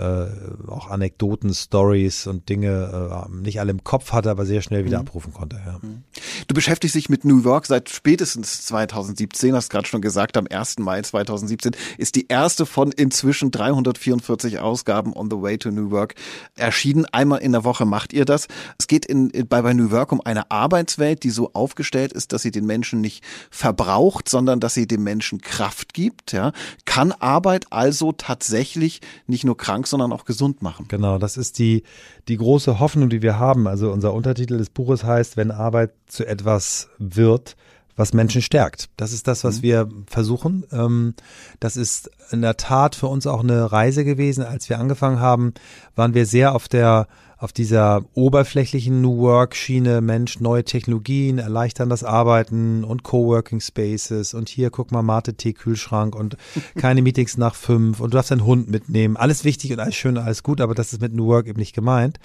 äh, 0.00 0.70
auch 0.70 0.88
Anekdoten, 0.88 1.52
Stories 1.52 2.26
und 2.26 2.48
Dinge 2.48 3.26
äh, 3.28 3.36
nicht 3.36 3.60
alle 3.60 3.70
im 3.70 3.84
Kopf 3.84 4.12
hatte, 4.12 4.30
aber 4.30 4.46
sehr 4.46 4.62
schnell 4.62 4.84
wieder 4.84 4.98
mhm. 4.98 5.06
abrufen 5.06 5.32
konnte. 5.34 5.60
Ja. 5.64 5.78
Mhm. 5.82 6.04
Du 6.48 6.54
beschäftigst 6.54 6.94
dich 6.94 7.08
mit 7.08 7.24
New 7.24 7.42
York 7.42 7.66
seit 7.66 7.90
spätestens 7.90 8.64
2017, 8.66 9.54
hast 9.54 9.68
gerade 9.68 9.86
schon 9.86 10.00
gesagt, 10.00 10.36
am 10.36 10.46
1. 10.50 10.78
Mai 10.78 11.02
2017 11.02 11.72
ist 11.98 12.14
die 12.14 12.28
erste 12.28 12.64
von 12.64 12.92
inzwischen 12.92 13.50
344 13.50 14.58
Ausgaben 14.58 15.14
On 15.14 15.30
the 15.30 15.36
Way 15.36 15.58
to 15.58 15.70
New 15.70 15.90
York 15.90 16.14
erschienen. 16.56 17.04
Einmal 17.12 17.40
in 17.40 17.52
der 17.52 17.64
Woche 17.64 17.84
macht 17.84 18.12
ihr 18.12 18.24
das. 18.24 18.48
Es 18.78 18.86
geht 18.86 19.04
in, 19.04 19.30
in, 19.30 19.48
bei, 19.48 19.60
bei 19.62 19.74
New 19.74 19.88
York 19.88 20.12
um 20.12 20.20
eine 20.22 20.50
Arbeitswelt, 20.50 21.24
die 21.24 21.30
so 21.30 21.52
aufgestellt 21.52 22.12
ist, 22.12 22.32
dass 22.32 22.42
sie 22.42 22.50
den 22.50 22.64
Menschen 22.64 23.00
nicht 23.00 23.22
verbraucht, 23.50 24.28
sondern 24.28 24.60
dass 24.60 24.74
sie 24.74 24.86
dem 24.86 25.02
Menschen 25.02 25.40
Kraft 25.40 25.92
gibt. 25.92 26.32
Ja. 26.32 26.52
Kann 26.86 27.12
Arbeit 27.12 27.66
also 27.70 28.12
tatsächlich 28.12 29.00
nicht 29.26 29.44
nur 29.44 29.56
krank, 29.56 29.86
sondern 29.90 30.12
auch 30.12 30.24
gesund 30.24 30.62
machen. 30.62 30.86
Genau, 30.88 31.18
das 31.18 31.36
ist 31.36 31.58
die, 31.58 31.82
die 32.28 32.36
große 32.36 32.80
Hoffnung, 32.80 33.10
die 33.10 33.22
wir 33.22 33.38
haben. 33.38 33.66
Also 33.66 33.90
unser 33.90 34.14
Untertitel 34.14 34.58
des 34.58 34.70
Buches 34.70 35.04
heißt, 35.04 35.36
wenn 35.36 35.50
Arbeit 35.50 35.92
zu 36.06 36.26
etwas 36.26 36.88
wird, 36.98 37.56
was 37.96 38.14
Menschen 38.14 38.40
stärkt. 38.40 38.88
Das 38.96 39.12
ist 39.12 39.28
das, 39.28 39.44
was 39.44 39.58
mhm. 39.58 39.62
wir 39.62 39.88
versuchen. 40.06 40.64
Ähm, 40.72 41.14
das 41.60 41.76
ist 41.76 42.10
in 42.30 42.40
der 42.40 42.56
Tat 42.56 42.94
für 42.94 43.08
uns 43.08 43.26
auch 43.26 43.42
eine 43.42 43.70
Reise 43.70 44.04
gewesen. 44.04 44.42
Als 44.42 44.68
wir 44.68 44.78
angefangen 44.78 45.20
haben, 45.20 45.52
waren 45.96 46.14
wir 46.14 46.26
sehr 46.26 46.54
auf 46.54 46.68
der 46.68 47.08
auf 47.40 47.54
dieser 47.54 48.02
oberflächlichen 48.12 49.00
New 49.00 49.18
Work 49.18 49.56
Schiene, 49.56 50.02
Mensch, 50.02 50.40
neue 50.40 50.62
Technologien 50.62 51.38
erleichtern 51.38 51.88
das 51.88 52.04
Arbeiten 52.04 52.84
und 52.84 53.02
Coworking 53.02 53.60
Spaces 53.60 54.34
und 54.34 54.50
hier 54.50 54.68
guck 54.68 54.92
mal 54.92 55.00
Mate 55.00 55.32
Tee 55.32 55.54
Kühlschrank 55.54 56.14
und 56.14 56.36
keine 56.76 57.00
Meetings 57.00 57.38
nach 57.38 57.54
fünf 57.54 58.00
und 58.00 58.12
du 58.12 58.18
darfst 58.18 58.30
deinen 58.30 58.44
Hund 58.44 58.68
mitnehmen. 58.68 59.16
Alles 59.16 59.44
wichtig 59.44 59.72
und 59.72 59.80
alles 59.80 59.94
schön, 59.94 60.18
alles 60.18 60.42
gut, 60.42 60.60
aber 60.60 60.74
das 60.74 60.92
ist 60.92 61.00
mit 61.00 61.14
New 61.14 61.28
Work 61.28 61.46
eben 61.46 61.58
nicht 61.58 61.74
gemeint. 61.74 62.20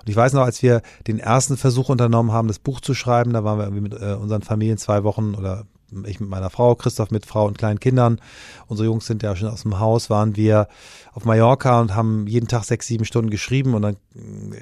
Und 0.00 0.08
ich 0.08 0.14
weiß 0.14 0.34
noch, 0.34 0.42
als 0.42 0.62
wir 0.62 0.82
den 1.08 1.18
ersten 1.18 1.56
Versuch 1.56 1.88
unternommen 1.88 2.30
haben, 2.30 2.46
das 2.46 2.60
Buch 2.60 2.80
zu 2.80 2.94
schreiben, 2.94 3.32
da 3.32 3.42
waren 3.42 3.58
wir 3.58 3.64
irgendwie 3.64 3.82
mit 3.82 3.94
äh, 3.94 4.14
unseren 4.14 4.42
Familien 4.42 4.78
zwei 4.78 5.02
Wochen 5.02 5.34
oder 5.34 5.66
ich 6.06 6.20
mit 6.20 6.28
meiner 6.28 6.50
Frau, 6.50 6.74
Christoph 6.74 7.10
mit 7.10 7.26
Frau 7.26 7.46
und 7.46 7.58
kleinen 7.58 7.80
Kindern. 7.80 8.20
Unsere 8.66 8.86
Jungs 8.86 9.06
sind 9.06 9.22
ja 9.22 9.34
schon 9.36 9.48
aus 9.48 9.62
dem 9.62 9.78
Haus, 9.78 10.10
waren 10.10 10.36
wir 10.36 10.68
auf 11.12 11.24
Mallorca 11.24 11.80
und 11.80 11.94
haben 11.94 12.26
jeden 12.26 12.48
Tag 12.48 12.64
sechs, 12.64 12.86
sieben 12.86 13.04
Stunden 13.04 13.30
geschrieben 13.30 13.74
und 13.74 13.82
dann, 13.82 13.96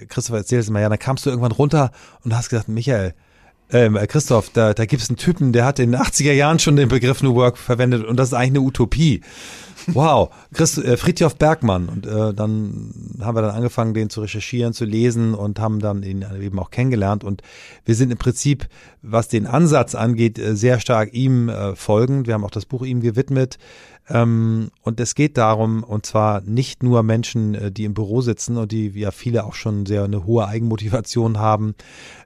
Christoph 0.08 0.36
erzählt 0.36 0.62
es 0.62 0.70
mal, 0.70 0.80
ja, 0.80 0.88
dann 0.88 0.98
kamst 0.98 1.26
du 1.26 1.30
irgendwann 1.30 1.52
runter 1.52 1.90
und 2.24 2.34
hast 2.34 2.48
gesagt, 2.48 2.68
Michael, 2.68 3.14
ähm, 3.70 3.96
äh, 3.96 4.06
Christoph, 4.06 4.50
da, 4.50 4.72
da 4.72 4.86
gibt 4.86 5.02
es 5.02 5.10
einen 5.10 5.18
Typen, 5.18 5.52
der 5.52 5.64
hat 5.64 5.78
in 5.78 5.92
den 5.92 6.00
80er 6.00 6.32
Jahren 6.32 6.58
schon 6.58 6.76
den 6.76 6.88
Begriff 6.88 7.22
New 7.22 7.34
Work 7.34 7.58
verwendet 7.58 8.04
und 8.04 8.16
das 8.16 8.28
ist 8.28 8.34
eigentlich 8.34 8.50
eine 8.50 8.60
Utopie. 8.60 9.22
Wow, 9.94 10.30
Christ, 10.52 10.78
äh, 10.78 10.96
Friedhof 10.96 11.36
Bergmann. 11.36 11.88
Und 11.88 12.06
äh, 12.06 12.34
dann 12.34 12.92
haben 13.20 13.36
wir 13.36 13.42
dann 13.42 13.54
angefangen, 13.54 13.94
den 13.94 14.10
zu 14.10 14.20
recherchieren, 14.20 14.72
zu 14.72 14.84
lesen 14.84 15.34
und 15.34 15.60
haben 15.60 15.80
dann 15.80 16.02
ihn 16.02 16.24
eben 16.40 16.58
auch 16.58 16.70
kennengelernt. 16.70 17.24
Und 17.24 17.42
wir 17.84 17.94
sind 17.94 18.10
im 18.10 18.18
Prinzip, 18.18 18.68
was 19.02 19.28
den 19.28 19.46
Ansatz 19.46 19.94
angeht, 19.94 20.38
äh, 20.38 20.54
sehr 20.56 20.80
stark 20.80 21.14
ihm 21.14 21.48
äh, 21.48 21.74
folgend. 21.74 22.26
Wir 22.26 22.34
haben 22.34 22.44
auch 22.44 22.50
das 22.50 22.66
Buch 22.66 22.82
ihm 22.84 23.00
gewidmet. 23.00 23.58
Ähm, 24.10 24.70
und 24.82 25.00
es 25.00 25.14
geht 25.14 25.36
darum, 25.36 25.82
und 25.82 26.06
zwar 26.06 26.40
nicht 26.40 26.82
nur 26.82 27.02
Menschen, 27.02 27.54
äh, 27.54 27.72
die 27.72 27.84
im 27.84 27.94
Büro 27.94 28.20
sitzen 28.20 28.56
und 28.56 28.72
die 28.72 28.88
ja 28.88 29.10
viele 29.10 29.44
auch 29.44 29.54
schon 29.54 29.86
sehr 29.86 30.04
eine 30.04 30.24
hohe 30.24 30.46
Eigenmotivation 30.46 31.38
haben, 31.38 31.74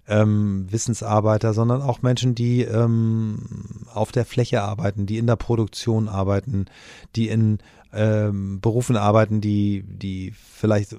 ähm, 0.06 0.66
Wissensarbeiter, 0.70 1.54
sondern 1.54 1.82
auch 1.82 2.02
Menschen, 2.02 2.34
die 2.34 2.62
ähm, 2.62 3.38
auf 3.92 4.12
der 4.12 4.24
Fläche 4.24 4.62
arbeiten, 4.62 5.06
die 5.06 5.18
in 5.18 5.26
der 5.26 5.36
Produktion 5.36 6.08
arbeiten, 6.08 6.66
die 7.16 7.28
in 7.28 7.58
ähm, 7.92 8.60
Berufen 8.60 8.96
arbeiten, 8.96 9.40
die, 9.40 9.84
die 9.86 10.32
vielleicht 10.34 10.96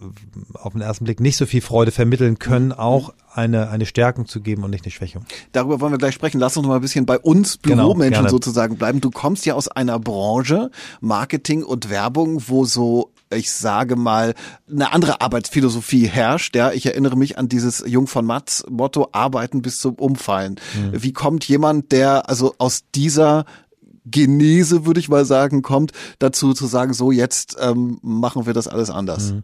auf 0.53 0.73
den 0.73 0.81
ersten 0.81 1.05
Blick 1.05 1.19
nicht 1.19 1.37
so 1.37 1.45
viel 1.45 1.61
Freude 1.61 1.91
vermitteln 1.91 2.39
können, 2.39 2.67
mhm. 2.67 2.73
auch 2.73 3.13
eine, 3.33 3.69
eine 3.69 3.85
Stärkung 3.85 4.27
zu 4.27 4.41
geben 4.41 4.63
und 4.63 4.71
nicht 4.71 4.85
eine 4.85 4.91
Schwächung. 4.91 5.25
Darüber 5.51 5.81
wollen 5.81 5.93
wir 5.93 5.97
gleich 5.97 6.13
sprechen. 6.13 6.39
Lass 6.39 6.55
uns 6.55 6.63
noch 6.63 6.69
mal 6.69 6.75
ein 6.75 6.81
bisschen 6.81 7.05
bei 7.05 7.17
uns 7.17 7.59
genau, 7.61 7.83
Büromenschen 7.83 8.25
genau, 8.25 8.29
sozusagen 8.29 8.77
bleiben. 8.77 9.01
Du 9.01 9.09
kommst 9.09 9.45
ja 9.45 9.55
aus 9.55 9.67
einer 9.67 9.99
Branche, 9.99 10.69
Marketing 11.01 11.63
und 11.63 11.89
Werbung, 11.89 12.43
wo 12.47 12.65
so 12.65 13.11
ich 13.33 13.51
sage 13.51 13.95
mal, 13.95 14.33
eine 14.69 14.91
andere 14.91 15.21
Arbeitsphilosophie 15.21 16.07
herrscht. 16.07 16.55
Ja, 16.55 16.71
ich 16.71 16.85
erinnere 16.85 17.17
mich 17.17 17.37
an 17.37 17.49
dieses 17.49 17.83
Jung 17.85 18.07
von 18.07 18.25
Matz 18.25 18.63
Motto, 18.69 19.09
arbeiten 19.11 19.61
bis 19.61 19.79
zum 19.79 19.95
Umfallen. 19.95 20.59
Mhm. 20.75 21.03
Wie 21.03 21.13
kommt 21.13 21.47
jemand, 21.47 21.91
der 21.91 22.29
also 22.29 22.55
aus 22.57 22.83
dieser 22.95 23.45
Genese, 24.05 24.85
würde 24.85 24.99
ich 24.99 25.09
mal 25.09 25.25
sagen, 25.25 25.61
kommt, 25.61 25.91
dazu 26.19 26.53
zu 26.53 26.65
sagen, 26.65 26.93
so 26.93 27.11
jetzt 27.11 27.57
ähm, 27.59 27.99
machen 28.01 28.45
wir 28.45 28.53
das 28.53 28.67
alles 28.67 28.89
anders. 28.89 29.33
Mhm. 29.33 29.43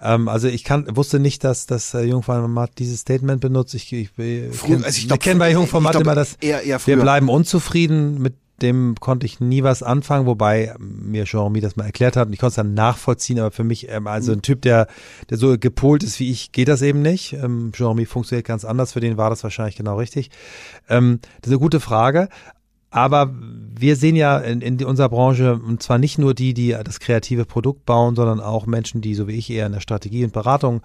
Ähm, 0.00 0.28
also 0.28 0.48
ich 0.48 0.64
kann, 0.64 0.86
wusste 0.96 1.18
nicht, 1.18 1.44
dass 1.44 1.66
das 1.66 1.94
äh, 1.94 2.02
Jungformat 2.02 2.78
dieses 2.78 3.00
Statement 3.00 3.40
benutzt. 3.40 3.74
Ich, 3.74 3.92
ich, 3.92 4.10
ich, 4.16 4.56
Früher, 4.56 4.84
also 4.84 4.88
ich, 4.88 5.20
kenne 5.20 5.38
bei 5.40 5.52
Jungformat 5.52 5.96
immer 5.96 6.14
das, 6.14 6.36
eher, 6.40 6.62
eher 6.62 6.84
wir 6.86 6.96
bleiben 6.98 7.28
unzufrieden 7.28 8.20
mit 8.20 8.34
dem 8.62 8.96
konnte 8.98 9.26
ich 9.26 9.40
nie 9.40 9.62
was 9.62 9.82
anfangen, 9.82 10.26
wobei 10.26 10.74
mir 10.78 11.24
Jean-Mi 11.24 11.60
das 11.60 11.76
mal 11.76 11.84
erklärt 11.84 12.16
hat 12.16 12.26
und 12.26 12.32
ich 12.32 12.40
konnte 12.40 12.50
es 12.50 12.56
dann 12.56 12.74
nachvollziehen, 12.74 13.38
aber 13.38 13.50
für 13.50 13.64
mich, 13.64 13.88
ähm, 13.88 14.06
also 14.06 14.32
ein 14.32 14.42
Typ, 14.42 14.62
der, 14.62 14.88
der 15.30 15.38
so 15.38 15.56
gepolt 15.58 16.02
ist 16.02 16.18
wie 16.18 16.30
ich, 16.30 16.52
geht 16.52 16.68
das 16.68 16.82
eben 16.82 17.00
nicht. 17.00 17.34
Ähm, 17.34 17.72
Jean-Mi 17.72 18.04
funktioniert 18.04 18.46
ganz 18.46 18.64
anders, 18.64 18.92
für 18.92 19.00
den 19.00 19.16
war 19.16 19.30
das 19.30 19.42
wahrscheinlich 19.44 19.76
genau 19.76 19.96
richtig. 19.96 20.30
Ähm, 20.88 21.20
das 21.40 21.48
ist 21.48 21.52
eine 21.52 21.60
gute 21.60 21.80
Frage, 21.80 22.28
aber 22.90 23.34
wir 23.34 23.96
sehen 23.96 24.16
ja 24.16 24.38
in, 24.38 24.60
in 24.60 24.82
unserer 24.84 25.08
Branche, 25.08 25.54
und 25.54 25.82
zwar 25.82 25.98
nicht 25.98 26.18
nur 26.18 26.34
die, 26.34 26.54
die 26.54 26.70
das 26.70 27.00
kreative 27.00 27.44
Produkt 27.44 27.84
bauen, 27.84 28.16
sondern 28.16 28.40
auch 28.40 28.66
Menschen, 28.66 29.00
die 29.00 29.14
so 29.14 29.28
wie 29.28 29.36
ich 29.36 29.50
eher 29.50 29.66
in 29.66 29.72
der 29.72 29.80
Strategie 29.80 30.24
und 30.24 30.32
Beratung 30.32 30.80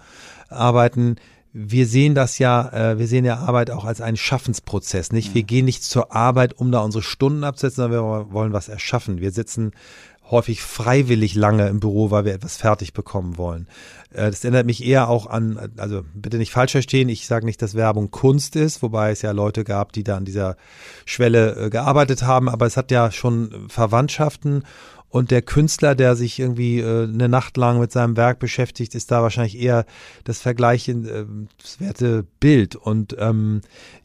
arbeiten. 0.48 1.16
Wir 1.52 1.86
sehen 1.86 2.14
das 2.14 2.38
ja, 2.38 2.68
äh, 2.72 2.98
wir 2.98 3.06
sehen 3.06 3.24
ja 3.24 3.38
Arbeit 3.38 3.70
auch 3.70 3.84
als 3.84 4.00
einen 4.00 4.16
Schaffensprozess, 4.16 5.12
nicht? 5.12 5.34
Wir 5.34 5.42
mhm. 5.42 5.46
gehen 5.46 5.64
nicht 5.64 5.84
zur 5.84 6.12
Arbeit, 6.14 6.52
um 6.54 6.72
da 6.72 6.80
unsere 6.80 7.02
Stunden 7.02 7.44
abzusetzen, 7.44 7.76
sondern 7.76 7.92
wir 7.92 8.32
wollen 8.32 8.52
was 8.52 8.68
erschaffen. 8.68 9.20
Wir 9.20 9.30
sitzen 9.30 9.70
häufig 10.30 10.62
freiwillig 10.62 11.34
lange 11.34 11.68
im 11.68 11.80
Büro, 11.80 12.10
weil 12.10 12.24
wir 12.24 12.34
etwas 12.34 12.56
fertig 12.56 12.92
bekommen 12.92 13.36
wollen. 13.36 13.68
Äh, 14.14 14.30
das 14.30 14.44
erinnert 14.44 14.66
mich 14.66 14.84
eher 14.84 15.08
auch 15.08 15.26
an, 15.26 15.72
also 15.76 16.02
bitte 16.14 16.38
nicht 16.38 16.52
falsch 16.52 16.72
verstehen, 16.72 17.08
ich 17.08 17.26
sage 17.26 17.44
nicht, 17.44 17.60
dass 17.60 17.74
Werbung 17.74 18.10
Kunst 18.10 18.56
ist, 18.56 18.82
wobei 18.82 19.10
es 19.10 19.22
ja 19.22 19.32
Leute 19.32 19.64
gab, 19.64 19.92
die 19.92 20.04
da 20.04 20.16
an 20.16 20.24
dieser 20.24 20.56
Schwelle 21.04 21.56
äh, 21.56 21.70
gearbeitet 21.70 22.22
haben, 22.22 22.48
aber 22.48 22.66
es 22.66 22.76
hat 22.76 22.90
ja 22.90 23.10
schon 23.10 23.68
Verwandtschaften 23.68 24.64
und 25.14 25.30
der 25.30 25.42
Künstler, 25.42 25.94
der 25.94 26.16
sich 26.16 26.40
irgendwie 26.40 26.80
äh, 26.80 27.04
eine 27.04 27.28
Nacht 27.28 27.56
lang 27.56 27.78
mit 27.78 27.92
seinem 27.92 28.16
Werk 28.16 28.40
beschäftigt, 28.40 28.96
ist 28.96 29.12
da 29.12 29.22
wahrscheinlich 29.22 29.56
eher 29.56 29.86
das 30.24 30.40
vergleichenswerte 30.40 32.18
äh, 32.18 32.22
Bild. 32.40 32.74
Und 32.74 33.14
ähm, 33.20 33.60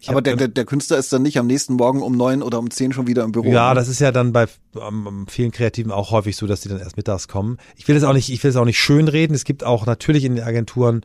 aber 0.06 0.18
hab, 0.18 0.24
der, 0.26 0.36
der, 0.36 0.50
der 0.50 0.66
Künstler 0.66 1.00
ist 1.00 1.12
dann 1.12 1.24
nicht 1.24 1.40
am 1.40 1.48
nächsten 1.48 1.74
Morgen 1.74 2.04
um 2.04 2.16
neun 2.16 2.44
oder 2.44 2.60
um 2.60 2.70
zehn 2.70 2.94
schon 2.94 3.08
wieder 3.08 3.24
im 3.24 3.32
Büro. 3.32 3.50
Ja, 3.50 3.70
ne? 3.70 3.76
das 3.80 3.88
ist 3.88 4.00
ja 4.00 4.12
dann 4.12 4.34
bei 4.34 4.46
ähm, 4.76 5.26
vielen 5.28 5.52
Kreativen 5.52 5.92
auch 5.92 6.12
häufig 6.12 6.36
so, 6.36 6.48
dass 6.48 6.62
die 6.62 6.70
dann 6.70 6.80
erst 6.80 6.98
mittags 6.98 7.28
kommen. 7.28 7.58
Ich 7.76 7.88
will 7.88 7.96
es 7.96 8.04
auch 8.04 8.14
nicht, 8.14 8.30
ich 8.30 8.44
will 8.44 8.52
es 8.52 8.58
auch 8.58 8.66
nicht 8.66 8.80
schönreden. 8.80 9.36
Es 9.36 9.44
gibt 9.44 9.64
auch 9.64 9.86
natürlich 9.86 10.26
in 10.26 10.36
den 10.36 10.44
Agenturen 10.44 11.02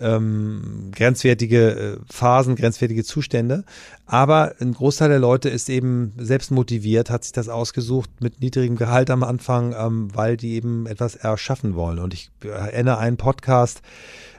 ähm, 0.00 0.90
grenzwertige 0.92 1.70
äh, 1.70 1.96
Phasen, 2.10 2.56
grenzwertige 2.56 3.04
Zustände. 3.04 3.64
Aber 4.06 4.54
ein 4.60 4.72
Großteil 4.72 5.08
der 5.08 5.18
Leute 5.18 5.48
ist 5.48 5.68
eben 5.68 6.12
selbst 6.18 6.50
motiviert, 6.50 7.10
hat 7.10 7.24
sich 7.24 7.32
das 7.32 7.48
ausgesucht 7.48 8.10
mit 8.20 8.40
niedrigem 8.40 8.76
Gehalt 8.76 9.10
am 9.10 9.22
Anfang, 9.22 9.74
ähm, 9.78 10.08
weil 10.14 10.36
die 10.36 10.54
eben 10.54 10.86
etwas 10.86 11.14
erschaffen 11.14 11.74
wollen. 11.74 11.98
Und 11.98 12.14
ich 12.14 12.30
erinnere 12.42 12.98
einen 12.98 13.16
Podcast, 13.16 13.82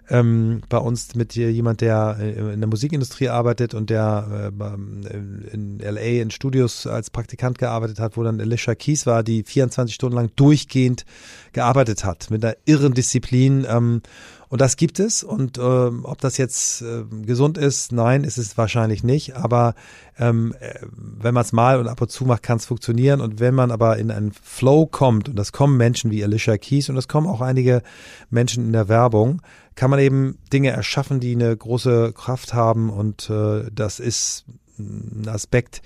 ähm, 0.09 0.61
bei 0.69 0.77
uns 0.77 1.15
mit 1.15 1.35
jemand, 1.35 1.81
der 1.81 2.17
in 2.19 2.59
der 2.59 2.67
Musikindustrie 2.67 3.29
arbeitet 3.29 3.73
und 3.73 3.89
der 3.89 4.51
äh, 4.59 5.53
in 5.53 5.79
LA 5.79 6.21
in 6.21 6.31
Studios 6.31 6.87
als 6.87 7.09
Praktikant 7.09 7.57
gearbeitet 7.57 7.99
hat, 7.99 8.17
wo 8.17 8.23
dann 8.23 8.41
Alicia 8.41 8.75
Keys 8.75 9.05
war, 9.05 9.23
die 9.23 9.43
24 9.43 9.95
Stunden 9.95 10.15
lang 10.15 10.29
durchgehend 10.35 11.05
gearbeitet 11.53 12.03
hat, 12.03 12.29
mit 12.29 12.43
einer 12.43 12.55
irren 12.65 12.93
Disziplin. 12.93 13.65
Ähm, 13.69 14.01
und 14.53 14.61
das 14.61 14.75
gibt 14.77 14.99
es. 14.99 15.23
Und 15.23 15.57
ähm, 15.57 16.01
ob 16.03 16.21
das 16.21 16.37
jetzt 16.37 16.83
äh, 16.83 17.05
gesund 17.25 17.57
ist, 17.57 17.91
nein, 17.91 18.23
ist 18.23 18.37
es 18.37 18.55
wahrscheinlich 18.55 19.03
nicht. 19.03 19.35
Aber 19.35 19.73
ähm, 20.19 20.53
äh, 20.59 20.75
wenn 20.91 21.33
man 21.33 21.41
es 21.41 21.53
mal 21.53 21.79
und 21.79 21.87
ab 21.87 21.99
und 22.01 22.11
zu 22.11 22.23
macht, 22.25 22.43
kann 22.43 22.57
es 22.57 22.65
funktionieren. 22.65 23.19
Und 23.19 23.39
wenn 23.39 23.55
man 23.55 23.71
aber 23.71 23.97
in 23.97 24.11
einen 24.11 24.31
Flow 24.31 24.85
kommt, 24.85 25.27
und 25.27 25.37
das 25.37 25.53
kommen 25.53 25.75
Menschen 25.75 26.11
wie 26.11 26.23
Alicia 26.23 26.59
Keys 26.59 26.87
und 26.89 26.95
das 26.95 27.07
kommen 27.07 27.25
auch 27.25 27.41
einige 27.41 27.81
Menschen 28.29 28.63
in 28.65 28.73
der 28.73 28.89
Werbung, 28.89 29.41
kann 29.75 29.89
man 29.89 29.99
eben 29.99 30.37
Dinge 30.51 30.71
erschaffen, 30.71 31.19
die 31.19 31.33
eine 31.33 31.55
große 31.55 32.13
Kraft 32.13 32.53
haben. 32.53 32.89
Und 32.89 33.29
äh, 33.29 33.69
das 33.71 33.99
ist 33.99 34.45
ein 34.77 35.27
Aspekt, 35.27 35.81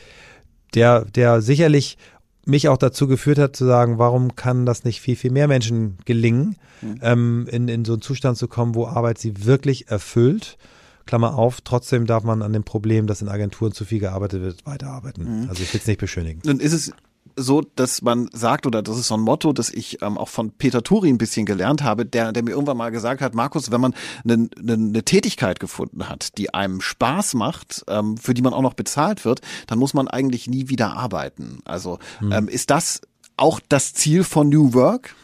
der, 0.73 1.05
der 1.05 1.41
sicherlich 1.41 1.97
mich 2.45 2.69
auch 2.69 2.77
dazu 2.77 3.07
geführt 3.07 3.39
hat 3.39 3.55
zu 3.55 3.65
sagen, 3.65 3.97
warum 3.97 4.35
kann 4.35 4.65
das 4.65 4.85
nicht 4.85 5.01
viel, 5.01 5.15
viel 5.15 5.31
mehr 5.31 5.47
Menschen 5.47 5.97
gelingen, 6.05 6.55
mhm. 6.81 6.99
ähm, 7.01 7.47
in, 7.51 7.67
in 7.67 7.85
so 7.85 7.93
einen 7.93 8.01
Zustand 8.01 8.37
zu 8.37 8.47
kommen, 8.47 8.73
wo 8.73 8.87
Arbeit 8.87 9.17
sie 9.17 9.45
wirklich 9.45 9.89
erfüllt. 9.89 10.57
Klammer 11.05 11.35
auf, 11.35 11.61
trotzdem 11.61 12.05
darf 12.05 12.23
man 12.23 12.41
an 12.41 12.53
dem 12.53 12.63
Problem, 12.63 13.07
dass 13.07 13.21
in 13.21 13.29
Agenturen 13.29 13.71
zu 13.71 13.85
viel 13.85 13.99
gearbeitet 13.99 14.41
wird, 14.41 14.65
weiterarbeiten. 14.65 15.43
Mhm. 15.43 15.49
Also 15.49 15.63
ich 15.63 15.73
will 15.73 15.81
es 15.81 15.87
nicht 15.87 15.99
beschönigen. 15.99 16.41
Nun 16.45 16.59
ist 16.59 16.73
es 16.73 16.91
so, 17.37 17.61
dass 17.75 18.01
man 18.01 18.29
sagt, 18.33 18.65
oder 18.65 18.81
das 18.81 18.97
ist 18.97 19.07
so 19.07 19.15
ein 19.15 19.21
Motto, 19.21 19.53
das 19.53 19.69
ich 19.69 20.01
ähm, 20.01 20.17
auch 20.17 20.27
von 20.27 20.51
Peter 20.51 20.83
Turi 20.83 21.09
ein 21.09 21.19
bisschen 21.19 21.45
gelernt 21.45 21.83
habe, 21.83 22.05
der, 22.05 22.31
der 22.33 22.43
mir 22.43 22.51
irgendwann 22.51 22.77
mal 22.77 22.89
gesagt 22.89 23.21
hat, 23.21 23.35
Markus, 23.35 23.71
wenn 23.71 23.79
man 23.79 23.93
eine, 24.23 24.49
eine, 24.57 24.73
eine 24.73 25.03
Tätigkeit 25.03 25.59
gefunden 25.59 26.09
hat, 26.09 26.37
die 26.37 26.53
einem 26.53 26.81
Spaß 26.81 27.35
macht, 27.35 27.85
ähm, 27.87 28.17
für 28.17 28.33
die 28.33 28.41
man 28.41 28.53
auch 28.53 28.61
noch 28.61 28.73
bezahlt 28.73 29.23
wird, 29.23 29.41
dann 29.67 29.77
muss 29.77 29.93
man 29.93 30.07
eigentlich 30.07 30.47
nie 30.47 30.67
wieder 30.67 30.97
arbeiten. 30.97 31.59
Also 31.63 31.99
hm. 32.19 32.31
ähm, 32.31 32.47
ist 32.47 32.71
das 32.71 33.01
auch 33.37 33.59
das 33.69 33.93
Ziel 33.93 34.23
von 34.23 34.49
New 34.49 34.73
Work? 34.73 35.15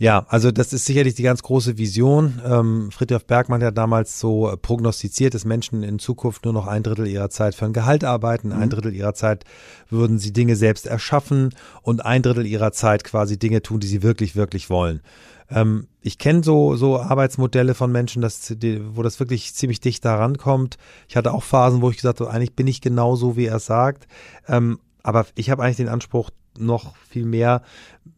Ja, 0.00 0.24
also 0.28 0.50
das 0.50 0.72
ist 0.72 0.86
sicherlich 0.86 1.14
die 1.14 1.22
ganz 1.22 1.42
große 1.42 1.76
Vision. 1.76 2.40
Ähm, 2.42 2.90
Friedrich 2.90 3.26
Bergmann 3.26 3.62
hat 3.62 3.76
damals 3.76 4.18
so 4.18 4.50
prognostiziert, 4.62 5.34
dass 5.34 5.44
Menschen 5.44 5.82
in 5.82 5.98
Zukunft 5.98 6.46
nur 6.46 6.54
noch 6.54 6.66
ein 6.66 6.82
Drittel 6.82 7.06
ihrer 7.06 7.28
Zeit 7.28 7.54
für 7.54 7.66
ein 7.66 7.74
Gehalt 7.74 8.02
arbeiten, 8.02 8.48
mhm. 8.48 8.54
ein 8.54 8.70
Drittel 8.70 8.94
ihrer 8.94 9.12
Zeit 9.12 9.44
würden 9.90 10.18
sie 10.18 10.32
Dinge 10.32 10.56
selbst 10.56 10.86
erschaffen 10.86 11.50
und 11.82 12.02
ein 12.02 12.22
Drittel 12.22 12.46
ihrer 12.46 12.72
Zeit 12.72 13.04
quasi 13.04 13.38
Dinge 13.38 13.60
tun, 13.60 13.78
die 13.78 13.88
sie 13.88 14.02
wirklich, 14.02 14.36
wirklich 14.36 14.70
wollen. 14.70 15.02
Ähm, 15.50 15.86
ich 16.00 16.16
kenne 16.16 16.42
so, 16.42 16.76
so 16.76 16.98
Arbeitsmodelle 16.98 17.74
von 17.74 17.92
Menschen, 17.92 18.22
dass, 18.22 18.54
die, 18.56 18.80
wo 18.96 19.02
das 19.02 19.20
wirklich 19.20 19.52
ziemlich 19.52 19.80
dicht 19.80 20.02
daran 20.02 20.38
kommt. 20.38 20.78
Ich 21.10 21.16
hatte 21.16 21.34
auch 21.34 21.42
Phasen, 21.42 21.82
wo 21.82 21.90
ich 21.90 21.96
gesagt 21.96 22.20
habe, 22.20 22.30
eigentlich 22.30 22.56
bin 22.56 22.68
ich 22.68 22.80
genauso, 22.80 23.36
wie 23.36 23.44
er 23.44 23.58
sagt. 23.58 24.08
Ähm, 24.48 24.78
aber 25.02 25.26
ich 25.34 25.50
habe 25.50 25.62
eigentlich 25.62 25.76
den 25.76 25.90
Anspruch, 25.90 26.30
noch 26.58 26.94
viel 27.08 27.24
mehr, 27.24 27.62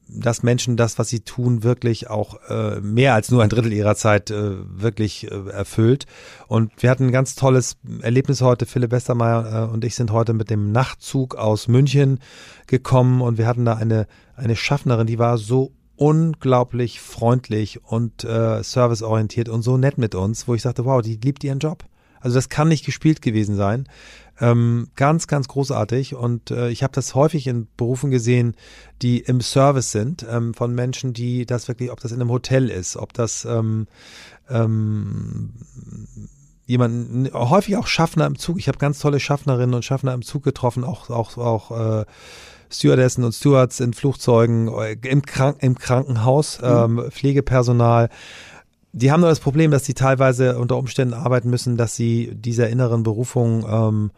dass 0.08 0.42
Menschen 0.42 0.76
das, 0.76 0.98
was 0.98 1.08
sie 1.08 1.20
tun, 1.20 1.62
wirklich 1.62 2.10
auch 2.10 2.38
äh, 2.48 2.80
mehr 2.80 3.14
als 3.14 3.30
nur 3.30 3.42
ein 3.42 3.48
Drittel 3.48 3.72
ihrer 3.72 3.94
Zeit 3.94 4.30
äh, 4.30 4.56
wirklich 4.66 5.30
äh, 5.30 5.50
erfüllt. 5.50 6.06
Und 6.48 6.70
wir 6.82 6.90
hatten 6.90 7.06
ein 7.06 7.12
ganz 7.12 7.34
tolles 7.34 7.76
Erlebnis 8.00 8.42
heute. 8.42 8.66
Philipp 8.66 8.90
Westermeier 8.90 9.68
äh, 9.68 9.72
und 9.72 9.84
ich 9.84 9.94
sind 9.94 10.10
heute 10.10 10.34
mit 10.34 10.50
dem 10.50 10.72
Nachtzug 10.72 11.36
aus 11.36 11.68
München 11.68 12.18
gekommen 12.66 13.22
und 13.22 13.38
wir 13.38 13.46
hatten 13.46 13.64
da 13.64 13.74
eine, 13.74 14.06
eine 14.36 14.56
Schaffnerin, 14.56 15.06
die 15.06 15.18
war 15.18 15.38
so 15.38 15.72
unglaublich 15.96 17.00
freundlich 17.00 17.84
und 17.84 18.24
äh, 18.24 18.62
serviceorientiert 18.62 19.48
und 19.48 19.62
so 19.62 19.76
nett 19.76 19.98
mit 19.98 20.14
uns, 20.14 20.48
wo 20.48 20.54
ich 20.54 20.62
sagte, 20.62 20.84
wow, 20.84 21.00
die 21.00 21.16
liebt 21.16 21.44
ihren 21.44 21.58
Job. 21.58 21.84
Also 22.20 22.36
das 22.36 22.48
kann 22.48 22.68
nicht 22.68 22.84
gespielt 22.84 23.20
gewesen 23.20 23.56
sein. 23.56 23.88
Ähm, 24.42 24.88
ganz, 24.96 25.28
ganz 25.28 25.46
großartig. 25.46 26.16
Und 26.16 26.50
äh, 26.50 26.68
ich 26.68 26.82
habe 26.82 26.92
das 26.92 27.14
häufig 27.14 27.46
in 27.46 27.68
Berufen 27.76 28.10
gesehen, 28.10 28.56
die 29.00 29.20
im 29.20 29.40
Service 29.40 29.92
sind, 29.92 30.26
ähm, 30.28 30.52
von 30.52 30.74
Menschen, 30.74 31.12
die 31.12 31.46
das 31.46 31.68
wirklich, 31.68 31.92
ob 31.92 32.00
das 32.00 32.10
in 32.10 32.20
einem 32.20 32.30
Hotel 32.30 32.68
ist, 32.68 32.96
ob 32.96 33.12
das 33.12 33.44
ähm, 33.44 33.86
ähm, 34.50 35.52
jemanden, 36.66 37.32
häufig 37.32 37.76
auch 37.76 37.86
Schaffner 37.86 38.26
im 38.26 38.36
Zug. 38.36 38.58
Ich 38.58 38.66
habe 38.66 38.78
ganz 38.78 38.98
tolle 38.98 39.20
Schaffnerinnen 39.20 39.76
und 39.76 39.84
Schaffner 39.84 40.12
im 40.12 40.22
Zug 40.22 40.42
getroffen, 40.42 40.82
auch, 40.82 41.08
auch, 41.08 41.38
auch 41.38 42.00
äh, 42.00 42.04
Stewardessen 42.68 43.22
und 43.22 43.32
Stewards 43.32 43.78
in 43.78 43.92
Flugzeugen, 43.92 44.66
äh, 44.68 44.96
im, 45.02 45.22
Krank 45.22 45.58
im 45.60 45.78
Krankenhaus, 45.78 46.60
mhm. 46.60 46.98
ähm, 46.98 47.10
Pflegepersonal 47.12 48.08
die 48.92 49.10
haben 49.10 49.20
nur 49.20 49.30
das 49.30 49.40
Problem, 49.40 49.70
dass 49.70 49.84
sie 49.84 49.94
teilweise 49.94 50.58
unter 50.58 50.76
Umständen 50.76 51.14
arbeiten 51.14 51.50
müssen, 51.50 51.76
dass 51.76 51.96
sie 51.96 52.30
dieser 52.34 52.68
inneren 52.68 53.02
Berufung 53.02 53.64
ähm, 53.68 54.10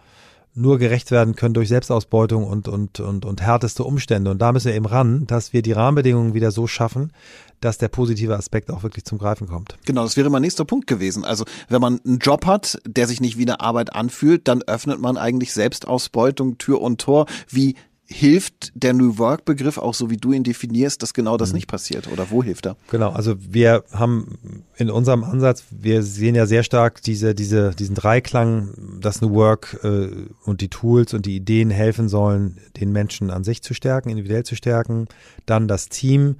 nur 0.56 0.78
gerecht 0.78 1.10
werden 1.10 1.34
können 1.34 1.54
durch 1.54 1.68
Selbstausbeutung 1.68 2.44
und, 2.44 2.68
und, 2.68 3.00
und, 3.00 3.24
und 3.24 3.42
härteste 3.42 3.82
Umstände. 3.82 4.30
Und 4.30 4.38
da 4.38 4.52
müssen 4.52 4.68
wir 4.68 4.74
eben 4.74 4.86
ran, 4.86 5.26
dass 5.26 5.52
wir 5.52 5.62
die 5.62 5.72
Rahmenbedingungen 5.72 6.34
wieder 6.34 6.52
so 6.52 6.66
schaffen, 6.66 7.12
dass 7.60 7.78
der 7.78 7.88
positive 7.88 8.36
Aspekt 8.36 8.70
auch 8.70 8.82
wirklich 8.82 9.04
zum 9.04 9.18
Greifen 9.18 9.48
kommt. 9.48 9.76
Genau, 9.84 10.02
das 10.02 10.16
wäre 10.16 10.30
mein 10.30 10.42
nächster 10.42 10.64
Punkt 10.64 10.86
gewesen. 10.86 11.24
Also 11.24 11.44
wenn 11.68 11.80
man 11.80 12.00
einen 12.04 12.18
Job 12.18 12.46
hat, 12.46 12.78
der 12.86 13.08
sich 13.08 13.20
nicht 13.20 13.36
wie 13.36 13.42
eine 13.42 13.60
Arbeit 13.60 13.94
anfühlt, 13.94 14.46
dann 14.46 14.62
öffnet 14.62 15.00
man 15.00 15.16
eigentlich 15.16 15.52
Selbstausbeutung 15.52 16.58
Tür 16.58 16.80
und 16.80 17.00
Tor. 17.00 17.26
Wie 17.48 17.74
hilft 18.06 18.72
der 18.74 18.92
New 18.92 19.18
Work 19.18 19.44
Begriff 19.44 19.78
auch 19.78 19.94
so 19.94 20.10
wie 20.10 20.18
du 20.18 20.32
ihn 20.32 20.44
definierst, 20.44 21.02
dass 21.02 21.14
genau 21.14 21.36
das 21.36 21.50
mhm. 21.50 21.56
nicht 21.56 21.66
passiert 21.68 22.10
oder 22.12 22.30
wo 22.30 22.42
hilft 22.42 22.66
er? 22.66 22.76
Genau, 22.90 23.10
also 23.10 23.34
wir 23.38 23.84
haben 23.92 24.64
in 24.76 24.90
unserem 24.90 25.24
Ansatz, 25.24 25.64
wir 25.70 26.02
sehen 26.02 26.34
ja 26.34 26.46
sehr 26.46 26.62
stark 26.64 27.00
diese 27.02 27.34
diese 27.34 27.70
diesen 27.70 27.94
Dreiklang, 27.94 28.98
dass 29.00 29.22
New 29.22 29.32
Work 29.32 29.80
äh, 29.82 30.08
und 30.44 30.60
die 30.60 30.68
Tools 30.68 31.14
und 31.14 31.24
die 31.24 31.36
Ideen 31.36 31.70
helfen 31.70 32.08
sollen, 32.08 32.58
den 32.78 32.92
Menschen 32.92 33.30
an 33.30 33.42
sich 33.42 33.62
zu 33.62 33.72
stärken, 33.72 34.10
individuell 34.10 34.44
zu 34.44 34.54
stärken, 34.54 35.06
dann 35.46 35.66
das 35.66 35.88
Team, 35.88 36.36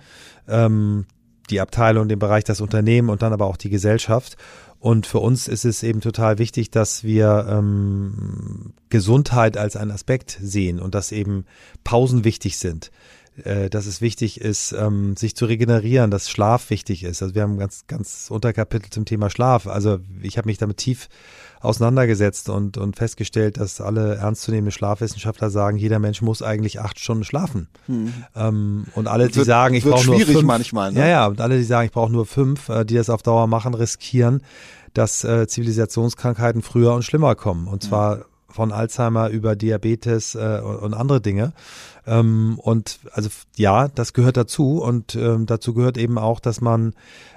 ähm, 0.46 1.07
die 1.50 1.61
Abteilung, 1.61 2.09
den 2.09 2.18
Bereich, 2.18 2.44
das 2.44 2.61
Unternehmen 2.61 3.09
und 3.09 3.22
dann 3.22 3.33
aber 3.33 3.46
auch 3.46 3.57
die 3.57 3.70
Gesellschaft. 3.70 4.37
Und 4.85 5.07
für 5.07 5.20
uns 5.20 5.49
ist 5.49 5.64
es 5.64 5.83
eben 5.83 6.03
total 6.03 6.37
wichtig, 6.37 6.70
dass 6.70 7.05
wir 7.05 7.47
ähm, 7.49 8.75
Gesundheit 8.90 9.57
als 9.57 9.77
einen 9.77 9.90
Aspekt 9.90 10.38
sehen 10.42 10.79
und 10.79 10.94
dass 10.94 11.11
eben 11.11 11.47
Pausen 11.85 12.23
wichtig 12.23 12.59
sind 12.59 12.90
äh, 13.44 13.70
dass 13.70 13.87
es 13.87 14.03
wichtig 14.03 14.42
ist, 14.42 14.73
ähm, 14.73 15.16
sich 15.16 15.35
zu 15.37 15.47
regenerieren, 15.47 16.11
dass 16.11 16.31
Schlaf 16.31 16.68
wichtig 16.68 17.03
ist. 17.03 17.23
Also 17.23 17.35
wir 17.35 17.40
haben 17.40 17.57
ganz, 17.57 17.87
ganz 17.87 18.27
Unterkapitel 18.31 18.90
zum 18.90 19.07
Thema 19.07 19.31
Schlaf. 19.31 19.66
Also 19.66 20.01
ich 20.20 20.37
habe 20.37 20.49
mich 20.49 20.59
damit 20.59 20.77
tief 20.77 21.09
auseinandergesetzt 21.64 22.48
und, 22.48 22.77
und 22.77 22.96
festgestellt, 22.96 23.59
dass 23.59 23.81
alle 23.81 24.16
ernstzunehmende 24.16 24.72
Schlafwissenschaftler 24.72 25.50
sagen, 25.50 25.77
jeder 25.77 25.98
Mensch 25.98 26.22
muss 26.22 26.42
eigentlich 26.42 26.81
acht 26.81 26.98
Stunden 26.98 27.24
schlafen. 27.24 27.68
Hm. 27.87 28.12
Ähm, 28.37 28.87
und 28.94 29.09
alle, 29.09 29.29
die 29.29 29.37
wird, 29.37 29.46
sagen, 29.46 29.74
ich 29.74 29.85
brauche 29.85 30.07
nur 30.07 30.20
fünf. 30.20 30.42
manchmal. 30.42 30.92
Ne? 30.92 31.00
Ja, 31.00 31.07
ja, 31.07 31.27
und 31.27 31.40
alle, 31.40 31.57
die 31.57 31.64
sagen, 31.64 31.87
ich 31.87 31.92
brauche 31.92 32.12
nur 32.12 32.27
fünf, 32.27 32.68
äh, 32.68 32.85
die 32.85 32.94
das 32.94 33.11
auf 33.11 33.22
Dauer 33.22 33.46
machen, 33.46 33.74
riskieren, 33.74 34.42
dass 34.92 35.24
äh, 35.24 35.46
Zivilisationskrankheiten 35.46 36.62
früher 36.62 36.94
und 36.94 37.03
schlimmer 37.03 37.35
kommen. 37.35 37.66
Und 37.66 37.83
zwar 37.83 38.16
hm. 38.16 38.24
von 38.48 38.72
Alzheimer 38.72 39.29
über 39.29 39.57
Diabetes 39.57 40.35
äh, 40.35 40.61
und 40.61 40.94
andere 40.94 41.20
Dinge. 41.20 41.53
Ähm, 42.07 42.59
und 42.59 43.00
also 43.12 43.31
ja, 43.57 43.88
das 43.88 44.12
gehört 44.12 44.37
dazu 44.37 44.79
und 44.79 45.14
ähm, 45.14 45.46
dazu 45.46 45.74
gehört 45.74 45.96
eben 45.96 46.18
auch, 46.18 46.40
dass 46.40 46.61
man 46.61 46.94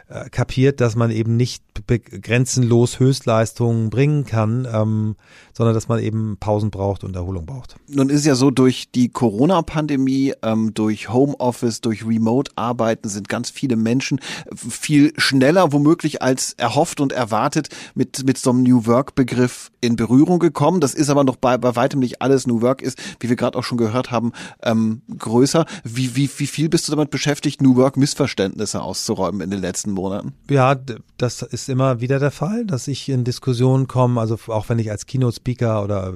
äh, 0.09 0.29
kapiert, 0.29 0.79
dass 0.79 0.95
man 0.95 1.11
eben 1.11 1.35
nicht 1.35 1.63
grenzenlos 1.85 2.99
Höchstleistungen 2.99 3.89
bringen 3.89 4.25
kann, 4.25 4.67
ähm, 4.71 5.15
sondern 5.53 5.75
dass 5.75 5.89
man 5.89 5.99
eben 5.99 6.37
Pausen 6.39 6.71
braucht 6.71 7.03
und 7.03 7.15
Erholung 7.15 7.45
braucht. 7.45 7.75
Nun 7.87 8.09
ist 8.09 8.25
ja 8.25 8.35
so, 8.35 8.49
durch 8.49 8.89
die 8.91 9.09
Corona-Pandemie, 9.09 10.33
ähm, 10.43 10.73
durch 10.73 11.09
Homeoffice, 11.09 11.81
durch 11.81 12.05
Remote-Arbeiten 12.05 13.09
sind 13.09 13.27
ganz 13.27 13.49
viele 13.49 13.75
Menschen 13.75 14.19
viel 14.55 15.11
schneller 15.17 15.73
womöglich 15.73 16.21
als 16.21 16.53
erhofft 16.53 17.01
und 17.01 17.11
erwartet 17.11 17.67
mit, 17.93 18.25
mit 18.25 18.37
so 18.37 18.51
einem 18.51 18.63
New 18.63 18.85
Work-Begriff 18.85 19.71
in 19.81 19.97
Berührung 19.97 20.39
gekommen. 20.39 20.79
Das 20.79 20.93
ist 20.93 21.09
aber 21.09 21.25
noch 21.25 21.35
bei, 21.35 21.57
bei 21.57 21.75
weitem 21.75 21.99
nicht 21.99 22.21
alles. 22.21 22.47
New 22.47 22.61
Work 22.61 22.81
ist, 22.81 22.97
wie 23.19 23.27
wir 23.27 23.35
gerade 23.35 23.57
auch 23.57 23.63
schon 23.63 23.77
gehört 23.77 24.09
haben, 24.11 24.31
ähm, 24.63 25.01
größer. 25.17 25.65
Wie, 25.83 26.15
wie, 26.15 26.29
wie 26.37 26.47
viel 26.47 26.69
bist 26.69 26.87
du 26.87 26.91
damit 26.91 27.09
beschäftigt, 27.09 27.61
New 27.61 27.75
Work-Missverständnisse 27.75 28.81
auszuräumen 28.81 29.41
in 29.41 29.51
den 29.51 29.59
letzten 29.59 29.96
Monaten? 29.97 30.33
Ja, 30.49 30.75
das 31.17 31.41
ist 31.41 31.69
immer 31.69 31.99
wieder 32.01 32.19
der 32.19 32.31
Fall, 32.31 32.65
dass 32.65 32.87
ich 32.87 33.09
in 33.09 33.23
Diskussionen 33.23 33.87
komme, 33.87 34.21
also 34.21 34.37
auch 34.47 34.69
wenn 34.69 34.79
ich 34.79 34.91
als 34.91 35.05
Keynote-Speaker 35.05 35.83
oder 35.83 36.13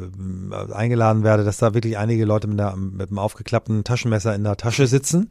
äh, 0.52 0.74
eingeladen 0.74 1.24
werde, 1.24 1.44
dass 1.44 1.58
da 1.58 1.74
wirklich 1.74 1.98
einige 1.98 2.26
Leute 2.26 2.48
mit, 2.48 2.60
der, 2.60 2.76
mit 2.76 3.10
einem 3.10 3.20
aufgeklappten 3.20 3.84
Taschenmesser 3.84 4.34
in 4.36 4.44
der 4.44 4.58
Tasche 4.58 4.88
sitzen 4.88 5.30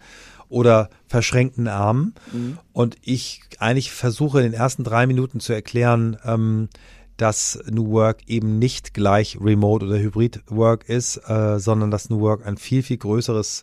oder 0.49 0.91
verschränkten 1.07 1.69
Armen. 1.69 2.15
Mhm. 2.33 2.59
Und 2.73 2.97
ich 3.03 3.43
eigentlich 3.59 3.93
versuche 3.93 4.41
in 4.41 4.51
den 4.51 4.61
ersten 4.61 4.85
drei 4.85 5.07
Minuten 5.07 5.41
zu 5.41 5.53
erklären, 5.53 6.19
ähm, 6.25 6.69
dass 7.17 7.59
New 7.71 7.91
Work 7.91 8.29
eben 8.29 8.59
nicht 8.59 8.95
gleich 8.95 9.39
Remote 9.41 9.87
oder 9.87 9.99
Hybrid 9.99 10.41
Work 10.49 10.89
ist, 10.89 11.19
äh, 11.29 11.59
sondern 11.59 11.91
dass 11.91 12.09
New 12.09 12.21
Work 12.21 12.47
ein 12.47 12.57
viel, 12.57 12.83
viel 12.83 12.97
größeres 12.97 13.63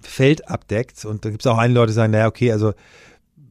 Feld 0.00 0.48
abdeckt. 0.48 1.04
Und 1.04 1.24
da 1.24 1.30
gibt 1.30 1.42
es 1.42 1.46
auch 1.46 1.58
einige 1.58 1.78
Leute, 1.78 1.92
die 1.92 1.94
sagen, 1.94 2.12
naja, 2.12 2.26
okay, 2.26 2.52
also 2.52 2.72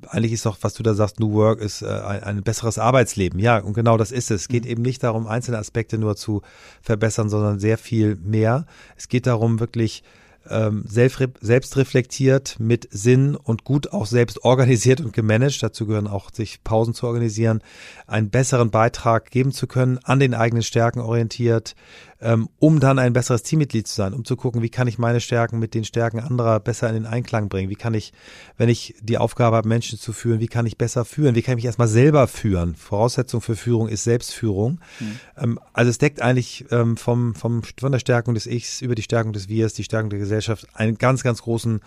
eigentlich 0.07 0.33
ist 0.33 0.45
doch, 0.45 0.57
was 0.61 0.73
du 0.73 0.83
da 0.83 0.93
sagst, 0.93 1.19
New 1.19 1.33
Work 1.33 1.59
ist 1.59 1.81
äh, 1.81 1.87
ein, 1.87 2.23
ein, 2.23 2.43
besseres 2.43 2.77
Arbeitsleben. 2.77 3.39
Ja, 3.39 3.59
und 3.59 3.73
genau 3.73 3.97
das 3.97 4.11
ist 4.11 4.31
es. 4.31 4.41
Es 4.41 4.47
geht 4.47 4.65
mhm. 4.65 4.71
eben 4.71 4.81
nicht 4.81 5.03
darum, 5.03 5.27
einzelne 5.27 5.57
Aspekte 5.57 5.97
nur 5.97 6.15
zu 6.15 6.41
verbessern, 6.81 7.29
sondern 7.29 7.59
sehr 7.59 7.77
viel 7.77 8.15
mehr. 8.15 8.65
Es 8.95 9.07
geht 9.07 9.27
darum, 9.27 9.59
wirklich 9.59 10.03
ähm, 10.49 10.83
selbst, 10.87 11.21
selbst 11.41 11.77
reflektiert, 11.77 12.55
mit 12.59 12.87
Sinn 12.91 13.35
und 13.35 13.63
gut 13.63 13.91
auch 13.91 14.05
selbst 14.05 14.43
organisiert 14.43 15.01
und 15.01 15.13
gemanagt, 15.13 15.61
dazu 15.61 15.85
gehören 15.85 16.07
auch 16.07 16.31
sich 16.31 16.63
Pausen 16.63 16.93
zu 16.93 17.07
organisieren, 17.07 17.61
einen 18.07 18.29
besseren 18.29 18.71
Beitrag 18.71 19.31
geben 19.31 19.51
zu 19.51 19.67
können, 19.67 19.99
an 20.03 20.19
den 20.19 20.33
eigenen 20.33 20.63
Stärken 20.63 21.01
orientiert, 21.01 21.75
ähm, 22.21 22.49
um 22.59 22.79
dann 22.79 22.99
ein 22.99 23.13
besseres 23.13 23.43
Teammitglied 23.43 23.87
zu 23.87 23.95
sein, 23.95 24.13
um 24.13 24.25
zu 24.25 24.35
gucken, 24.35 24.61
wie 24.61 24.69
kann 24.69 24.87
ich 24.87 24.97
meine 24.97 25.21
Stärken 25.21 25.57
mit 25.59 25.73
den 25.73 25.85
Stärken 25.85 26.19
anderer 26.19 26.59
besser 26.59 26.89
in 26.89 26.95
den 26.95 27.05
Einklang 27.05 27.47
bringen, 27.47 27.69
wie 27.69 27.75
kann 27.75 27.93
ich, 27.93 28.11
wenn 28.57 28.67
ich 28.67 28.95
die 29.01 29.17
Aufgabe 29.17 29.55
habe, 29.55 29.67
Menschen 29.67 29.97
zu 29.97 30.11
führen, 30.11 30.41
wie 30.41 30.47
kann 30.47 30.65
ich 30.65 30.77
besser 30.77 31.05
führen, 31.05 31.35
wie 31.35 31.41
kann 31.41 31.53
ich 31.53 31.57
mich 31.57 31.65
erstmal 31.65 31.87
selber 31.87 32.27
führen. 32.27 32.75
Voraussetzung 32.75 33.41
für 33.41 33.55
Führung 33.55 33.87
ist 33.87 34.03
Selbstführung. 34.03 34.81
Mhm. 34.99 35.19
Ähm, 35.37 35.59
also 35.71 35.89
es 35.89 35.97
deckt 35.97 36.21
eigentlich 36.21 36.65
ähm, 36.71 36.97
vom, 36.97 37.35
vom, 37.35 37.61
von 37.63 37.91
der 37.91 37.99
Stärkung 37.99 38.33
des 38.33 38.47
Ichs 38.47 38.81
über 38.81 38.95
die 38.95 39.03
Stärkung 39.03 39.31
des 39.31 39.47
Wirs, 39.47 39.73
die 39.73 39.83
Stärkung 39.85 40.09
der 40.09 40.19
Gesellschaft 40.19 40.67
einen 40.73 40.97
ganz, 40.97 41.23
ganz 41.23 41.41
großen 41.41 41.79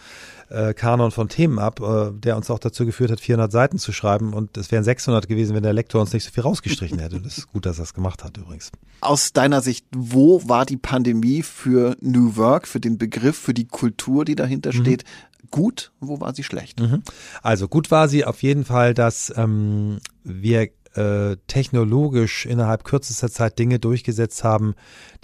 äh, 0.48 0.72
Kanon 0.72 1.10
von 1.10 1.28
Themen 1.28 1.58
ab, 1.58 1.80
äh, 1.80 2.10
der 2.12 2.36
uns 2.36 2.50
auch 2.50 2.58
dazu 2.58 2.86
geführt 2.86 3.10
hat, 3.10 3.20
400 3.20 3.52
Seiten 3.52 3.78
zu 3.78 3.92
schreiben 3.92 4.32
und 4.32 4.56
es 4.56 4.70
wären 4.70 4.84
600 4.84 5.28
gewesen, 5.28 5.54
wenn 5.54 5.62
der 5.62 5.74
Lektor 5.74 6.00
uns 6.00 6.14
nicht 6.14 6.24
so 6.24 6.30
viel 6.30 6.42
rausgestrichen 6.42 6.98
hätte. 7.00 7.20
Das 7.20 7.36
ist 7.36 7.52
gut, 7.52 7.66
dass 7.66 7.78
er 7.78 7.82
das 7.82 7.92
gemacht 7.92 8.24
hat 8.24 8.38
übrigens. 8.38 8.72
Aus 9.00 9.32
deiner 9.32 9.60
Sicht, 9.60 9.84
wo 9.94 10.21
wo 10.22 10.48
war 10.48 10.64
die 10.64 10.76
Pandemie 10.76 11.42
für 11.42 11.96
New 12.00 12.36
Work, 12.36 12.68
für 12.68 12.78
den 12.78 12.96
Begriff, 12.96 13.36
für 13.36 13.54
die 13.54 13.66
Kultur, 13.66 14.24
die 14.24 14.36
dahinter 14.36 14.72
mhm. 14.72 14.80
steht, 14.80 15.04
gut? 15.50 15.90
Wo 15.98 16.20
war 16.20 16.32
sie 16.32 16.44
schlecht? 16.44 16.78
Mhm. 16.78 17.02
Also 17.42 17.66
gut 17.66 17.90
war 17.90 18.06
sie 18.06 18.24
auf 18.24 18.40
jeden 18.40 18.64
Fall, 18.64 18.94
dass 18.94 19.32
ähm, 19.36 19.98
wir 20.22 20.68
äh, 20.94 21.36
technologisch 21.46 22.46
innerhalb 22.46 22.84
kürzester 22.84 23.30
Zeit 23.30 23.58
Dinge 23.58 23.78
durchgesetzt 23.78 24.44
haben, 24.44 24.74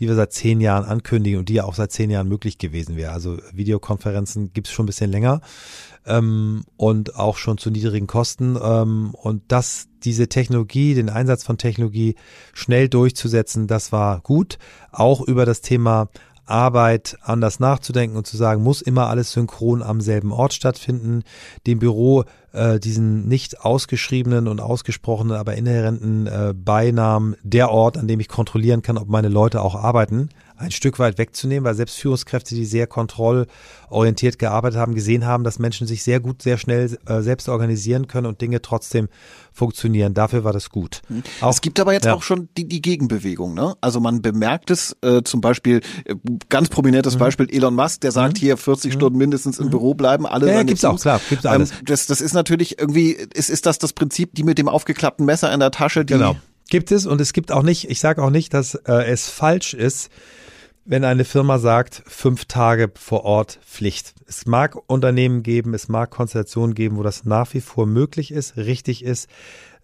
die 0.00 0.08
wir 0.08 0.14
seit 0.14 0.32
zehn 0.32 0.60
Jahren 0.60 0.84
ankündigen 0.84 1.38
und 1.38 1.48
die 1.48 1.54
ja 1.54 1.64
auch 1.64 1.74
seit 1.74 1.92
zehn 1.92 2.10
Jahren 2.10 2.28
möglich 2.28 2.58
gewesen 2.58 2.96
wäre. 2.96 3.12
Also 3.12 3.38
Videokonferenzen 3.52 4.52
gibt 4.52 4.68
es 4.68 4.72
schon 4.72 4.84
ein 4.84 4.86
bisschen 4.86 5.10
länger 5.10 5.40
ähm, 6.06 6.64
und 6.76 7.16
auch 7.16 7.36
schon 7.36 7.58
zu 7.58 7.70
niedrigen 7.70 8.06
Kosten. 8.06 8.58
Ähm, 8.60 9.14
und 9.14 9.42
dass 9.48 9.88
diese 10.04 10.28
Technologie, 10.28 10.94
den 10.94 11.10
Einsatz 11.10 11.44
von 11.44 11.58
Technologie 11.58 12.14
schnell 12.54 12.88
durchzusetzen, 12.88 13.66
das 13.66 13.92
war 13.92 14.20
gut. 14.20 14.58
Auch 14.90 15.20
über 15.20 15.44
das 15.44 15.60
Thema 15.60 16.08
Arbeit 16.48 17.16
anders 17.22 17.60
nachzudenken 17.60 18.16
und 18.16 18.26
zu 18.26 18.36
sagen, 18.36 18.62
muss 18.62 18.82
immer 18.82 19.08
alles 19.08 19.32
synchron 19.32 19.82
am 19.82 20.00
selben 20.00 20.32
Ort 20.32 20.52
stattfinden, 20.52 21.22
dem 21.66 21.78
Büro 21.78 22.24
äh, 22.52 22.78
diesen 22.80 23.28
nicht 23.28 23.60
ausgeschriebenen 23.60 24.48
und 24.48 24.60
ausgesprochenen, 24.60 25.36
aber 25.36 25.54
inhärenten 25.54 26.26
äh, 26.26 26.54
Beinamen 26.54 27.36
der 27.42 27.70
Ort, 27.70 27.96
an 27.98 28.08
dem 28.08 28.20
ich 28.20 28.28
kontrollieren 28.28 28.82
kann, 28.82 28.98
ob 28.98 29.08
meine 29.08 29.28
Leute 29.28 29.62
auch 29.62 29.74
arbeiten, 29.74 30.30
ein 30.58 30.70
Stück 30.70 30.98
weit 30.98 31.18
wegzunehmen, 31.18 31.64
weil 31.64 31.74
selbst 31.74 31.98
Führungskräfte, 31.98 32.54
die 32.54 32.66
sehr 32.66 32.86
kontrollorientiert 32.86 34.38
gearbeitet 34.38 34.78
haben, 34.78 34.94
gesehen 34.94 35.24
haben, 35.24 35.44
dass 35.44 35.58
Menschen 35.58 35.86
sich 35.86 36.02
sehr 36.02 36.20
gut, 36.20 36.42
sehr 36.42 36.58
schnell 36.58 36.98
äh, 37.06 37.20
selbst 37.22 37.48
organisieren 37.48 38.08
können 38.08 38.26
und 38.26 38.40
Dinge 38.40 38.60
trotzdem 38.60 39.08
funktionieren. 39.52 40.14
Dafür 40.14 40.44
war 40.44 40.52
das 40.52 40.70
gut. 40.70 41.02
Mhm. 41.08 41.22
Auch, 41.40 41.50
es 41.50 41.60
gibt 41.60 41.80
aber 41.80 41.92
jetzt 41.92 42.06
ja. 42.06 42.14
auch 42.14 42.22
schon 42.22 42.48
die, 42.56 42.68
die 42.68 42.82
Gegenbewegung. 42.82 43.54
Ne? 43.54 43.74
Also 43.80 44.00
man 44.00 44.20
bemerkt 44.20 44.70
es 44.70 44.96
äh, 45.02 45.22
zum 45.22 45.40
Beispiel, 45.40 45.80
äh, 46.04 46.14
ganz 46.48 46.68
prominentes 46.68 47.14
mhm. 47.14 47.20
Beispiel 47.20 47.48
Elon 47.50 47.74
Musk, 47.74 48.00
der 48.02 48.12
sagt 48.12 48.36
mhm. 48.36 48.40
hier 48.40 48.56
40 48.56 48.92
mhm. 48.92 48.96
Stunden 48.96 49.18
mindestens 49.18 49.58
im 49.58 49.66
mhm. 49.66 49.70
Büro 49.70 49.94
bleiben, 49.94 50.26
alle 50.26 50.48
ja, 50.48 50.54
ja, 50.54 50.62
gibt's 50.64 50.84
auch, 50.84 51.00
klar, 51.00 51.20
gibt's 51.28 51.46
alles. 51.46 51.70
Ähm, 51.70 51.76
das, 51.86 52.06
das 52.06 52.20
ist 52.20 52.34
natürlich 52.34 52.78
irgendwie, 52.78 53.12
ist, 53.12 53.48
ist 53.48 53.66
das 53.66 53.78
das 53.78 53.92
Prinzip, 53.92 54.34
die 54.34 54.42
mit 54.42 54.58
dem 54.58 54.68
aufgeklappten 54.68 55.24
Messer 55.24 55.52
in 55.52 55.60
der 55.60 55.70
Tasche, 55.70 56.04
die 56.04 56.14
Genau. 56.14 56.36
Gibt 56.70 56.92
es 56.92 57.06
und 57.06 57.20
es 57.20 57.32
gibt 57.32 57.50
auch 57.50 57.62
nicht, 57.62 57.90
ich 57.90 57.98
sage 57.98 58.22
auch 58.22 58.30
nicht, 58.30 58.52
dass 58.52 58.74
äh, 58.74 58.92
es 59.06 59.28
falsch 59.28 59.72
ist, 59.72 60.10
wenn 60.88 61.04
eine 61.04 61.26
Firma 61.26 61.58
sagt, 61.58 62.02
fünf 62.06 62.46
Tage 62.46 62.90
vor 62.94 63.24
Ort 63.24 63.60
Pflicht. 63.62 64.14
Es 64.26 64.46
mag 64.46 64.74
Unternehmen 64.86 65.42
geben, 65.42 65.74
es 65.74 65.88
mag 65.88 66.08
Konstellationen 66.10 66.74
geben, 66.74 66.96
wo 66.96 67.02
das 67.02 67.26
nach 67.26 67.52
wie 67.52 67.60
vor 67.60 67.86
möglich 67.86 68.32
ist, 68.32 68.56
richtig 68.56 69.04
ist, 69.04 69.28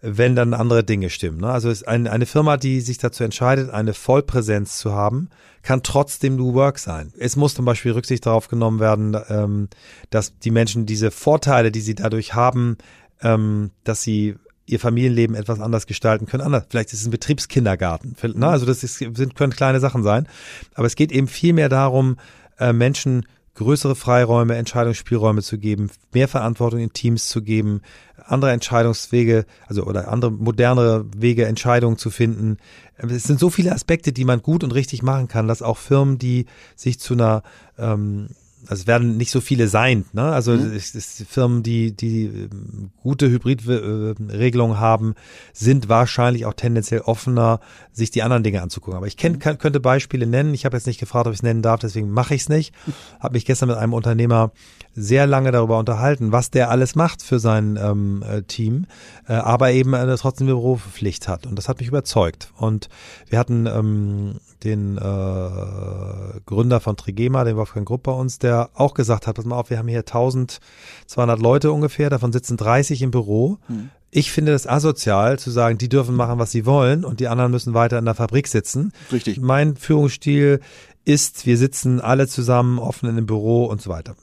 wenn 0.01 0.35
dann 0.35 0.55
andere 0.55 0.83
Dinge 0.83 1.11
stimmen. 1.11 1.41
Ne? 1.41 1.47
Also 1.47 1.71
ein, 1.85 2.07
eine 2.07 2.25
Firma, 2.25 2.57
die 2.57 2.81
sich 2.81 2.97
dazu 2.97 3.23
entscheidet, 3.23 3.69
eine 3.69 3.93
Vollpräsenz 3.93 4.79
zu 4.79 4.93
haben, 4.93 5.29
kann 5.61 5.83
trotzdem 5.83 6.37
New 6.37 6.55
Work 6.55 6.79
sein. 6.79 7.13
Es 7.19 7.35
muss 7.35 7.53
zum 7.53 7.65
Beispiel 7.65 7.91
Rücksicht 7.91 8.25
darauf 8.25 8.47
genommen 8.47 8.79
werden, 8.79 9.15
ähm, 9.29 9.69
dass 10.09 10.39
die 10.39 10.51
Menschen 10.51 10.87
diese 10.87 11.11
Vorteile, 11.11 11.71
die 11.71 11.81
sie 11.81 11.93
dadurch 11.93 12.33
haben, 12.33 12.77
ähm, 13.21 13.69
dass 13.83 14.01
sie 14.01 14.37
ihr 14.65 14.79
Familienleben 14.79 15.35
etwas 15.35 15.59
anders 15.59 15.87
gestalten 15.87 16.25
können. 16.25 16.43
Anders, 16.43 16.65
vielleicht 16.69 16.91
ist 16.93 17.01
es 17.01 17.07
ein 17.07 17.11
Betriebskindergarten. 17.11 18.15
Ne? 18.35 18.47
Also 18.47 18.65
das 18.65 18.83
ist, 18.83 18.97
sind, 18.97 19.35
können 19.35 19.53
kleine 19.53 19.79
Sachen 19.79 20.03
sein. 20.03 20.27
Aber 20.73 20.87
es 20.87 20.95
geht 20.95 21.11
eben 21.11 21.27
viel 21.27 21.53
mehr 21.53 21.69
darum, 21.69 22.17
äh, 22.59 22.73
Menschen 22.73 23.25
größere 23.55 23.95
Freiräume, 23.95 24.55
Entscheidungsspielräume 24.55 25.41
zu 25.41 25.57
geben, 25.57 25.89
mehr 26.13 26.27
Verantwortung 26.27 26.79
in 26.81 26.93
Teams 26.93 27.29
zu 27.29 27.41
geben, 27.41 27.81
andere 28.25 28.51
Entscheidungswege, 28.51 29.45
also 29.67 29.83
oder 29.83 30.09
andere 30.11 30.31
modernere 30.31 31.05
Wege, 31.15 31.45
Entscheidungen 31.45 31.97
zu 31.97 32.09
finden. 32.09 32.57
Es 32.97 33.23
sind 33.23 33.39
so 33.39 33.49
viele 33.49 33.71
Aspekte, 33.71 34.11
die 34.11 34.25
man 34.25 34.41
gut 34.41 34.63
und 34.63 34.73
richtig 34.73 35.03
machen 35.03 35.27
kann, 35.27 35.47
dass 35.47 35.61
auch 35.61 35.77
Firmen, 35.77 36.17
die 36.17 36.45
sich 36.75 36.99
zu 36.99 37.13
einer 37.13 37.43
ähm, 37.77 38.27
also 38.67 38.81
es 38.81 38.87
werden 38.87 39.17
nicht 39.17 39.31
so 39.31 39.41
viele 39.41 39.67
sein. 39.67 40.05
Ne? 40.13 40.23
Also 40.23 40.53
mhm. 40.53 40.73
es, 40.73 40.95
es, 40.95 41.23
Firmen, 41.29 41.63
die 41.63 41.91
die 41.91 42.25
ähm, 42.25 42.91
gute 43.01 43.29
Hybridregelungen 43.29 44.79
haben, 44.79 45.15
sind 45.53 45.89
wahrscheinlich 45.89 46.45
auch 46.45 46.53
tendenziell 46.53 47.01
offener, 47.01 47.59
sich 47.91 48.11
die 48.11 48.23
anderen 48.23 48.43
Dinge 48.43 48.61
anzugucken. 48.61 48.97
Aber 48.97 49.07
ich 49.07 49.17
kenn, 49.17 49.33
mhm. 49.33 49.39
kann, 49.39 49.57
könnte 49.57 49.79
Beispiele 49.79 50.25
nennen. 50.25 50.53
Ich 50.53 50.65
habe 50.65 50.77
jetzt 50.77 50.87
nicht 50.87 50.99
gefragt, 50.99 51.27
ob 51.27 51.33
ich 51.33 51.39
es 51.39 51.43
nennen 51.43 51.61
darf, 51.61 51.79
deswegen 51.79 52.09
mache 52.09 52.35
ich 52.35 52.41
es 52.41 52.49
nicht. 52.49 52.73
Habe 53.19 53.33
mich 53.33 53.45
gestern 53.45 53.69
mit 53.69 53.77
einem 53.77 53.93
Unternehmer 53.93 54.51
sehr 54.93 55.27
lange 55.27 55.51
darüber 55.51 55.77
unterhalten, 55.77 56.31
was 56.31 56.51
der 56.51 56.69
alles 56.69 56.95
macht 56.95 57.21
für 57.21 57.39
sein 57.39 57.77
ähm, 57.81 58.23
äh, 58.27 58.43
Team, 58.43 58.85
äh, 59.27 59.33
aber 59.33 59.71
eben 59.71 59.93
äh, 59.93 60.15
trotzdem 60.17 60.47
eine 60.47 60.55
Berufspflicht 60.55 61.27
hat. 61.27 61.45
Und 61.45 61.57
das 61.57 61.67
hat 61.67 61.79
mich 61.79 61.87
überzeugt. 61.87 62.51
Und 62.57 62.89
wir 63.29 63.39
hatten 63.39 63.65
ähm, 63.65 64.35
den 64.65 64.97
äh, 64.97 66.39
Gründer 66.45 66.79
von 66.79 66.97
Trigema, 66.97 67.43
den 67.43 67.55
Wolfgang 67.55 67.87
Grupp 67.87 68.03
bei 68.03 68.11
uns, 68.11 68.39
der 68.39 68.71
auch 68.73 68.93
gesagt 68.93 69.27
hat, 69.27 69.35
pass 69.35 69.45
mal 69.45 69.55
auf, 69.55 69.69
wir 69.69 69.77
haben 69.77 69.87
hier 69.87 69.99
1200 69.99 71.39
Leute 71.39 71.71
ungefähr, 71.71 72.09
davon 72.09 72.33
sitzen 72.33 72.57
30 72.57 73.03
im 73.03 73.11
Büro. 73.11 73.59
Hm. 73.67 73.89
Ich 74.11 74.31
finde 74.31 74.53
das 74.53 74.67
asozial 74.67 75.39
zu 75.39 75.51
sagen, 75.51 75.77
die 75.77 75.89
dürfen 75.89 76.15
machen, 76.15 76.39
was 76.39 76.51
sie 76.51 76.65
wollen 76.65 77.05
und 77.05 77.19
die 77.19 77.27
anderen 77.27 77.51
müssen 77.51 77.73
weiter 77.73 77.99
in 77.99 78.05
der 78.05 78.15
Fabrik 78.15 78.47
sitzen. 78.47 78.91
Richtig. 79.11 79.39
Mein 79.39 79.75
Führungsstil 79.75 80.61
ist, 81.03 81.45
wir 81.45 81.57
sitzen 81.57 82.01
alle 82.01 82.27
zusammen 82.27 82.79
offen 82.79 83.09
in 83.09 83.15
dem 83.15 83.25
Büro 83.25 83.65
und 83.65 83.81
so 83.81 83.89
weiter. 83.89 84.15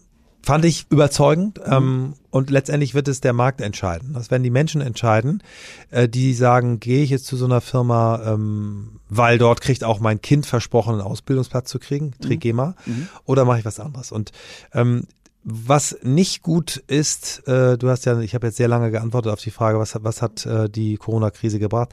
Fand 0.44 0.64
ich 0.64 0.86
überzeugend 0.90 1.58
mhm. 1.58 1.72
ähm, 1.72 2.14
und 2.30 2.50
letztendlich 2.50 2.94
wird 2.94 3.06
es 3.06 3.20
der 3.20 3.32
Markt 3.32 3.60
entscheiden. 3.60 4.14
Das 4.14 4.30
werden 4.30 4.42
die 4.42 4.50
Menschen 4.50 4.80
entscheiden, 4.80 5.42
äh, 5.90 6.08
die 6.08 6.34
sagen, 6.34 6.80
gehe 6.80 7.04
ich 7.04 7.10
jetzt 7.10 7.26
zu 7.26 7.36
so 7.36 7.44
einer 7.44 7.60
Firma, 7.60 8.22
ähm, 8.26 9.00
weil 9.08 9.38
dort 9.38 9.60
kriegt 9.60 9.84
auch 9.84 10.00
mein 10.00 10.20
Kind 10.20 10.46
versprochen, 10.46 10.94
einen 10.94 11.02
Ausbildungsplatz 11.02 11.70
zu 11.70 11.78
kriegen, 11.78 12.06
mhm. 12.06 12.24
Trigema, 12.24 12.74
mhm. 12.86 13.08
oder 13.24 13.44
mache 13.44 13.60
ich 13.60 13.64
was 13.64 13.78
anderes. 13.78 14.10
Und 14.10 14.32
ähm, 14.72 15.06
was 15.44 15.98
nicht 16.02 16.42
gut 16.42 16.76
ist, 16.86 17.46
äh, 17.48 17.76
du 17.76 17.88
hast 17.88 18.04
ja, 18.04 18.18
ich 18.20 18.34
habe 18.34 18.46
jetzt 18.48 18.56
sehr 18.56 18.68
lange 18.68 18.90
geantwortet 18.90 19.32
auf 19.32 19.40
die 19.40 19.50
Frage, 19.50 19.78
was, 19.78 19.96
was 20.02 20.22
hat 20.22 20.46
äh, 20.46 20.68
die 20.68 20.96
Corona-Krise 20.96 21.58
gebracht? 21.58 21.92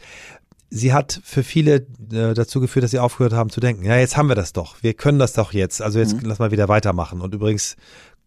sie 0.69 0.93
hat 0.93 1.19
für 1.23 1.43
viele 1.43 1.88
äh, 2.12 2.33
dazu 2.33 2.59
geführt, 2.59 2.83
dass 2.83 2.91
sie 2.91 2.99
aufgehört 2.99 3.33
haben 3.33 3.49
zu 3.49 3.59
denken, 3.59 3.83
ja, 3.83 3.97
jetzt 3.97 4.17
haben 4.17 4.27
wir 4.27 4.35
das 4.35 4.53
doch, 4.53 4.75
wir 4.81 4.93
können 4.93 5.19
das 5.19 5.33
doch 5.33 5.53
jetzt, 5.53 5.81
also 5.81 5.99
jetzt 5.99 6.21
mhm. 6.21 6.29
lass 6.29 6.39
mal 6.39 6.51
wieder 6.51 6.67
weitermachen. 6.67 7.21
Und 7.21 7.33
übrigens 7.33 7.75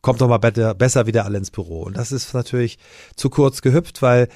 kommt 0.02 0.20
doch 0.20 0.28
mal 0.28 0.38
besser, 0.38 0.74
besser 0.74 1.06
wieder 1.06 1.24
alle 1.24 1.38
ins 1.38 1.50
Büro. 1.50 1.82
Und 1.82 1.96
das 1.96 2.12
ist 2.12 2.34
natürlich 2.34 2.78
zu 3.16 3.30
kurz 3.30 3.62
gehüpft, 3.62 4.02
weil 4.02 4.28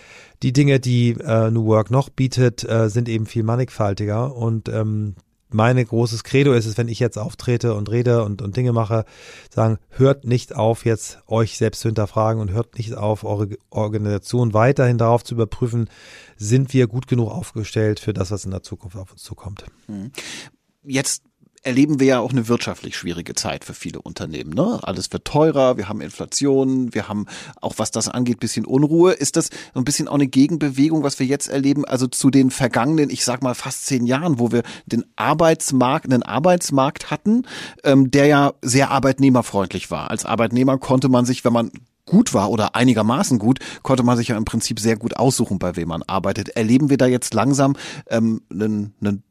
die 0.43 0.53
Dinge, 0.53 0.81
die 0.81 1.11
äh, 1.11 1.51
New 1.51 1.67
Work 1.67 1.91
noch 1.91 2.09
bietet, 2.09 2.65
äh, 2.65 2.89
sind 2.89 3.09
eben 3.09 3.27
viel 3.27 3.43
mannigfaltiger. 3.43 4.35
Und 4.35 4.69
ähm, 4.69 5.17
meine 5.51 5.85
großes 5.85 6.25
Credo 6.25 6.53
ist 6.53 6.67
es, 6.67 6.77
wenn 6.79 6.89
ich 6.89 6.99
jetzt 6.99 7.19
auftrete 7.19 7.75
und 7.75 7.91
rede 7.91 8.25
und, 8.25 8.43
und 8.43 8.57
Dinge 8.57 8.73
mache, 8.73 9.05
sagen, 9.53 9.79
hört 9.91 10.25
nicht 10.25 10.55
auf, 10.55 10.85
jetzt 10.85 11.19
euch 11.27 11.57
selbst 11.57 11.81
zu 11.81 11.89
hinterfragen 11.89 12.41
und 12.41 12.51
hört 12.51 12.79
nicht 12.79 12.95
auf, 12.95 13.25
eure 13.25 13.49
Organisation 13.71 14.55
weiterhin 14.55 14.99
darauf 14.99 15.25
zu 15.25 15.35
überprüfen, 15.35 15.89
sind 16.37 16.73
wir 16.75 16.87
gut 16.87 17.07
genug 17.07 17.31
aufgestellt 17.31 18.01
für 18.01 18.13
das, 18.13 18.31
was 18.31 18.45
in 18.45 18.51
der 18.51 18.63
Zukunft 18.63 18.97
auf 18.97 19.13
uns 19.13 19.23
zukommt. 19.23 19.65
Mhm. 19.89 20.13
Jetzt 20.83 21.25
erleben 21.67 21.99
wir 21.99 22.07
ja 22.07 22.21
auch 22.21 22.31
eine 22.31 22.47
wirtschaftlich 22.47 22.97
schwierige 22.97 23.35
Zeit 23.35 23.65
für 23.65 23.75
viele 23.75 24.01
Unternehmen. 24.01 24.55
Ne? 24.55 24.79
Alles 24.83 25.13
wird 25.13 25.25
teurer, 25.25 25.77
wir 25.77 25.89
haben 25.89 26.01
Inflation, 26.01 26.95
wir 26.95 27.09
haben 27.09 27.27
auch 27.61 27.75
was 27.79 27.91
das 27.91 28.09
angeht, 28.09 28.39
bisschen 28.39 28.65
Unruhe. 28.65 29.13
Ist 29.13 29.37
das 29.37 29.51
so 29.75 29.81
ein 29.81 29.85
bisschen 29.85 30.07
auch 30.07 30.15
eine 30.15 30.29
Gegenbewegung, 30.29 31.03
was 31.03 31.19
wir 31.19 31.27
jetzt 31.27 31.49
erleben, 31.49 31.85
also 31.85 32.07
zu 32.07 32.31
den 32.31 32.53
vergangenen, 32.53 33.11
ich 33.11 33.25
sag 33.25 33.43
mal 33.43 33.55
fast 33.55 33.87
zehn 33.87 34.07
Jahren, 34.07 34.39
wo 34.39 34.53
wir 34.53 34.63
den 34.87 35.05
Arbeitsmarkt, 35.17 36.07
einen 36.07 36.23
Arbeitsmarkt 36.23 37.11
hatten, 37.11 37.43
ähm, 37.83 38.13
der 38.13 38.27
ja 38.27 38.53
sehr 38.63 38.93
arbeitnehmerfreundlich 38.93 39.91
war. 39.91 40.11
Als 40.11 40.25
Arbeitnehmer 40.25 40.79
konnte 40.79 41.09
man 41.09 41.27
sich, 41.27 41.45
wenn 41.45 41.53
man 41.53 41.73
gut 42.07 42.33
war 42.33 42.51
oder 42.51 42.77
einigermaßen 42.77 43.39
gut, 43.39 43.59
konnte 43.83 44.05
man 44.05 44.17
sich 44.17 44.29
ja 44.29 44.37
im 44.37 44.45
Prinzip 44.45 44.79
sehr 44.79 44.97
gut 44.97 45.17
aussuchen, 45.17 45.59
bei 45.59 45.75
wem 45.75 45.89
man 45.89 46.05
arbeitet. 46.05 46.51
Erleben 46.51 46.89
wir 46.89 46.97
da 46.97 47.07
jetzt 47.07 47.35
langsam 47.35 47.75
ähm, 48.09 48.43
einen, 48.51 48.95
einen 49.01 49.25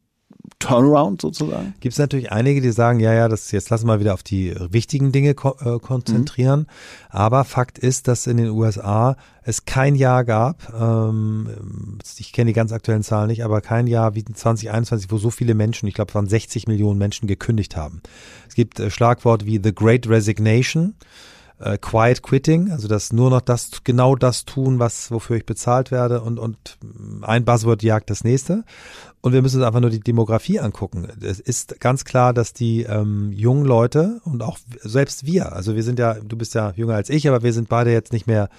Turnaround 0.59 1.21
sozusagen? 1.21 1.73
Gibt 1.79 1.93
es 1.93 1.99
natürlich 1.99 2.31
einige, 2.31 2.61
die 2.61 2.71
sagen, 2.71 2.99
ja, 2.99 3.13
ja, 3.13 3.27
das 3.27 3.51
jetzt 3.51 3.69
lassen 3.69 3.87
wir 3.87 3.99
wieder 3.99 4.13
auf 4.13 4.23
die 4.23 4.55
wichtigen 4.69 5.11
Dinge 5.11 5.33
ko 5.33 5.55
äh, 5.59 5.79
konzentrieren. 5.79 6.61
Mhm. 6.61 6.65
Aber 7.09 7.43
Fakt 7.43 7.77
ist, 7.79 8.07
dass 8.07 8.27
in 8.27 8.37
den 8.37 8.49
USA 8.49 9.15
es 9.43 9.65
kein 9.65 9.95
Jahr 9.95 10.23
gab, 10.23 10.73
ähm, 10.73 11.99
ich 12.17 12.33
kenne 12.33 12.49
die 12.49 12.53
ganz 12.53 12.71
aktuellen 12.71 13.03
Zahlen 13.03 13.27
nicht, 13.27 13.43
aber 13.43 13.61
kein 13.61 13.87
Jahr 13.87 14.15
wie 14.15 14.23
2021, 14.25 15.11
wo 15.11 15.17
so 15.17 15.29
viele 15.29 15.53
Menschen, 15.53 15.87
ich 15.87 15.93
glaube, 15.93 16.09
es 16.09 16.15
waren 16.15 16.27
60 16.27 16.67
Millionen 16.67 16.97
Menschen 16.97 17.27
gekündigt 17.27 17.75
haben. 17.75 18.01
Es 18.47 18.55
gibt 18.55 18.79
äh, 18.79 18.89
Schlagwort 18.89 19.45
wie 19.45 19.59
The 19.63 19.73
Great 19.73 20.07
Resignation 20.07 20.95
äh, 21.59 21.77
Quiet 21.77 22.21
Quitting, 22.21 22.71
also 22.71 22.87
das 22.87 23.13
nur 23.13 23.29
noch 23.29 23.41
das, 23.41 23.83
genau 23.83 24.15
das 24.15 24.45
tun, 24.45 24.79
was, 24.79 25.11
wofür 25.11 25.37
ich 25.37 25.45
bezahlt 25.45 25.91
werde 25.91 26.21
und, 26.21 26.39
und 26.39 26.77
ein 27.21 27.45
Buzzword 27.45 27.83
jagt 27.83 28.09
das 28.09 28.23
nächste. 28.23 28.63
Und 29.25 29.33
wir 29.33 29.41
müssen 29.41 29.57
uns 29.57 29.65
einfach 29.65 29.79
nur 29.79 29.89
die 29.89 30.01
Demografie 30.01 30.59
angucken. 30.59 31.07
Es 31.19 31.39
ist 31.39 31.79
ganz 31.79 32.05
klar, 32.05 32.31
dass 32.31 32.53
die 32.53 32.83
ähm, 32.83 33.31
jungen 33.31 33.65
Leute 33.65 34.21
und 34.23 34.43
auch 34.43 34.59
selbst 34.83 35.25
wir, 35.25 35.51
also 35.51 35.75
wir 35.75 35.81
sind 35.81 35.97
ja, 35.97 36.13
du 36.13 36.37
bist 36.37 36.53
ja 36.53 36.73
jünger 36.75 36.93
als 36.93 37.09
ich, 37.09 37.27
aber 37.27 37.41
wir 37.41 37.51
sind 37.51 37.67
beide 37.67 37.91
jetzt 37.91 38.13
nicht 38.13 38.27
mehr 38.27 38.49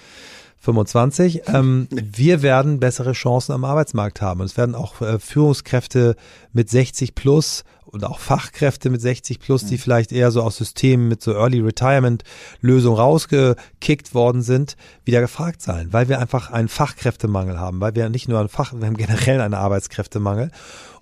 25. 0.59 1.43
Ähm, 1.47 1.87
wir 1.93 2.43
werden 2.43 2.81
bessere 2.81 3.13
Chancen 3.13 3.53
am 3.53 3.65
Arbeitsmarkt 3.65 4.21
haben. 4.21 4.41
Und 4.41 4.47
es 4.47 4.57
werden 4.57 4.75
auch 4.75 5.01
äh, 5.03 5.21
Führungskräfte 5.21 6.17
mit 6.53 6.69
60 6.69 7.15
plus 7.15 7.63
und 7.87 8.05
auch 8.05 8.19
Fachkräfte 8.19 8.91
mit 8.91 9.01
60 9.01 9.41
plus, 9.41 9.65
die 9.65 9.75
mhm. 9.75 9.81
vielleicht 9.81 10.13
eher 10.13 10.31
so 10.31 10.43
aus 10.43 10.57
Systemen 10.57 11.09
mit 11.09 11.23
so 11.23 11.33
Early 11.33 11.61
Retirement 11.61 12.25
Lösungen 12.61 12.99
rausgekickt 12.99 14.15
worden 14.15 14.43
sind, 14.43 14.77
wieder 15.05 15.21
gefragt 15.21 15.63
sein, 15.63 15.93
weil 15.93 16.09
wir 16.09 16.19
einfach 16.19 16.51
einen 16.51 16.69
Fachkräftemangel 16.69 17.59
haben, 17.59 17.81
weil 17.81 17.95
wir 17.95 18.09
nicht 18.09 18.29
nur 18.29 18.41
einen 18.41 18.49
Fach, 18.49 18.73
wir 18.75 18.87
haben 18.87 18.97
generell 18.97 19.41
einen 19.41 19.55
Arbeitskräftemangel 19.55 20.51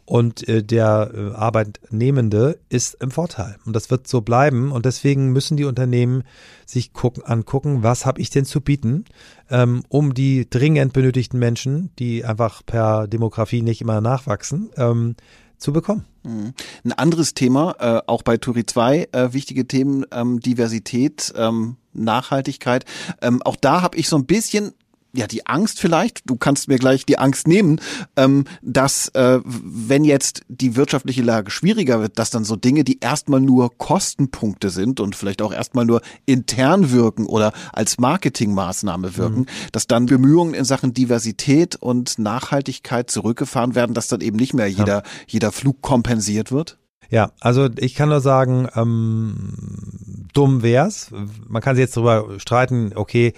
und 0.06 0.46
äh, 0.48 0.62
der 0.62 1.10
äh, 1.14 1.30
Arbeitnehmende 1.34 2.58
ist 2.68 2.94
im 3.00 3.10
Vorteil. 3.10 3.56
Und 3.64 3.74
das 3.74 3.90
wird 3.90 4.06
so 4.06 4.20
bleiben. 4.20 4.70
Und 4.70 4.84
deswegen 4.84 5.32
müssen 5.32 5.56
die 5.56 5.64
Unternehmen 5.64 6.24
sich 6.66 6.92
gucken, 6.92 7.24
angucken, 7.24 7.82
was 7.82 8.04
habe 8.04 8.20
ich 8.20 8.30
denn 8.30 8.44
zu 8.44 8.60
bieten, 8.60 9.06
ähm, 9.50 9.82
um 9.88 10.12
die 10.12 10.48
dringend 10.48 10.92
benötigten 10.92 11.38
Menschen, 11.38 11.90
die 11.98 12.24
einfach 12.24 12.62
per 12.66 13.06
Demografie 13.08 13.62
nicht 13.62 13.80
immer 13.80 14.00
nachwachsen, 14.00 14.70
ähm, 14.76 15.16
zu 15.64 15.72
bekommen. 15.72 16.04
Mhm. 16.22 16.52
Ein 16.84 16.92
anderes 16.92 17.34
Thema, 17.34 17.74
äh, 17.80 18.02
auch 18.06 18.22
bei 18.22 18.36
Turi 18.36 18.66
2, 18.66 19.08
äh, 19.12 19.32
wichtige 19.32 19.66
Themen, 19.66 20.04
ähm, 20.12 20.38
Diversität, 20.38 21.32
ähm, 21.36 21.76
Nachhaltigkeit. 21.94 22.84
Ähm, 23.22 23.42
auch 23.42 23.56
da 23.56 23.80
habe 23.80 23.96
ich 23.96 24.08
so 24.08 24.16
ein 24.16 24.26
bisschen 24.26 24.72
ja 25.14 25.26
die 25.26 25.46
Angst 25.46 25.80
vielleicht, 25.80 26.22
du 26.26 26.36
kannst 26.36 26.68
mir 26.68 26.78
gleich 26.78 27.06
die 27.06 27.18
Angst 27.18 27.46
nehmen, 27.48 27.80
ähm, 28.16 28.44
dass 28.62 29.08
äh, 29.08 29.40
wenn 29.44 30.04
jetzt 30.04 30.42
die 30.48 30.76
wirtschaftliche 30.76 31.22
Lage 31.22 31.50
schwieriger 31.50 32.00
wird, 32.00 32.18
dass 32.18 32.30
dann 32.30 32.44
so 32.44 32.56
Dinge, 32.56 32.84
die 32.84 33.00
erstmal 33.00 33.40
nur 33.40 33.76
Kostenpunkte 33.78 34.70
sind 34.70 35.00
und 35.00 35.16
vielleicht 35.16 35.42
auch 35.42 35.52
erstmal 35.52 35.84
nur 35.84 36.00
intern 36.26 36.90
wirken 36.90 37.26
oder 37.26 37.52
als 37.72 37.98
Marketingmaßnahme 37.98 39.16
wirken, 39.16 39.40
mhm. 39.40 39.46
dass 39.72 39.86
dann 39.86 40.06
Bemühungen 40.06 40.54
in 40.54 40.64
Sachen 40.64 40.94
Diversität 40.94 41.76
und 41.76 42.18
Nachhaltigkeit 42.18 43.10
zurückgefahren 43.10 43.74
werden, 43.74 43.94
dass 43.94 44.08
dann 44.08 44.20
eben 44.20 44.36
nicht 44.36 44.54
mehr 44.54 44.66
jeder, 44.66 44.98
ja. 44.98 45.02
jeder 45.26 45.52
Flug 45.52 45.80
kompensiert 45.82 46.50
wird? 46.50 46.78
Ja, 47.10 47.32
also 47.40 47.68
ich 47.76 47.94
kann 47.94 48.08
nur 48.08 48.20
sagen, 48.20 48.68
ähm, 48.74 49.54
dumm 50.32 50.62
wär's. 50.62 51.10
Man 51.46 51.62
kann 51.62 51.76
sich 51.76 51.82
jetzt 51.82 51.96
darüber 51.96 52.40
streiten, 52.40 52.92
okay, 52.94 53.34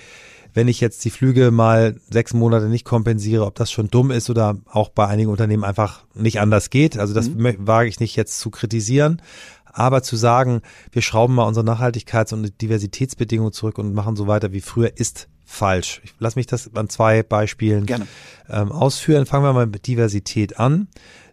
wenn 0.56 0.68
ich 0.68 0.80
jetzt 0.80 1.04
die 1.04 1.10
Flüge 1.10 1.50
mal 1.50 1.96
sechs 2.08 2.32
Monate 2.32 2.70
nicht 2.70 2.86
kompensiere, 2.86 3.44
ob 3.44 3.56
das 3.56 3.70
schon 3.70 3.88
dumm 3.88 4.10
ist 4.10 4.30
oder 4.30 4.56
auch 4.64 4.88
bei 4.88 5.06
einigen 5.06 5.30
Unternehmen 5.30 5.64
einfach 5.64 6.06
nicht 6.14 6.40
anders 6.40 6.70
geht. 6.70 6.98
Also 6.98 7.12
das 7.12 7.28
mhm. 7.28 7.56
wage 7.58 7.90
ich 7.90 8.00
nicht 8.00 8.16
jetzt 8.16 8.40
zu 8.40 8.48
kritisieren. 8.48 9.20
Aber 9.66 10.02
zu 10.02 10.16
sagen, 10.16 10.62
wir 10.92 11.02
schrauben 11.02 11.34
mal 11.34 11.42
unsere 11.44 11.66
Nachhaltigkeits- 11.66 12.32
und 12.32 12.62
Diversitätsbedingungen 12.62 13.52
zurück 13.52 13.76
und 13.76 13.92
machen 13.92 14.16
so 14.16 14.28
weiter 14.28 14.52
wie 14.52 14.62
früher, 14.62 14.96
ist 14.96 15.28
falsch. 15.44 16.00
Ich 16.04 16.14
lasse 16.20 16.38
mich 16.38 16.46
das 16.46 16.74
an 16.74 16.88
zwei 16.88 17.22
Beispielen. 17.22 17.84
Ähm, 18.48 18.72
ausführen. 18.72 19.26
Fangen 19.26 19.44
wir 19.44 19.52
mal 19.52 19.66
mit 19.66 19.86
Diversität 19.86 20.58
an. 20.58 20.88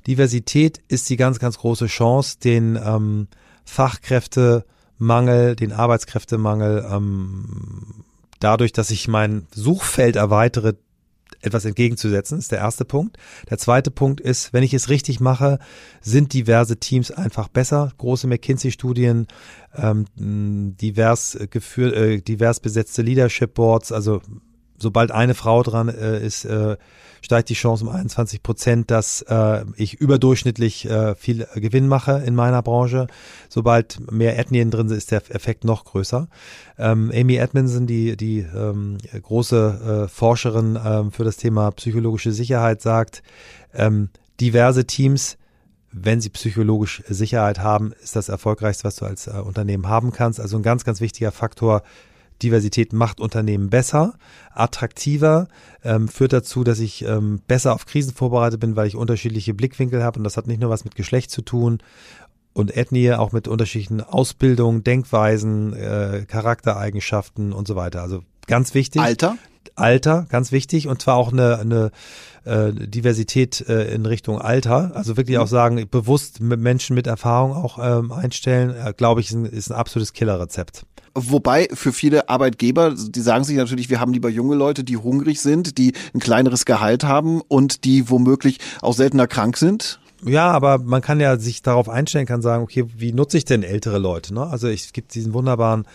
Diversität 0.06 0.82
ist 0.90 1.10
die 1.10 1.16
ganz, 1.16 1.40
ganz 1.40 1.60
große 1.60 1.86
Chance, 1.86 2.40
den 2.44 2.76
ähm, 2.76 3.30
Fachkräftemangel, 3.64 5.56
den 5.56 5.72
Arbeitskräftemangel 5.72 6.86
ähm, 6.92 8.04
dadurch, 8.44 8.74
dass 8.74 8.92
ich 8.92 9.08
mein 9.08 9.48
Suchfeld 9.54 10.16
erweitere, 10.16 10.74
etwas 11.42 11.66
entgegenzusetzen, 11.66 12.40
ist 12.40 12.52
der 12.52 12.60
erste 12.60 12.86
Punkt. 12.86 13.18
Der 13.50 13.58
zweite 13.58 13.92
Punkt 13.92 14.22
ist, 14.22 14.54
wenn 14.54 14.64
ich 14.64 14.74
es 14.74 14.90
richtig 14.90 15.20
mache, 15.20 15.60
sind 16.02 16.34
diverse 16.34 16.78
Teams 16.78 17.12
einfach 17.12 17.48
besser. 17.48 17.92
Große 17.98 18.28
McKinsey-Studien, 18.28 19.28
ähm, 19.76 20.06
divers 20.16 21.38
geführt, 21.50 21.96
äh, 21.96 22.22
divers 22.22 22.60
besetzte 22.60 23.02
Leadership 23.02 23.56
Boards, 23.56 23.92
also 23.92 24.22
sobald 24.84 25.12
eine 25.12 25.34
Frau 25.34 25.64
dran 25.64 25.90
äh, 25.90 26.24
ist, 26.24 26.46
äh, 26.46 26.78
steigt 27.22 27.50
die 27.50 27.56
Chance 27.56 27.86
um 27.86 27.90
21 27.90 28.44
Prozent, 28.44 28.92
dass 28.92 29.24
äh, 29.24 29.66
ich 29.78 29.96
überdurchschnittlich 29.96 30.88
äh, 30.88 31.16
viel 31.16 31.48
Gewinn 31.56 31.88
mache 31.88 32.22
in 32.26 32.36
meiner 32.36 32.62
Branche. 32.62 33.08
Sobald 33.50 34.12
mehr 34.12 34.38
Ethnien 34.38 34.70
drin 34.70 34.90
sind, 34.90 34.98
ist 34.98 35.12
der 35.12 35.24
Effekt 35.30 35.64
noch 35.64 35.86
größer. 35.86 36.28
Ähm, 36.78 37.12
Amy 37.16 37.38
Edmondson, 37.38 37.88
die, 37.88 38.16
die 38.16 38.40
ähm, 38.40 38.98
große 39.20 40.04
äh, 40.06 40.08
Forscherin 40.08 40.78
ähm, 40.86 41.12
für 41.12 41.24
das 41.24 41.38
Thema 41.38 41.72
psychologische 41.72 42.32
Sicherheit, 42.34 42.82
sagt, 42.82 43.24
ähm, 43.74 44.10
diverse 44.40 44.86
Teams 44.86 45.38
wenn 45.94 46.20
sie 46.20 46.30
psychologisch 46.30 47.04
Sicherheit 47.08 47.60
haben, 47.60 47.94
ist 48.02 48.16
das 48.16 48.28
erfolgreichste, 48.28 48.86
was 48.86 48.96
du 48.96 49.06
als 49.06 49.28
äh, 49.28 49.32
Unternehmen 49.32 49.88
haben 49.88 50.12
kannst. 50.12 50.40
Also 50.40 50.58
ein 50.58 50.64
ganz, 50.64 50.84
ganz 50.84 51.02
wichtiger 51.02 51.32
Faktor. 51.32 51.84
Diversität 52.44 52.94
macht 52.94 53.20
Unternehmen 53.20 53.70
besser, 53.70 54.14
attraktiver, 54.54 55.48
ähm, 55.84 56.08
führt 56.08 56.34
dazu, 56.34 56.64
dass 56.64 56.80
ich 56.80 57.04
ähm, 57.06 57.42
besser 57.48 57.74
auf 57.74 57.86
Krisen 57.86 58.14
vorbereitet 58.14 58.60
bin, 58.60 58.76
weil 58.76 58.88
ich 58.88 58.96
unterschiedliche 58.96 59.54
Blickwinkel 59.54 60.04
habe 60.04 60.20
und 60.20 60.24
das 60.24 60.38
hat 60.38 60.48
nicht 60.48 60.62
nur 60.62 60.70
was 60.70 60.84
mit 60.84 60.96
Geschlecht 60.96 61.32
zu 61.32 61.42
tun 61.42 61.80
und 62.54 62.76
Ethnie, 62.76 63.14
auch 63.14 63.32
mit 63.32 63.48
unterschiedlichen 63.48 64.02
Ausbildungen, 64.02 64.84
Denkweisen, 64.84 65.74
äh, 65.74 66.26
Charaktereigenschaften 66.28 67.52
und 67.52 67.68
so 67.68 67.76
weiter. 67.76 68.02
Also 68.02 68.24
ganz 68.48 68.74
wichtig. 68.74 69.02
Alter? 69.02 69.38
Alter, 69.76 70.28
ganz 70.30 70.52
wichtig 70.52 70.88
und 70.88 71.02
zwar 71.02 71.16
auch 71.16 71.32
eine, 71.32 71.58
eine 71.58 71.92
äh, 72.46 72.72
Diversität 72.74 73.62
äh, 73.68 73.94
in 73.94 74.06
Richtung 74.06 74.40
Alter. 74.40 74.92
Also 74.96 75.18
wirklich 75.18 75.38
auch 75.38 75.48
sagen, 75.48 75.88
bewusst 75.90 76.42
mit 76.42 76.60
Menschen 76.60 76.96
mit 76.96 77.08
Erfahrung 77.08 77.54
auch 77.54 77.80
ähm, 77.82 78.12
einstellen, 78.12 78.76
äh, 78.76 78.94
glaube 78.96 79.22
ich, 79.22 79.28
ist 79.28 79.34
ein, 79.34 79.46
ist 79.46 79.72
ein 79.72 79.76
absolutes 79.76 80.14
Killerrezept. 80.14 80.86
Wobei 81.16 81.68
für 81.72 81.94
viele 81.94 82.28
Arbeitgeber, 82.30 82.96
die 82.96 83.22
sagen 83.22 83.44
sich 83.44 83.56
natürlich, 83.56 83.90
wir 83.90 84.00
haben 84.00 84.14
lieber 84.14 84.30
junge 84.30 84.56
Leute, 84.56 84.84
die 84.84 84.98
hungrig 84.98 85.42
sind, 85.42 85.78
die 85.78 85.94
ein 86.14 86.20
kleineres 86.20 86.66
Gehalt 86.66 87.04
haben 87.04 87.42
und 87.42 87.84
die 87.84 88.10
womöglich 88.10 88.58
auch 88.82 88.94
seltener 88.94 89.28
krank 89.28 89.58
sind. 89.58 90.00
Ja, 90.26 90.52
aber 90.52 90.78
man 90.80 91.02
kann 91.02 91.20
ja 91.20 91.38
sich 91.38 91.62
darauf 91.62 91.90
einstellen, 91.90 92.26
kann 92.26 92.42
sagen, 92.42 92.64
okay, 92.64 92.86
wie 92.96 93.14
nutze 93.14 93.38
ich 93.38 93.46
denn 93.46 93.64
ältere 93.64 93.98
Leute? 93.98 94.34
Ne? 94.34 94.46
Also 94.46 94.68
ich, 94.68 94.86
es 94.86 94.94
gibt 94.94 95.16
diesen 95.16 95.34
wunderbaren 95.34 95.86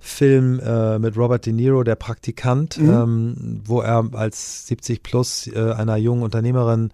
Film 0.00 0.60
äh, 0.60 0.98
mit 0.98 1.16
Robert 1.16 1.46
De 1.46 1.52
Niro, 1.52 1.84
der 1.84 1.94
Praktikant, 1.94 2.78
mhm. 2.78 2.90
ähm, 2.90 3.60
wo 3.64 3.80
er 3.80 4.08
als 4.12 4.66
70 4.66 5.02
plus 5.02 5.46
äh, 5.46 5.72
einer 5.72 5.96
jungen 5.96 6.22
Unternehmerin 6.22 6.90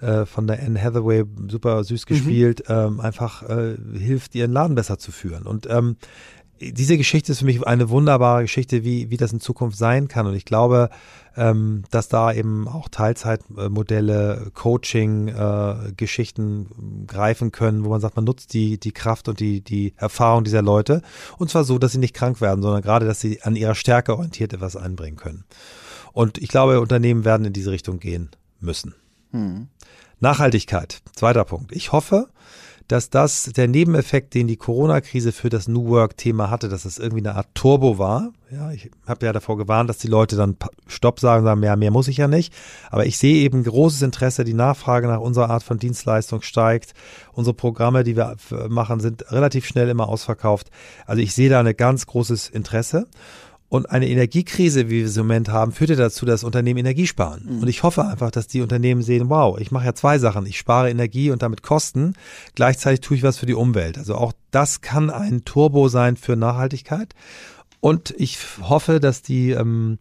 äh, 0.00 0.24
von 0.24 0.46
der 0.46 0.62
Anne 0.62 0.80
Hathaway 0.80 1.24
super 1.48 1.82
süß 1.82 2.04
mhm. 2.04 2.08
gespielt, 2.08 2.68
mhm. 2.68 2.74
ähm, 2.74 3.00
einfach 3.00 3.42
äh, 3.42 3.76
hilft, 3.98 4.34
ihren 4.34 4.52
Laden 4.52 4.76
besser 4.76 4.98
zu 4.98 5.10
führen. 5.12 5.44
Und 5.46 5.68
ähm, 5.68 5.96
diese 6.72 6.96
Geschichte 6.96 7.32
ist 7.32 7.40
für 7.40 7.44
mich 7.44 7.66
eine 7.66 7.90
wunderbare 7.90 8.42
Geschichte, 8.42 8.84
wie, 8.84 9.10
wie 9.10 9.16
das 9.16 9.32
in 9.32 9.40
Zukunft 9.40 9.76
sein 9.76 10.08
kann. 10.08 10.26
Und 10.26 10.34
ich 10.34 10.44
glaube, 10.44 10.90
ähm, 11.36 11.84
dass 11.90 12.08
da 12.08 12.32
eben 12.32 12.68
auch 12.68 12.88
Teilzeitmodelle, 12.88 14.50
Coaching, 14.54 15.28
äh, 15.28 15.92
Geschichten 15.96 17.04
greifen 17.06 17.52
können, 17.52 17.84
wo 17.84 17.90
man 17.90 18.00
sagt, 18.00 18.16
man 18.16 18.24
nutzt 18.24 18.54
die, 18.54 18.78
die 18.78 18.92
Kraft 18.92 19.28
und 19.28 19.40
die, 19.40 19.60
die 19.60 19.94
Erfahrung 19.96 20.44
dieser 20.44 20.62
Leute. 20.62 21.02
Und 21.38 21.50
zwar 21.50 21.64
so, 21.64 21.78
dass 21.78 21.92
sie 21.92 21.98
nicht 21.98 22.14
krank 22.14 22.40
werden, 22.40 22.62
sondern 22.62 22.82
gerade, 22.82 23.06
dass 23.06 23.20
sie 23.20 23.42
an 23.42 23.56
ihrer 23.56 23.74
Stärke 23.74 24.14
orientiert 24.14 24.52
etwas 24.52 24.76
einbringen 24.76 25.16
können. 25.16 25.44
Und 26.12 26.38
ich 26.38 26.48
glaube, 26.48 26.80
Unternehmen 26.80 27.24
werden 27.24 27.46
in 27.46 27.52
diese 27.52 27.72
Richtung 27.72 27.98
gehen 27.98 28.30
müssen. 28.60 28.94
Hm. 29.32 29.68
Nachhaltigkeit, 30.20 31.02
zweiter 31.14 31.44
Punkt. 31.44 31.72
Ich 31.72 31.92
hoffe, 31.92 32.28
dass 32.88 33.10
das 33.10 33.44
der 33.44 33.68
Nebeneffekt, 33.68 34.34
den 34.34 34.46
die 34.46 34.56
Corona-Krise 34.56 35.32
für 35.32 35.48
das 35.48 35.68
New 35.68 35.88
Work-Thema 35.88 36.50
hatte, 36.50 36.68
dass 36.68 36.82
das 36.82 36.98
irgendwie 36.98 37.26
eine 37.26 37.36
Art 37.36 37.48
Turbo 37.54 37.98
war. 37.98 38.32
Ja, 38.50 38.70
ich 38.70 38.90
habe 39.06 39.26
ja 39.26 39.32
davor 39.32 39.56
gewarnt, 39.56 39.90
dass 39.90 39.98
die 39.98 40.08
Leute 40.08 40.36
dann 40.36 40.56
Stopp 40.86 41.18
sagen, 41.18 41.44
sagen, 41.44 41.62
ja, 41.62 41.76
mehr 41.76 41.90
muss 41.90 42.08
ich 42.08 42.18
ja 42.18 42.28
nicht. 42.28 42.52
Aber 42.90 43.06
ich 43.06 43.18
sehe 43.18 43.42
eben 43.42 43.64
großes 43.64 44.02
Interesse, 44.02 44.44
die 44.44 44.54
Nachfrage 44.54 45.08
nach 45.08 45.20
unserer 45.20 45.50
Art 45.50 45.62
von 45.62 45.78
Dienstleistung 45.78 46.42
steigt. 46.42 46.92
Unsere 47.32 47.54
Programme, 47.54 48.04
die 48.04 48.16
wir 48.16 48.36
machen, 48.68 49.00
sind 49.00 49.32
relativ 49.32 49.66
schnell 49.66 49.88
immer 49.88 50.08
ausverkauft. 50.08 50.70
Also 51.06 51.22
ich 51.22 51.34
sehe 51.34 51.48
da 51.48 51.60
ein 51.60 51.76
ganz 51.76 52.06
großes 52.06 52.48
Interesse. 52.48 53.08
Und 53.74 53.90
eine 53.90 54.08
Energiekrise, 54.08 54.88
wie 54.88 55.00
wir 55.00 55.08
sie 55.08 55.18
im 55.18 55.26
Moment 55.26 55.48
haben, 55.48 55.72
führt 55.72 55.90
ja 55.90 55.96
dazu, 55.96 56.24
dass 56.24 56.44
Unternehmen 56.44 56.78
Energie 56.78 57.08
sparen. 57.08 57.42
Mhm. 57.44 57.62
Und 57.62 57.66
ich 57.66 57.82
hoffe 57.82 58.06
einfach, 58.06 58.30
dass 58.30 58.46
die 58.46 58.60
Unternehmen 58.60 59.02
sehen, 59.02 59.30
wow, 59.30 59.58
ich 59.58 59.72
mache 59.72 59.86
ja 59.86 59.94
zwei 59.94 60.20
Sachen. 60.20 60.46
Ich 60.46 60.58
spare 60.58 60.90
Energie 60.90 61.32
und 61.32 61.42
damit 61.42 61.64
Kosten. 61.64 62.14
Gleichzeitig 62.54 63.00
tue 63.00 63.16
ich 63.16 63.24
was 63.24 63.36
für 63.36 63.46
die 63.46 63.54
Umwelt. 63.54 63.98
Also 63.98 64.14
auch 64.14 64.32
das 64.52 64.80
kann 64.80 65.10
ein 65.10 65.44
Turbo 65.44 65.88
sein 65.88 66.16
für 66.16 66.36
Nachhaltigkeit. 66.36 67.16
Und 67.80 68.14
ich 68.16 68.38
hoffe, 68.62 69.00
dass 69.00 69.22
die, 69.22 69.50
ähm, 69.50 69.98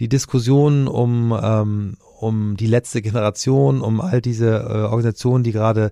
die 0.00 0.08
Diskussionen 0.08 0.88
um, 0.88 1.38
ähm, 1.42 1.98
um 2.20 2.56
die 2.56 2.68
letzte 2.68 3.02
Generation, 3.02 3.82
um 3.82 4.00
all 4.00 4.22
diese 4.22 4.46
äh, 4.46 4.84
Organisationen, 4.84 5.44
die 5.44 5.52
gerade 5.52 5.90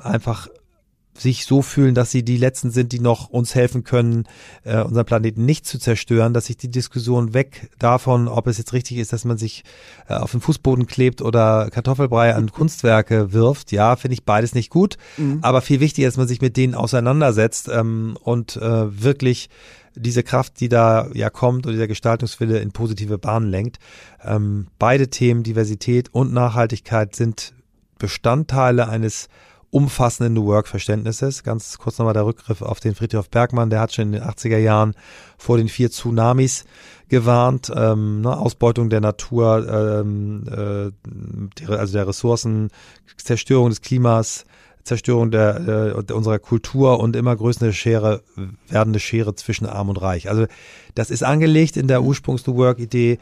einfach 0.00 0.48
sich 1.18 1.46
so 1.46 1.62
fühlen, 1.62 1.94
dass 1.94 2.10
sie 2.10 2.24
die 2.24 2.36
Letzten 2.36 2.70
sind, 2.70 2.92
die 2.92 3.00
noch 3.00 3.28
uns 3.28 3.54
helfen 3.54 3.84
können, 3.84 4.24
äh, 4.64 4.82
unseren 4.82 5.06
Planeten 5.06 5.44
nicht 5.44 5.66
zu 5.66 5.78
zerstören, 5.78 6.34
dass 6.34 6.46
sich 6.46 6.56
die 6.56 6.70
Diskussion 6.70 7.34
weg 7.34 7.70
davon, 7.78 8.28
ob 8.28 8.46
es 8.46 8.58
jetzt 8.58 8.72
richtig 8.72 8.98
ist, 8.98 9.12
dass 9.12 9.24
man 9.24 9.38
sich 9.38 9.64
äh, 10.08 10.14
auf 10.14 10.32
den 10.32 10.40
Fußboden 10.40 10.86
klebt 10.86 11.22
oder 11.22 11.68
Kartoffelbrei 11.70 12.34
an 12.34 12.52
Kunstwerke 12.52 13.32
wirft. 13.32 13.72
Ja, 13.72 13.96
finde 13.96 14.14
ich 14.14 14.24
beides 14.24 14.54
nicht 14.54 14.70
gut, 14.70 14.96
mhm. 15.16 15.38
aber 15.42 15.60
viel 15.60 15.80
wichtiger, 15.80 16.08
dass 16.08 16.16
man 16.16 16.28
sich 16.28 16.40
mit 16.40 16.56
denen 16.56 16.74
auseinandersetzt 16.74 17.68
ähm, 17.68 18.16
und 18.22 18.56
äh, 18.56 19.02
wirklich 19.02 19.48
diese 19.96 20.22
Kraft, 20.22 20.60
die 20.60 20.68
da 20.68 21.08
ja 21.14 21.30
kommt 21.30 21.66
und 21.66 21.72
dieser 21.72 21.88
Gestaltungswille 21.88 22.58
in 22.58 22.72
positive 22.72 23.18
Bahnen 23.18 23.50
lenkt. 23.50 23.78
Ähm, 24.22 24.68
beide 24.78 25.08
Themen, 25.08 25.42
Diversität 25.42 26.12
und 26.12 26.32
Nachhaltigkeit, 26.32 27.16
sind 27.16 27.54
Bestandteile 27.98 28.88
eines 28.88 29.28
umfassenden 29.76 30.32
New 30.32 30.46
Work-Verständnisses. 30.46 31.42
Ganz 31.42 31.76
kurz 31.76 31.98
nochmal 31.98 32.14
der 32.14 32.24
Rückgriff 32.24 32.62
auf 32.62 32.80
den 32.80 32.94
Friedhof 32.94 33.28
Bergmann, 33.28 33.68
der 33.68 33.80
hat 33.80 33.92
schon 33.92 34.06
in 34.06 34.12
den 34.12 34.22
80er 34.22 34.56
Jahren 34.56 34.94
vor 35.36 35.58
den 35.58 35.68
vier 35.68 35.90
Tsunamis 35.90 36.64
gewarnt, 37.10 37.70
ähm, 37.76 38.22
ne, 38.22 38.34
Ausbeutung 38.34 38.88
der 38.88 39.02
Natur, 39.02 40.00
ähm, 40.00 40.44
äh, 40.50 41.66
also 41.70 41.92
der 41.92 42.08
Ressourcen, 42.08 42.70
Zerstörung 43.18 43.68
des 43.68 43.82
Klimas, 43.82 44.46
Zerstörung 44.82 45.30
der, 45.30 45.94
äh, 46.08 46.12
unserer 46.12 46.38
Kultur 46.38 46.98
und 46.98 47.14
immer 47.14 47.36
größere 47.36 47.74
Schere, 47.74 48.22
werdende 48.68 48.98
Schere 48.98 49.34
zwischen 49.34 49.66
Arm 49.66 49.90
und 49.90 50.00
Reich. 50.00 50.30
Also 50.30 50.46
das 50.94 51.10
ist 51.10 51.22
angelegt 51.22 51.76
in 51.76 51.86
der 51.86 52.02
Ursprungs-New 52.02 52.56
Work-Idee 52.56 53.18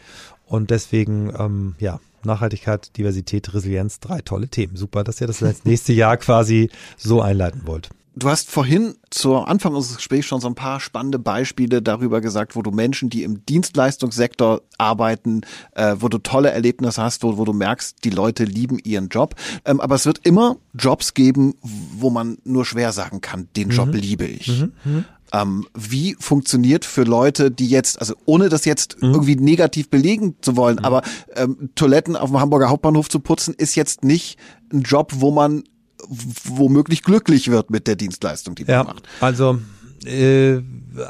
und 0.46 0.70
deswegen, 0.70 1.32
ähm, 1.36 1.74
ja, 1.80 1.98
Nachhaltigkeit, 2.25 2.97
Diversität, 2.97 3.53
Resilienz, 3.55 4.01
drei 4.01 4.20
tolle 4.20 4.49
Themen. 4.49 4.77
Super, 4.77 5.05
dass 5.05 5.20
ihr 5.20 5.27
das 5.27 5.43
nächste 5.64 5.93
Jahr 5.93 6.16
quasi 6.16 6.70
so 6.97 7.20
einleiten 7.20 7.62
wollt. 7.64 7.91
Du 8.16 8.29
hast 8.29 8.49
vorhin 8.49 8.95
zu 9.11 9.35
Anfang 9.39 9.75
unseres 9.75 9.97
Gesprächs 9.97 10.27
schon 10.27 10.41
so 10.41 10.47
ein 10.47 10.55
paar 10.55 10.79
spannende 10.79 11.18
Beispiele 11.18 11.83
darüber 11.83 12.20
gesagt, 12.20 12.55
wo 12.55 12.62
du 12.62 12.70
Menschen, 12.70 13.11
die 13.11 13.25
im 13.25 13.45
Dienstleistungssektor 13.45 14.62
arbeiten, 14.79 15.41
äh, 15.72 15.97
wo 15.99 16.09
du 16.09 16.18
tolle 16.18 16.51
Erlebnisse 16.53 17.03
hast, 17.03 17.25
wo, 17.25 17.39
wo 17.39 17.45
du 17.45 17.53
merkst, 17.53 18.05
die 18.05 18.11
Leute 18.11 18.45
lieben 18.45 18.79
ihren 18.79 19.09
Job. 19.09 19.35
Ähm, 19.64 19.81
aber 19.81 19.97
es 19.97 20.07
wird 20.07 20.20
immer 20.22 20.57
Jobs 20.75 21.14
geben, 21.14 21.55
wo 21.61 22.09
man 22.09 22.39
nur 22.45 22.64
schwer 22.64 22.93
sagen 22.93 23.20
kann, 23.20 23.49
den 23.57 23.70
Job 23.70 23.89
mhm. 23.89 23.95
liebe 23.95 24.27
ich. 24.27 24.61
Mhm. 24.61 24.72
Mhm. 24.85 25.05
Ähm, 25.35 25.66
wie 25.74 26.16
funktioniert 26.20 26.85
für 26.85 27.03
Leute, 27.03 27.51
die 27.51 27.66
jetzt, 27.68 27.99
also 27.99 28.14
ohne 28.24 28.49
das 28.49 28.64
jetzt 28.64 29.03
mhm. 29.03 29.14
irgendwie 29.14 29.35
negativ 29.35 29.91
belegen 29.91 30.37
zu 30.41 30.57
wollen, 30.57 30.76
mhm. 30.76 30.85
aber 30.85 31.03
ähm, 31.35 31.70
Toiletten 31.74 32.14
auf 32.14 32.30
dem 32.30 32.39
Hamburger 32.39 32.68
Hauptbahnhof 32.68 33.09
zu 33.09 33.18
putzen, 33.18 33.53
ist 33.59 33.74
jetzt 33.74 34.05
nicht 34.05 34.39
ein 34.72 34.82
Job, 34.82 35.12
wo 35.16 35.32
man 35.32 35.64
womöglich 36.09 37.03
glücklich 37.03 37.51
wird 37.51 37.70
mit 37.70 37.89
der 37.89 37.97
Dienstleistung, 37.97 38.55
die 38.55 38.64
man 38.64 38.72
ja, 38.72 38.85
macht. 38.85 39.03
Also 39.20 39.59
äh, 40.05 40.61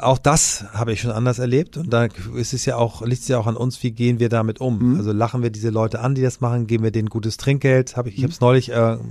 auch 0.01 0.17
das 0.17 0.65
habe 0.73 0.93
ich 0.93 1.01
schon 1.01 1.11
anders 1.11 1.37
erlebt 1.37 1.77
und 1.77 1.91
da 1.91 2.07
ist 2.35 2.53
es 2.53 2.65
ja 2.65 2.77
auch, 2.77 3.05
liegt 3.05 3.21
es 3.21 3.27
ja 3.27 3.37
auch 3.37 3.45
an 3.45 3.57
uns, 3.57 3.83
wie 3.83 3.91
gehen 3.91 4.19
wir 4.19 4.29
damit 4.29 4.59
um? 4.59 4.93
Mhm. 4.93 4.97
Also 4.97 5.11
lachen 5.11 5.43
wir 5.43 5.51
diese 5.51 5.69
Leute 5.69 5.99
an, 5.99 6.15
die 6.15 6.23
das 6.23 6.41
machen, 6.41 6.65
geben 6.65 6.83
wir 6.83 6.91
denen 6.91 7.09
gutes 7.09 7.37
Trinkgeld? 7.37 7.95
Hab 7.95 8.07
ich, 8.07 8.17
ich 8.17 8.23
habe 8.23 8.33
es 8.33 8.39
neulich, 8.39 8.69
äh, 8.69 8.73
also 8.73 9.01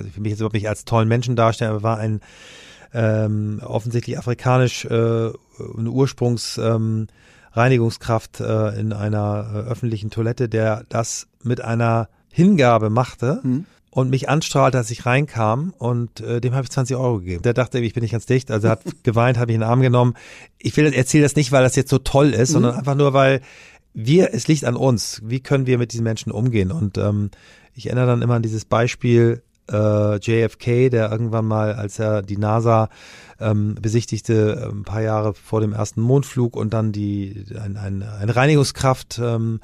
will 0.00 0.10
mich 0.18 0.30
jetzt 0.30 0.40
überhaupt 0.40 0.54
nicht 0.54 0.68
als 0.68 0.84
tollen 0.84 1.08
Menschen 1.08 1.36
darstellen, 1.36 1.70
aber 1.70 1.82
war 1.82 1.98
ein 1.98 2.20
ähm, 2.92 3.60
offensichtlich 3.64 4.18
afrikanisch 4.18 4.84
äh, 4.84 4.88
eine 4.88 5.90
Ursprungs 5.90 6.58
ähm, 6.58 7.08
Reinigungskraft 7.52 8.40
äh, 8.40 8.78
in 8.78 8.92
einer 8.92 9.50
äh, 9.52 9.70
öffentlichen 9.70 10.10
Toilette, 10.10 10.48
der 10.48 10.84
das 10.88 11.26
mit 11.42 11.60
einer 11.60 12.08
Hingabe 12.30 12.90
machte 12.90 13.40
mhm. 13.42 13.64
und 13.90 14.10
mich 14.10 14.28
anstrahlte, 14.28 14.78
als 14.78 14.90
ich 14.90 15.06
reinkam 15.06 15.74
und 15.76 16.20
äh, 16.20 16.40
dem 16.40 16.54
habe 16.54 16.64
ich 16.64 16.70
20 16.70 16.96
Euro 16.96 17.18
gegeben. 17.18 17.42
Der 17.42 17.54
dachte, 17.54 17.78
ich 17.80 17.94
bin 17.94 18.02
nicht 18.02 18.12
ganz 18.12 18.26
dicht, 18.26 18.50
also 18.50 18.68
er 18.68 18.72
hat 18.72 18.82
geweint, 19.02 19.38
habe 19.38 19.50
ich 19.50 19.54
in 19.56 19.60
den 19.60 19.68
Arm 19.68 19.80
genommen. 19.80 20.14
Ich 20.58 20.76
will 20.76 20.92
erzähle 20.92 21.24
das 21.24 21.36
nicht, 21.36 21.52
weil 21.52 21.62
das 21.62 21.76
jetzt 21.76 21.90
so 21.90 21.98
toll 21.98 22.32
ist, 22.34 22.50
mhm. 22.50 22.54
sondern 22.54 22.76
einfach 22.76 22.94
nur, 22.94 23.12
weil 23.12 23.40
wir, 23.94 24.32
es 24.32 24.46
liegt 24.46 24.64
an 24.64 24.76
uns. 24.76 25.22
Wie 25.24 25.40
können 25.40 25.66
wir 25.66 25.78
mit 25.78 25.92
diesen 25.92 26.04
Menschen 26.04 26.30
umgehen? 26.30 26.70
Und 26.70 26.98
ähm, 26.98 27.30
ich 27.74 27.86
erinnere 27.86 28.06
dann 28.06 28.22
immer 28.22 28.34
an 28.34 28.42
dieses 28.42 28.64
Beispiel 28.64 29.42
äh, 29.70 30.16
JFK, 30.16 30.90
der 30.90 31.10
irgendwann 31.10 31.46
mal, 31.46 31.74
als 31.74 31.98
er 31.98 32.22
die 32.22 32.36
NASA 32.36 32.88
ähm, 33.40 33.76
besichtigte, 33.80 34.70
ein 34.72 34.84
paar 34.84 35.02
Jahre 35.02 35.34
vor 35.34 35.60
dem 35.60 35.72
ersten 35.72 36.00
Mondflug 36.00 36.56
und 36.56 36.72
dann 36.74 36.92
die 36.92 37.44
ein, 37.62 37.76
ein, 37.76 38.02
eine 38.02 38.34
Reinigungskraft 38.34 39.20
ähm, 39.22 39.60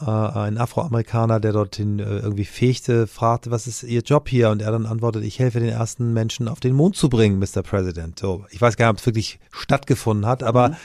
äh, 0.00 0.10
ein 0.10 0.58
Afroamerikaner, 0.58 1.40
der 1.40 1.52
dorthin 1.52 1.98
äh, 1.98 2.18
irgendwie 2.18 2.44
fegte, 2.44 3.06
fragte, 3.06 3.50
was 3.50 3.66
ist 3.66 3.82
Ihr 3.82 4.02
Job 4.02 4.28
hier? 4.28 4.50
Und 4.50 4.62
er 4.62 4.70
dann 4.70 4.86
antwortet, 4.86 5.24
ich 5.24 5.38
helfe 5.38 5.60
den 5.60 5.70
ersten 5.70 6.12
Menschen 6.12 6.48
auf 6.48 6.60
den 6.60 6.74
Mond 6.74 6.96
zu 6.96 7.08
bringen, 7.08 7.38
Mr. 7.38 7.62
President. 7.62 8.18
So, 8.18 8.44
ich 8.50 8.60
weiß 8.60 8.76
gar 8.76 8.86
nicht, 8.86 8.92
ob 8.92 8.98
es 9.00 9.06
wirklich 9.06 9.40
stattgefunden 9.50 10.26
hat, 10.26 10.42
aber 10.42 10.70
mhm. 10.70 10.76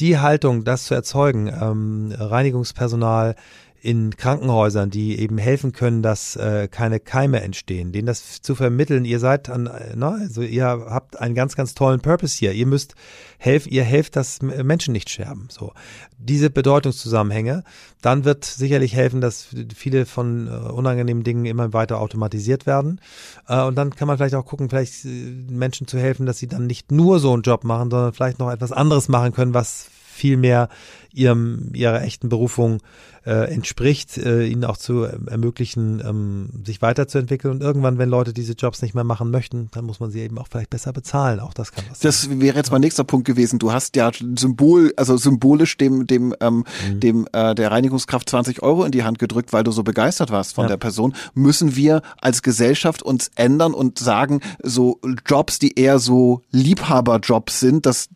die 0.00 0.18
Haltung, 0.18 0.64
das 0.64 0.84
zu 0.84 0.94
erzeugen, 0.94 1.48
ähm, 1.48 2.12
Reinigungspersonal, 2.16 3.36
in 3.80 4.16
Krankenhäusern, 4.16 4.90
die 4.90 5.18
eben 5.18 5.38
helfen 5.38 5.72
können, 5.72 6.02
dass 6.02 6.34
äh, 6.36 6.68
keine 6.68 6.98
Keime 6.98 7.40
entstehen, 7.42 7.92
denen 7.92 8.06
das 8.06 8.42
zu 8.42 8.54
vermitteln. 8.54 9.04
Ihr 9.04 9.20
seid 9.20 9.48
an, 9.48 9.70
na, 9.94 10.12
also 10.12 10.42
ihr 10.42 10.64
habt 10.66 11.18
einen 11.20 11.34
ganz, 11.34 11.54
ganz 11.54 11.74
tollen 11.74 12.00
Purpose 12.00 12.36
hier. 12.36 12.52
Ihr 12.52 12.66
müsst 12.66 12.94
helfen, 13.38 13.70
ihr 13.70 13.84
helft, 13.84 14.16
dass 14.16 14.42
Menschen 14.42 14.92
nicht 14.92 15.10
sterben. 15.10 15.48
So 15.50 15.72
diese 16.18 16.50
Bedeutungszusammenhänge. 16.50 17.62
Dann 18.02 18.24
wird 18.24 18.44
sicherlich 18.44 18.94
helfen, 18.94 19.20
dass 19.20 19.48
viele 19.74 20.06
von 20.06 20.48
äh, 20.48 20.50
unangenehmen 20.50 21.22
Dingen 21.22 21.44
immer 21.46 21.72
weiter 21.72 22.00
automatisiert 22.00 22.66
werden. 22.66 23.00
Äh, 23.46 23.62
und 23.62 23.76
dann 23.76 23.94
kann 23.94 24.08
man 24.08 24.18
vielleicht 24.18 24.34
auch 24.34 24.44
gucken, 24.44 24.68
vielleicht 24.68 25.04
äh, 25.04 25.08
Menschen 25.08 25.86
zu 25.86 25.98
helfen, 25.98 26.26
dass 26.26 26.38
sie 26.38 26.48
dann 26.48 26.66
nicht 26.66 26.90
nur 26.90 27.20
so 27.20 27.32
einen 27.32 27.42
Job 27.42 27.64
machen, 27.64 27.90
sondern 27.90 28.12
vielleicht 28.12 28.40
noch 28.40 28.50
etwas 28.50 28.72
anderes 28.72 29.08
machen 29.08 29.32
können, 29.32 29.54
was 29.54 29.88
viel 30.18 30.36
mehr 30.36 30.68
ihrem, 31.12 31.70
ihrer 31.74 32.02
echten 32.02 32.28
Berufung 32.28 32.80
äh, 33.28 33.52
entspricht, 33.52 34.16
äh, 34.16 34.46
ihnen 34.46 34.64
auch 34.64 34.78
zu 34.78 35.02
ermöglichen, 35.02 36.02
ähm, 36.06 36.48
sich 36.64 36.80
weiterzuentwickeln. 36.80 37.52
Und 37.52 37.60
irgendwann, 37.60 37.98
wenn 37.98 38.08
Leute 38.08 38.32
diese 38.32 38.54
Jobs 38.54 38.80
nicht 38.80 38.94
mehr 38.94 39.04
machen 39.04 39.30
möchten, 39.30 39.68
dann 39.72 39.84
muss 39.84 40.00
man 40.00 40.10
sie 40.10 40.20
eben 40.20 40.38
auch 40.38 40.48
vielleicht 40.50 40.70
besser 40.70 40.92
bezahlen. 40.92 41.40
Auch 41.40 41.52
das 41.52 41.72
kann 41.72 41.84
was 41.90 41.98
Das 41.98 42.22
sein. 42.22 42.40
wäre 42.40 42.56
jetzt 42.56 42.70
mein 42.70 42.80
nächster 42.80 43.04
Punkt 43.04 43.26
gewesen. 43.26 43.58
Du 43.58 43.70
hast 43.70 43.96
ja 43.96 44.10
Symbol, 44.12 44.94
also 44.96 45.18
symbolisch 45.18 45.76
dem, 45.76 46.06
dem, 46.06 46.34
ähm, 46.40 46.64
mhm. 46.88 47.00
dem 47.00 47.28
äh, 47.32 47.54
der 47.54 47.70
Reinigungskraft 47.70 48.30
20 48.30 48.62
Euro 48.62 48.84
in 48.84 48.92
die 48.92 49.02
Hand 49.02 49.18
gedrückt, 49.18 49.52
weil 49.52 49.64
du 49.64 49.72
so 49.72 49.82
begeistert 49.82 50.30
warst 50.30 50.54
von 50.54 50.64
ja. 50.64 50.68
der 50.70 50.76
Person. 50.78 51.14
Müssen 51.34 51.76
wir 51.76 52.02
als 52.22 52.42
Gesellschaft 52.42 53.02
uns 53.02 53.30
ändern 53.34 53.74
und 53.74 53.98
sagen, 53.98 54.40
so 54.62 55.00
Jobs, 55.26 55.58
die 55.58 55.78
eher 55.78 55.98
so 55.98 56.42
Liebhaberjobs 56.50 57.60
sind, 57.60 57.84
dass 57.84 58.08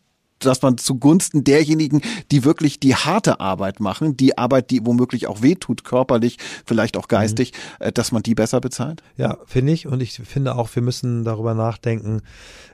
dass 0.45 0.61
man 0.61 0.77
zugunsten 0.77 1.43
derjenigen, 1.43 2.01
die 2.31 2.43
wirklich 2.43 2.79
die 2.79 2.95
harte 2.95 3.39
Arbeit 3.39 3.79
machen, 3.79 4.17
die 4.17 4.37
Arbeit, 4.37 4.71
die 4.71 4.85
womöglich 4.85 5.27
auch 5.27 5.41
wehtut, 5.41 5.83
körperlich, 5.83 6.37
vielleicht 6.65 6.97
auch 6.97 7.07
geistig, 7.07 7.53
mhm. 7.79 7.93
Dass 7.93 8.11
man 8.11 8.23
die 8.23 8.35
besser 8.35 8.61
bezahlt? 8.61 9.03
Ja, 9.17 9.37
finde 9.45 9.73
ich. 9.73 9.87
Und 9.87 10.01
ich 10.01 10.13
finde 10.13 10.55
auch, 10.55 10.69
wir 10.73 10.81
müssen 10.81 11.23
darüber 11.23 11.53
nachdenken, 11.53 12.21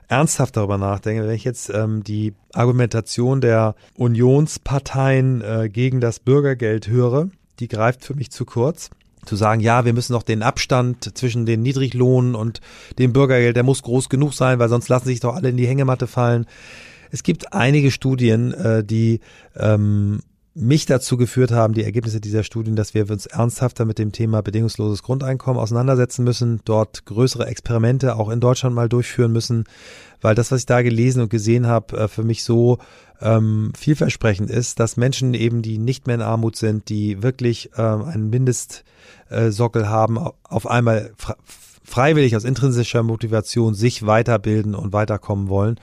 ernsthaft 0.08 0.56
darüber 0.56 0.78
nachdenken, 0.78 1.26
wenn 1.26 1.34
ich 1.34 1.44
jetzt 1.44 1.70
ähm, 1.70 2.02
die 2.04 2.34
Argumentation 2.52 3.40
der 3.40 3.74
Unionsparteien 3.96 5.42
äh, 5.42 5.68
gegen 5.68 6.00
das 6.00 6.20
Bürgergeld 6.20 6.88
höre, 6.88 7.28
die 7.60 7.68
greift 7.68 8.04
für 8.04 8.14
mich 8.14 8.30
zu 8.30 8.44
kurz 8.44 8.90
zu 9.26 9.36
sagen, 9.36 9.60
ja, 9.60 9.84
wir 9.84 9.92
müssen 9.92 10.12
noch 10.12 10.22
den 10.22 10.42
Abstand 10.42 11.16
zwischen 11.16 11.44
den 11.46 11.62
Niedriglohnen 11.62 12.34
und 12.34 12.60
dem 12.98 13.12
Bürgergeld, 13.12 13.56
der 13.56 13.62
muss 13.62 13.82
groß 13.82 14.08
genug 14.08 14.32
sein, 14.32 14.58
weil 14.58 14.68
sonst 14.68 14.88
lassen 14.88 15.06
sich 15.06 15.20
doch 15.20 15.34
alle 15.34 15.50
in 15.50 15.56
die 15.56 15.66
Hängematte 15.66 16.06
fallen. 16.06 16.46
Es 17.10 17.22
gibt 17.22 17.52
einige 17.52 17.90
Studien, 17.90 18.52
äh, 18.52 18.84
die 18.84 19.20
ähm, 19.56 20.20
mich 20.54 20.84
dazu 20.84 21.16
geführt 21.16 21.52
haben, 21.52 21.74
die 21.74 21.84
Ergebnisse 21.84 22.20
dieser 22.20 22.42
Studien, 22.42 22.74
dass 22.74 22.92
wir 22.92 23.08
uns 23.08 23.26
ernsthafter 23.26 23.84
mit 23.84 23.98
dem 23.98 24.10
Thema 24.10 24.42
bedingungsloses 24.42 25.02
Grundeinkommen 25.02 25.60
auseinandersetzen 25.60 26.24
müssen, 26.24 26.60
dort 26.64 27.06
größere 27.06 27.46
Experimente 27.46 28.16
auch 28.16 28.30
in 28.30 28.40
Deutschland 28.40 28.74
mal 28.74 28.88
durchführen 28.88 29.32
müssen, 29.32 29.64
weil 30.20 30.34
das, 30.34 30.50
was 30.50 30.60
ich 30.60 30.66
da 30.66 30.82
gelesen 30.82 31.22
und 31.22 31.30
gesehen 31.30 31.66
habe, 31.66 31.96
äh, 31.96 32.08
für 32.08 32.24
mich 32.24 32.42
so 32.42 32.78
ähm, 33.20 33.72
vielversprechend 33.76 34.50
ist, 34.50 34.80
dass 34.80 34.96
Menschen 34.96 35.34
eben, 35.34 35.62
die 35.62 35.78
nicht 35.78 36.06
mehr 36.06 36.16
in 36.16 36.22
Armut 36.22 36.56
sind, 36.56 36.88
die 36.88 37.22
wirklich 37.22 37.70
ähm, 37.76 38.02
einen 38.02 38.30
Mindestsockel 38.30 39.88
haben, 39.88 40.18
auf 40.42 40.66
einmal 40.66 41.12
freiwillig 41.90 42.36
aus 42.36 42.44
intrinsischer 42.44 43.02
Motivation 43.02 43.74
sich 43.74 44.06
weiterbilden 44.06 44.74
und 44.74 44.92
weiterkommen 44.92 45.48
wollen. 45.48 45.80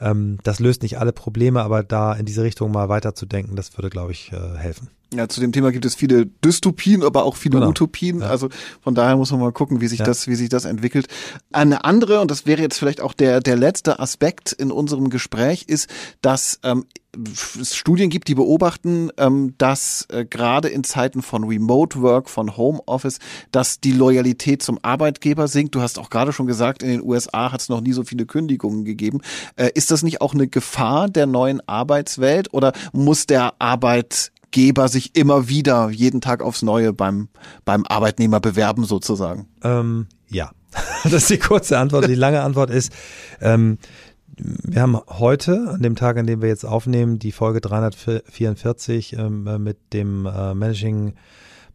Ähm, 0.00 0.38
das 0.44 0.60
löst 0.60 0.82
nicht 0.82 0.98
alle 0.98 1.12
Probleme, 1.12 1.62
aber 1.62 1.82
da 1.82 2.14
in 2.14 2.26
diese 2.26 2.44
Richtung 2.44 2.70
mal 2.70 2.88
weiterzudenken, 2.88 3.56
das 3.56 3.76
würde, 3.76 3.90
glaube 3.90 4.12
ich, 4.12 4.32
äh, 4.32 4.56
helfen. 4.56 4.88
Ja, 5.14 5.26
zu 5.26 5.40
dem 5.40 5.52
Thema 5.52 5.72
gibt 5.72 5.86
es 5.86 5.94
viele 5.94 6.26
Dystopien, 6.26 7.02
aber 7.02 7.24
auch 7.24 7.36
viele 7.36 7.58
genau. 7.58 7.70
Utopien. 7.70 8.20
Ja. 8.20 8.26
Also 8.26 8.50
von 8.82 8.94
daher 8.94 9.16
muss 9.16 9.30
man 9.30 9.40
mal 9.40 9.52
gucken, 9.52 9.80
wie 9.80 9.88
sich 9.88 10.00
ja. 10.00 10.04
das, 10.04 10.28
wie 10.28 10.34
sich 10.34 10.50
das 10.50 10.66
entwickelt. 10.66 11.08
Eine 11.50 11.84
andere, 11.84 12.20
und 12.20 12.30
das 12.30 12.44
wäre 12.44 12.60
jetzt 12.60 12.78
vielleicht 12.78 13.00
auch 13.00 13.14
der, 13.14 13.40
der 13.40 13.56
letzte 13.56 14.00
Aspekt 14.00 14.52
in 14.52 14.70
unserem 14.70 15.08
Gespräch, 15.08 15.64
ist, 15.66 15.88
dass 16.20 16.60
ähm, 16.62 16.84
es 17.58 17.74
Studien 17.74 18.10
gibt, 18.10 18.28
die 18.28 18.34
beobachten, 18.34 19.10
ähm, 19.16 19.54
dass 19.56 20.06
äh, 20.10 20.26
gerade 20.26 20.68
in 20.68 20.84
Zeiten 20.84 21.22
von 21.22 21.44
Remote 21.44 22.02
Work, 22.02 22.28
von 22.28 22.58
Homeoffice, 22.58 23.18
dass 23.50 23.80
die 23.80 23.92
Loyalität 23.92 24.62
zum 24.62 24.78
Arbeitgeber 24.82 25.48
sinkt. 25.48 25.74
Du 25.74 25.80
hast 25.80 25.98
auch 25.98 26.10
gerade 26.10 26.34
schon 26.34 26.46
gesagt, 26.46 26.82
in 26.82 26.90
den 26.90 27.02
USA 27.02 27.50
hat 27.50 27.62
es 27.62 27.70
noch 27.70 27.80
nie 27.80 27.92
so 27.92 28.04
viele 28.04 28.26
Kündigungen 28.26 28.84
gegeben. 28.84 29.22
Äh, 29.56 29.70
ist 29.74 29.90
das 29.90 30.02
nicht 30.02 30.20
auch 30.20 30.34
eine 30.34 30.48
Gefahr 30.48 31.08
der 31.08 31.26
neuen 31.26 31.66
Arbeitswelt 31.66 32.52
oder 32.52 32.72
muss 32.92 33.26
der 33.26 33.54
Arbeit 33.58 34.32
Arbeitgeber 34.48 34.88
sich 34.88 35.14
immer 35.14 35.48
wieder 35.48 35.90
jeden 35.90 36.20
Tag 36.20 36.42
aufs 36.42 36.62
Neue 36.62 36.92
beim, 36.92 37.28
beim 37.64 37.84
Arbeitnehmer 37.86 38.40
bewerben 38.40 38.84
sozusagen? 38.84 39.46
Ähm, 39.62 40.06
ja, 40.28 40.50
das 41.04 41.12
ist 41.12 41.30
die 41.30 41.38
kurze 41.38 41.78
Antwort. 41.78 42.08
Die 42.08 42.14
lange 42.14 42.42
Antwort 42.42 42.70
ist, 42.70 42.92
ähm, 43.40 43.78
wir 44.36 44.80
haben 44.80 44.98
heute, 45.08 45.68
an 45.74 45.82
dem 45.82 45.96
Tag, 45.96 46.16
an 46.16 46.26
dem 46.26 46.40
wir 46.40 46.48
jetzt 46.48 46.64
aufnehmen, 46.64 47.18
die 47.18 47.32
Folge 47.32 47.60
344 47.60 49.14
ähm, 49.18 49.62
mit 49.62 49.78
dem 49.92 50.26
äh, 50.26 50.54
Managing 50.54 51.14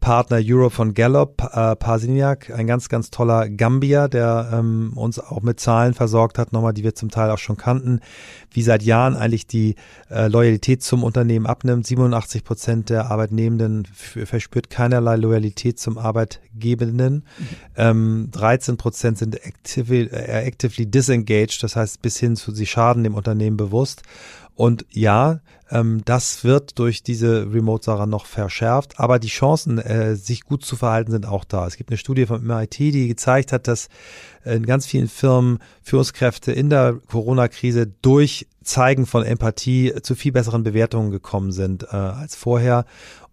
Partner 0.03 0.41
Euro 0.43 0.69
von 0.69 0.93
Gallup, 0.93 1.41
äh, 1.53 1.77
Parsiniak, 1.77 2.51
ein 2.51 2.67
ganz, 2.67 2.89
ganz 2.89 3.09
toller 3.09 3.47
Gambier, 3.47 4.09
der 4.09 4.49
ähm, 4.51 4.91
uns 4.95 5.17
auch 5.17 5.41
mit 5.41 5.61
Zahlen 5.61 5.93
versorgt 5.93 6.37
hat, 6.37 6.51
nochmal, 6.51 6.73
die 6.73 6.83
wir 6.83 6.93
zum 6.93 7.09
Teil 7.09 7.31
auch 7.31 7.37
schon 7.37 7.55
kannten, 7.55 8.01
wie 8.51 8.63
seit 8.63 8.83
Jahren 8.83 9.15
eigentlich 9.15 9.47
die 9.47 9.75
äh, 10.11 10.27
Loyalität 10.27 10.83
zum 10.83 11.05
Unternehmen 11.05 11.45
abnimmt. 11.45 11.87
87 11.87 12.43
Prozent 12.43 12.89
der 12.89 13.11
Arbeitnehmenden 13.11 13.85
verspürt 13.93 14.69
keinerlei 14.69 15.15
Loyalität 15.15 15.79
zum 15.79 15.97
Arbeitgebenden. 15.97 17.13
Mhm. 17.13 17.47
Ähm, 17.77 18.27
13 18.33 18.75
Prozent 18.75 19.19
sind 19.19 19.35
actively, 19.45 20.07
äh, 20.07 20.45
actively 20.45 20.85
disengaged, 20.85 21.63
das 21.63 21.77
heißt 21.77 22.01
bis 22.01 22.17
hin 22.17 22.35
zu 22.35 22.53
sie 22.53 22.65
schaden 22.65 23.05
dem 23.05 23.15
Unternehmen 23.15 23.55
bewusst. 23.55 24.03
Und 24.55 24.85
ja, 24.89 25.39
ähm, 25.71 26.01
das 26.05 26.43
wird 26.43 26.77
durch 26.77 27.01
diese 27.01 27.51
Remote-Sache 27.51 28.05
noch 28.05 28.25
verschärft, 28.27 28.99
aber 28.99 29.17
die 29.17 29.27
Chancen, 29.27 29.79
äh, 29.79 30.15
sich 30.15 30.43
gut 30.43 30.63
zu 30.63 30.75
verhalten, 30.75 31.11
sind 31.11 31.25
auch 31.25 31.43
da. 31.43 31.65
Es 31.65 31.77
gibt 31.77 31.89
eine 31.89 31.97
Studie 31.97 32.27
vom 32.27 32.43
MIT, 32.43 32.77
die 32.77 33.07
gezeigt 33.07 33.51
hat, 33.51 33.67
dass 33.67 33.89
in 34.45 34.65
ganz 34.65 34.85
vielen 34.85 35.07
Firmen 35.07 35.59
Führungskräfte 35.81 36.51
in 36.51 36.69
der 36.69 36.99
Corona-Krise 37.07 37.87
durch 38.01 38.47
Zeigen 38.63 39.05
von 39.05 39.23
Empathie 39.23 39.93
zu 40.03 40.15
viel 40.15 40.31
besseren 40.31 40.63
Bewertungen 40.63 41.11
gekommen 41.11 41.51
sind 41.51 41.83
äh, 41.83 41.95
als 41.95 42.35
vorher. 42.35 42.85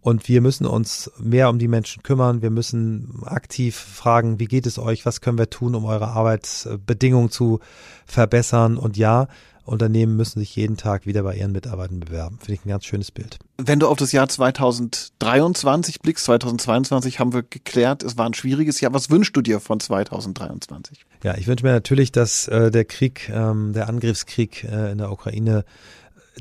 Und 0.02 0.28
wir 0.28 0.40
müssen 0.40 0.66
uns 0.66 1.10
mehr 1.18 1.50
um 1.50 1.58
die 1.58 1.68
Menschen 1.68 2.02
kümmern. 2.02 2.40
Wir 2.40 2.50
müssen 2.50 3.22
aktiv 3.26 3.76
fragen, 3.76 4.40
wie 4.40 4.46
geht 4.46 4.66
es 4.66 4.78
euch? 4.78 5.04
Was 5.04 5.20
können 5.20 5.36
wir 5.36 5.50
tun, 5.50 5.74
um 5.74 5.84
eure 5.84 6.08
Arbeitsbedingungen 6.08 7.30
zu 7.30 7.60
verbessern? 8.06 8.78
Und 8.78 8.96
ja, 8.96 9.28
Unternehmen 9.64 10.16
müssen 10.16 10.40
sich 10.40 10.54
jeden 10.56 10.76
Tag 10.76 11.06
wieder 11.06 11.22
bei 11.22 11.36
ihren 11.36 11.52
Mitarbeitern 11.52 12.00
bewerben. 12.00 12.38
Finde 12.38 12.54
ich 12.54 12.64
ein 12.64 12.68
ganz 12.68 12.84
schönes 12.84 13.10
Bild. 13.10 13.38
Wenn 13.58 13.78
du 13.78 13.88
auf 13.88 13.98
das 13.98 14.12
Jahr 14.12 14.28
2023 14.28 16.00
blickst, 16.00 16.24
2022 16.24 17.20
haben 17.20 17.32
wir 17.32 17.42
geklärt, 17.42 18.02
es 18.02 18.18
war 18.18 18.26
ein 18.26 18.34
schwieriges 18.34 18.80
Jahr. 18.80 18.92
Was 18.94 19.10
wünschst 19.10 19.36
du 19.36 19.42
dir 19.42 19.60
von 19.60 19.80
2023? 19.80 21.04
Ja, 21.22 21.36
ich 21.36 21.46
wünsche 21.46 21.64
mir 21.64 21.72
natürlich, 21.72 22.12
dass 22.12 22.48
äh, 22.48 22.70
der 22.70 22.84
Krieg, 22.84 23.30
ähm, 23.32 23.72
der 23.72 23.88
Angriffskrieg 23.88 24.64
äh, 24.64 24.92
in 24.92 24.98
der 24.98 25.12
Ukraine 25.12 25.64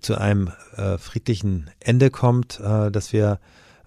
zu 0.02 0.16
einem 0.16 0.52
äh, 0.76 0.98
friedlichen 0.98 1.70
Ende 1.80 2.10
kommt, 2.10 2.60
äh, 2.60 2.90
dass 2.92 3.12
wir 3.14 3.34
äh, 3.34 3.38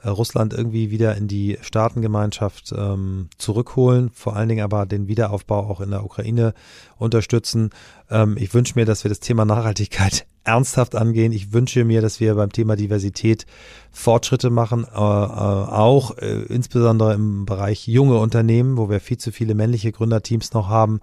Russland 0.08 0.52
irgendwie 0.52 0.90
wieder 0.90 1.16
in 1.16 1.28
die 1.28 1.58
Staatengemeinschaft 1.60 2.72
ähm, 2.76 3.28
zurückholen, 3.38 4.10
vor 4.14 4.36
allen 4.36 4.48
Dingen 4.48 4.64
aber 4.64 4.86
den 4.86 5.08
Wiederaufbau 5.08 5.68
auch 5.68 5.80
in 5.80 5.90
der 5.90 6.04
Ukraine 6.04 6.54
unterstützen. 6.98 7.70
Ähm, 8.10 8.36
ich 8.38 8.52
wünsche 8.54 8.74
mir, 8.76 8.84
dass 8.84 9.04
wir 9.04 9.08
das 9.08 9.20
Thema 9.20 9.44
Nachhaltigkeit 9.44 10.26
ernsthaft 10.44 10.96
angehen. 10.96 11.32
Ich 11.32 11.52
wünsche 11.52 11.84
mir, 11.84 12.02
dass 12.02 12.18
wir 12.18 12.34
beim 12.34 12.50
Thema 12.50 12.74
Diversität 12.74 13.46
Fortschritte 13.92 14.50
machen, 14.50 14.84
äh, 14.84 14.96
äh, 14.96 15.00
auch 15.00 16.18
äh, 16.18 16.42
insbesondere 16.48 17.14
im 17.14 17.46
Bereich 17.46 17.86
junge 17.86 18.18
Unternehmen, 18.18 18.76
wo 18.76 18.90
wir 18.90 19.00
viel 19.00 19.18
zu 19.18 19.30
viele 19.30 19.54
männliche 19.54 19.92
Gründerteams 19.92 20.52
noch 20.52 20.68
haben. 20.68 21.00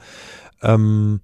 Ähm, 0.61 1.21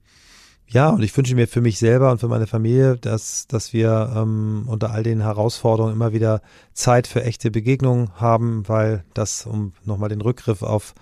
ja, 0.76 0.89
und 0.89 1.01
ich 1.01 1.15
wünsche 1.15 1.36
mir 1.36 1.47
für 1.47 1.61
mich 1.61 1.80
selber 1.80 2.11
und 2.11 2.19
für 2.19 2.28
meine 2.28 2.47
Familie, 2.47 2.97
dass, 2.97 3.47
dass 3.47 3.71
wir 3.71 4.11
ähm, 4.13 4.65
unter 4.67 4.91
all 4.91 5.03
den 5.03 5.21
Herausforderungen 5.21 5.93
immer 5.93 6.11
wieder 6.11 6.41
Zeit 6.73 7.07
für 7.07 7.23
echte 7.23 7.49
Begegnungen 7.49 8.09
haben, 8.15 8.67
weil 8.67 9.05
das, 9.13 9.45
um 9.45 9.71
nochmal 9.86 10.09
den 10.09 10.19
Rückgriff 10.19 10.63
auf 10.63 10.93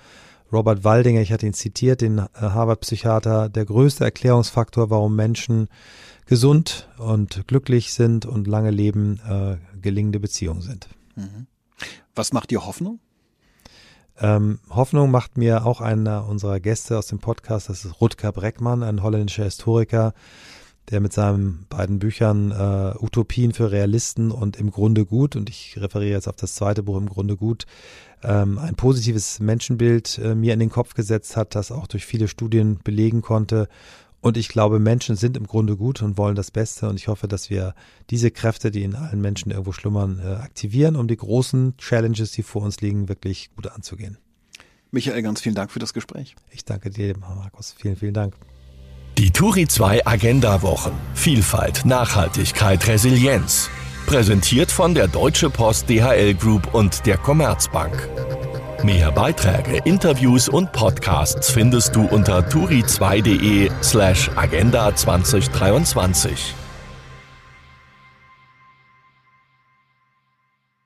Robert 0.51 0.83
Waldinger, 0.83 1.21
ich 1.21 1.31
hatte 1.31 1.47
ihn 1.47 1.55
zitiert, 1.55 2.01
den 2.01 2.19
äh, 2.19 2.25
Harvard-Psychiater, 2.35 3.49
der 3.49 3.65
größte 3.65 4.03
Erklärungsfaktor, 4.03 4.91
warum 4.91 5.15
Menschen 5.15 5.69
gesund 6.27 6.87
und 6.99 7.47
glücklich 7.47 7.93
sind 7.93 8.27
und 8.27 8.45
lange 8.45 8.69
leben, 8.69 9.19
äh, 9.27 9.57
gelingende 9.81 10.19
Beziehungen 10.19 10.61
sind. 10.61 10.87
Mhm. 11.15 11.47
Was 12.13 12.31
macht 12.31 12.51
dir 12.51 12.63
Hoffnung? 12.67 12.99
Ähm, 14.19 14.59
Hoffnung 14.69 15.11
macht 15.11 15.37
mir 15.37 15.65
auch 15.65 15.81
einer 15.81 16.27
unserer 16.27 16.59
Gäste 16.59 16.97
aus 16.97 17.07
dem 17.07 17.19
Podcast, 17.19 17.69
das 17.69 17.85
ist 17.85 17.99
Rutger 17.99 18.31
Breckmann, 18.31 18.83
ein 18.83 19.01
holländischer 19.01 19.45
Historiker, 19.45 20.13
der 20.89 20.99
mit 20.99 21.13
seinen 21.13 21.65
beiden 21.69 21.99
Büchern 21.99 22.51
äh, 22.51 23.03
Utopien 23.03 23.53
für 23.53 23.71
Realisten 23.71 24.31
und 24.31 24.57
im 24.57 24.69
Grunde 24.69 25.05
gut, 25.05 25.35
und 25.35 25.49
ich 25.49 25.77
referiere 25.79 26.13
jetzt 26.13 26.27
auf 26.27 26.35
das 26.35 26.55
zweite 26.55 26.83
Buch 26.83 26.97
im 26.97 27.09
Grunde 27.09 27.37
gut, 27.37 27.65
ähm, 28.23 28.57
ein 28.57 28.75
positives 28.75 29.39
Menschenbild 29.39 30.19
äh, 30.19 30.35
mir 30.35 30.53
in 30.53 30.59
den 30.59 30.69
Kopf 30.69 30.93
gesetzt 30.93 31.35
hat, 31.35 31.55
das 31.55 31.71
auch 31.71 31.87
durch 31.87 32.05
viele 32.05 32.27
Studien 32.27 32.79
belegen 32.83 33.21
konnte. 33.21 33.67
Und 34.23 34.37
ich 34.37 34.47
glaube, 34.47 34.79
Menschen 34.79 35.17
sind 35.17 35.35
im 35.35 35.45
Grunde 35.45 35.75
gut 35.75 36.01
und 36.01 36.17
wollen 36.17 36.35
das 36.35 36.49
Beste. 36.49 36.87
Und 36.87 36.95
ich 36.95 37.09
hoffe, 37.09 37.27
dass 37.27 37.49
wir 37.49 37.75
diese 38.09 38.31
Kräfte, 38.31 38.71
die 38.71 38.83
in 38.83 38.95
allen 38.95 39.19
Menschen 39.19 39.51
irgendwo 39.51 39.73
schlummern, 39.73 40.21
äh, 40.23 40.35
aktivieren, 40.35 40.95
um 40.95 41.09
die 41.09 41.17
großen 41.17 41.75
Challenges, 41.75 42.31
die 42.31 42.41
vor 42.41 42.61
uns 42.61 42.79
liegen, 42.79 43.09
wirklich 43.09 43.53
gut 43.53 43.67
anzugehen. 43.67 44.17
Michael, 44.91 45.21
ganz 45.23 45.41
vielen 45.41 45.55
Dank 45.55 45.71
für 45.71 45.79
das 45.79 45.93
Gespräch. 45.93 46.35
Ich 46.51 46.63
danke 46.63 46.89
dir, 46.89 47.17
Markus. 47.17 47.75
Vielen, 47.77 47.97
vielen 47.97 48.13
Dank. 48.13 48.35
Die 49.17 49.29
Turi 49.31 49.67
2 49.67 50.07
Agenda 50.07 50.61
Wochen. 50.61 50.93
Vielfalt, 51.15 51.85
Nachhaltigkeit, 51.85 52.87
Resilienz. 52.87 53.69
Präsentiert 54.05 54.71
von 54.71 54.95
der 54.95 55.09
Deutsche 55.09 55.49
Post 55.49 55.89
DHL 55.89 56.33
Group 56.35 56.73
und 56.73 57.05
der 57.05 57.17
Commerzbank. 57.17 58.09
Mehr 58.83 59.11
Beiträge, 59.13 59.77
Interviews 59.85 60.49
und 60.49 60.73
Podcasts 60.73 61.49
findest 61.49 61.95
du 61.95 62.05
unter 62.05 62.39
turi2.de 62.39 63.71
slash 63.81 64.29
agenda 64.35 64.93
2023. 64.93 66.62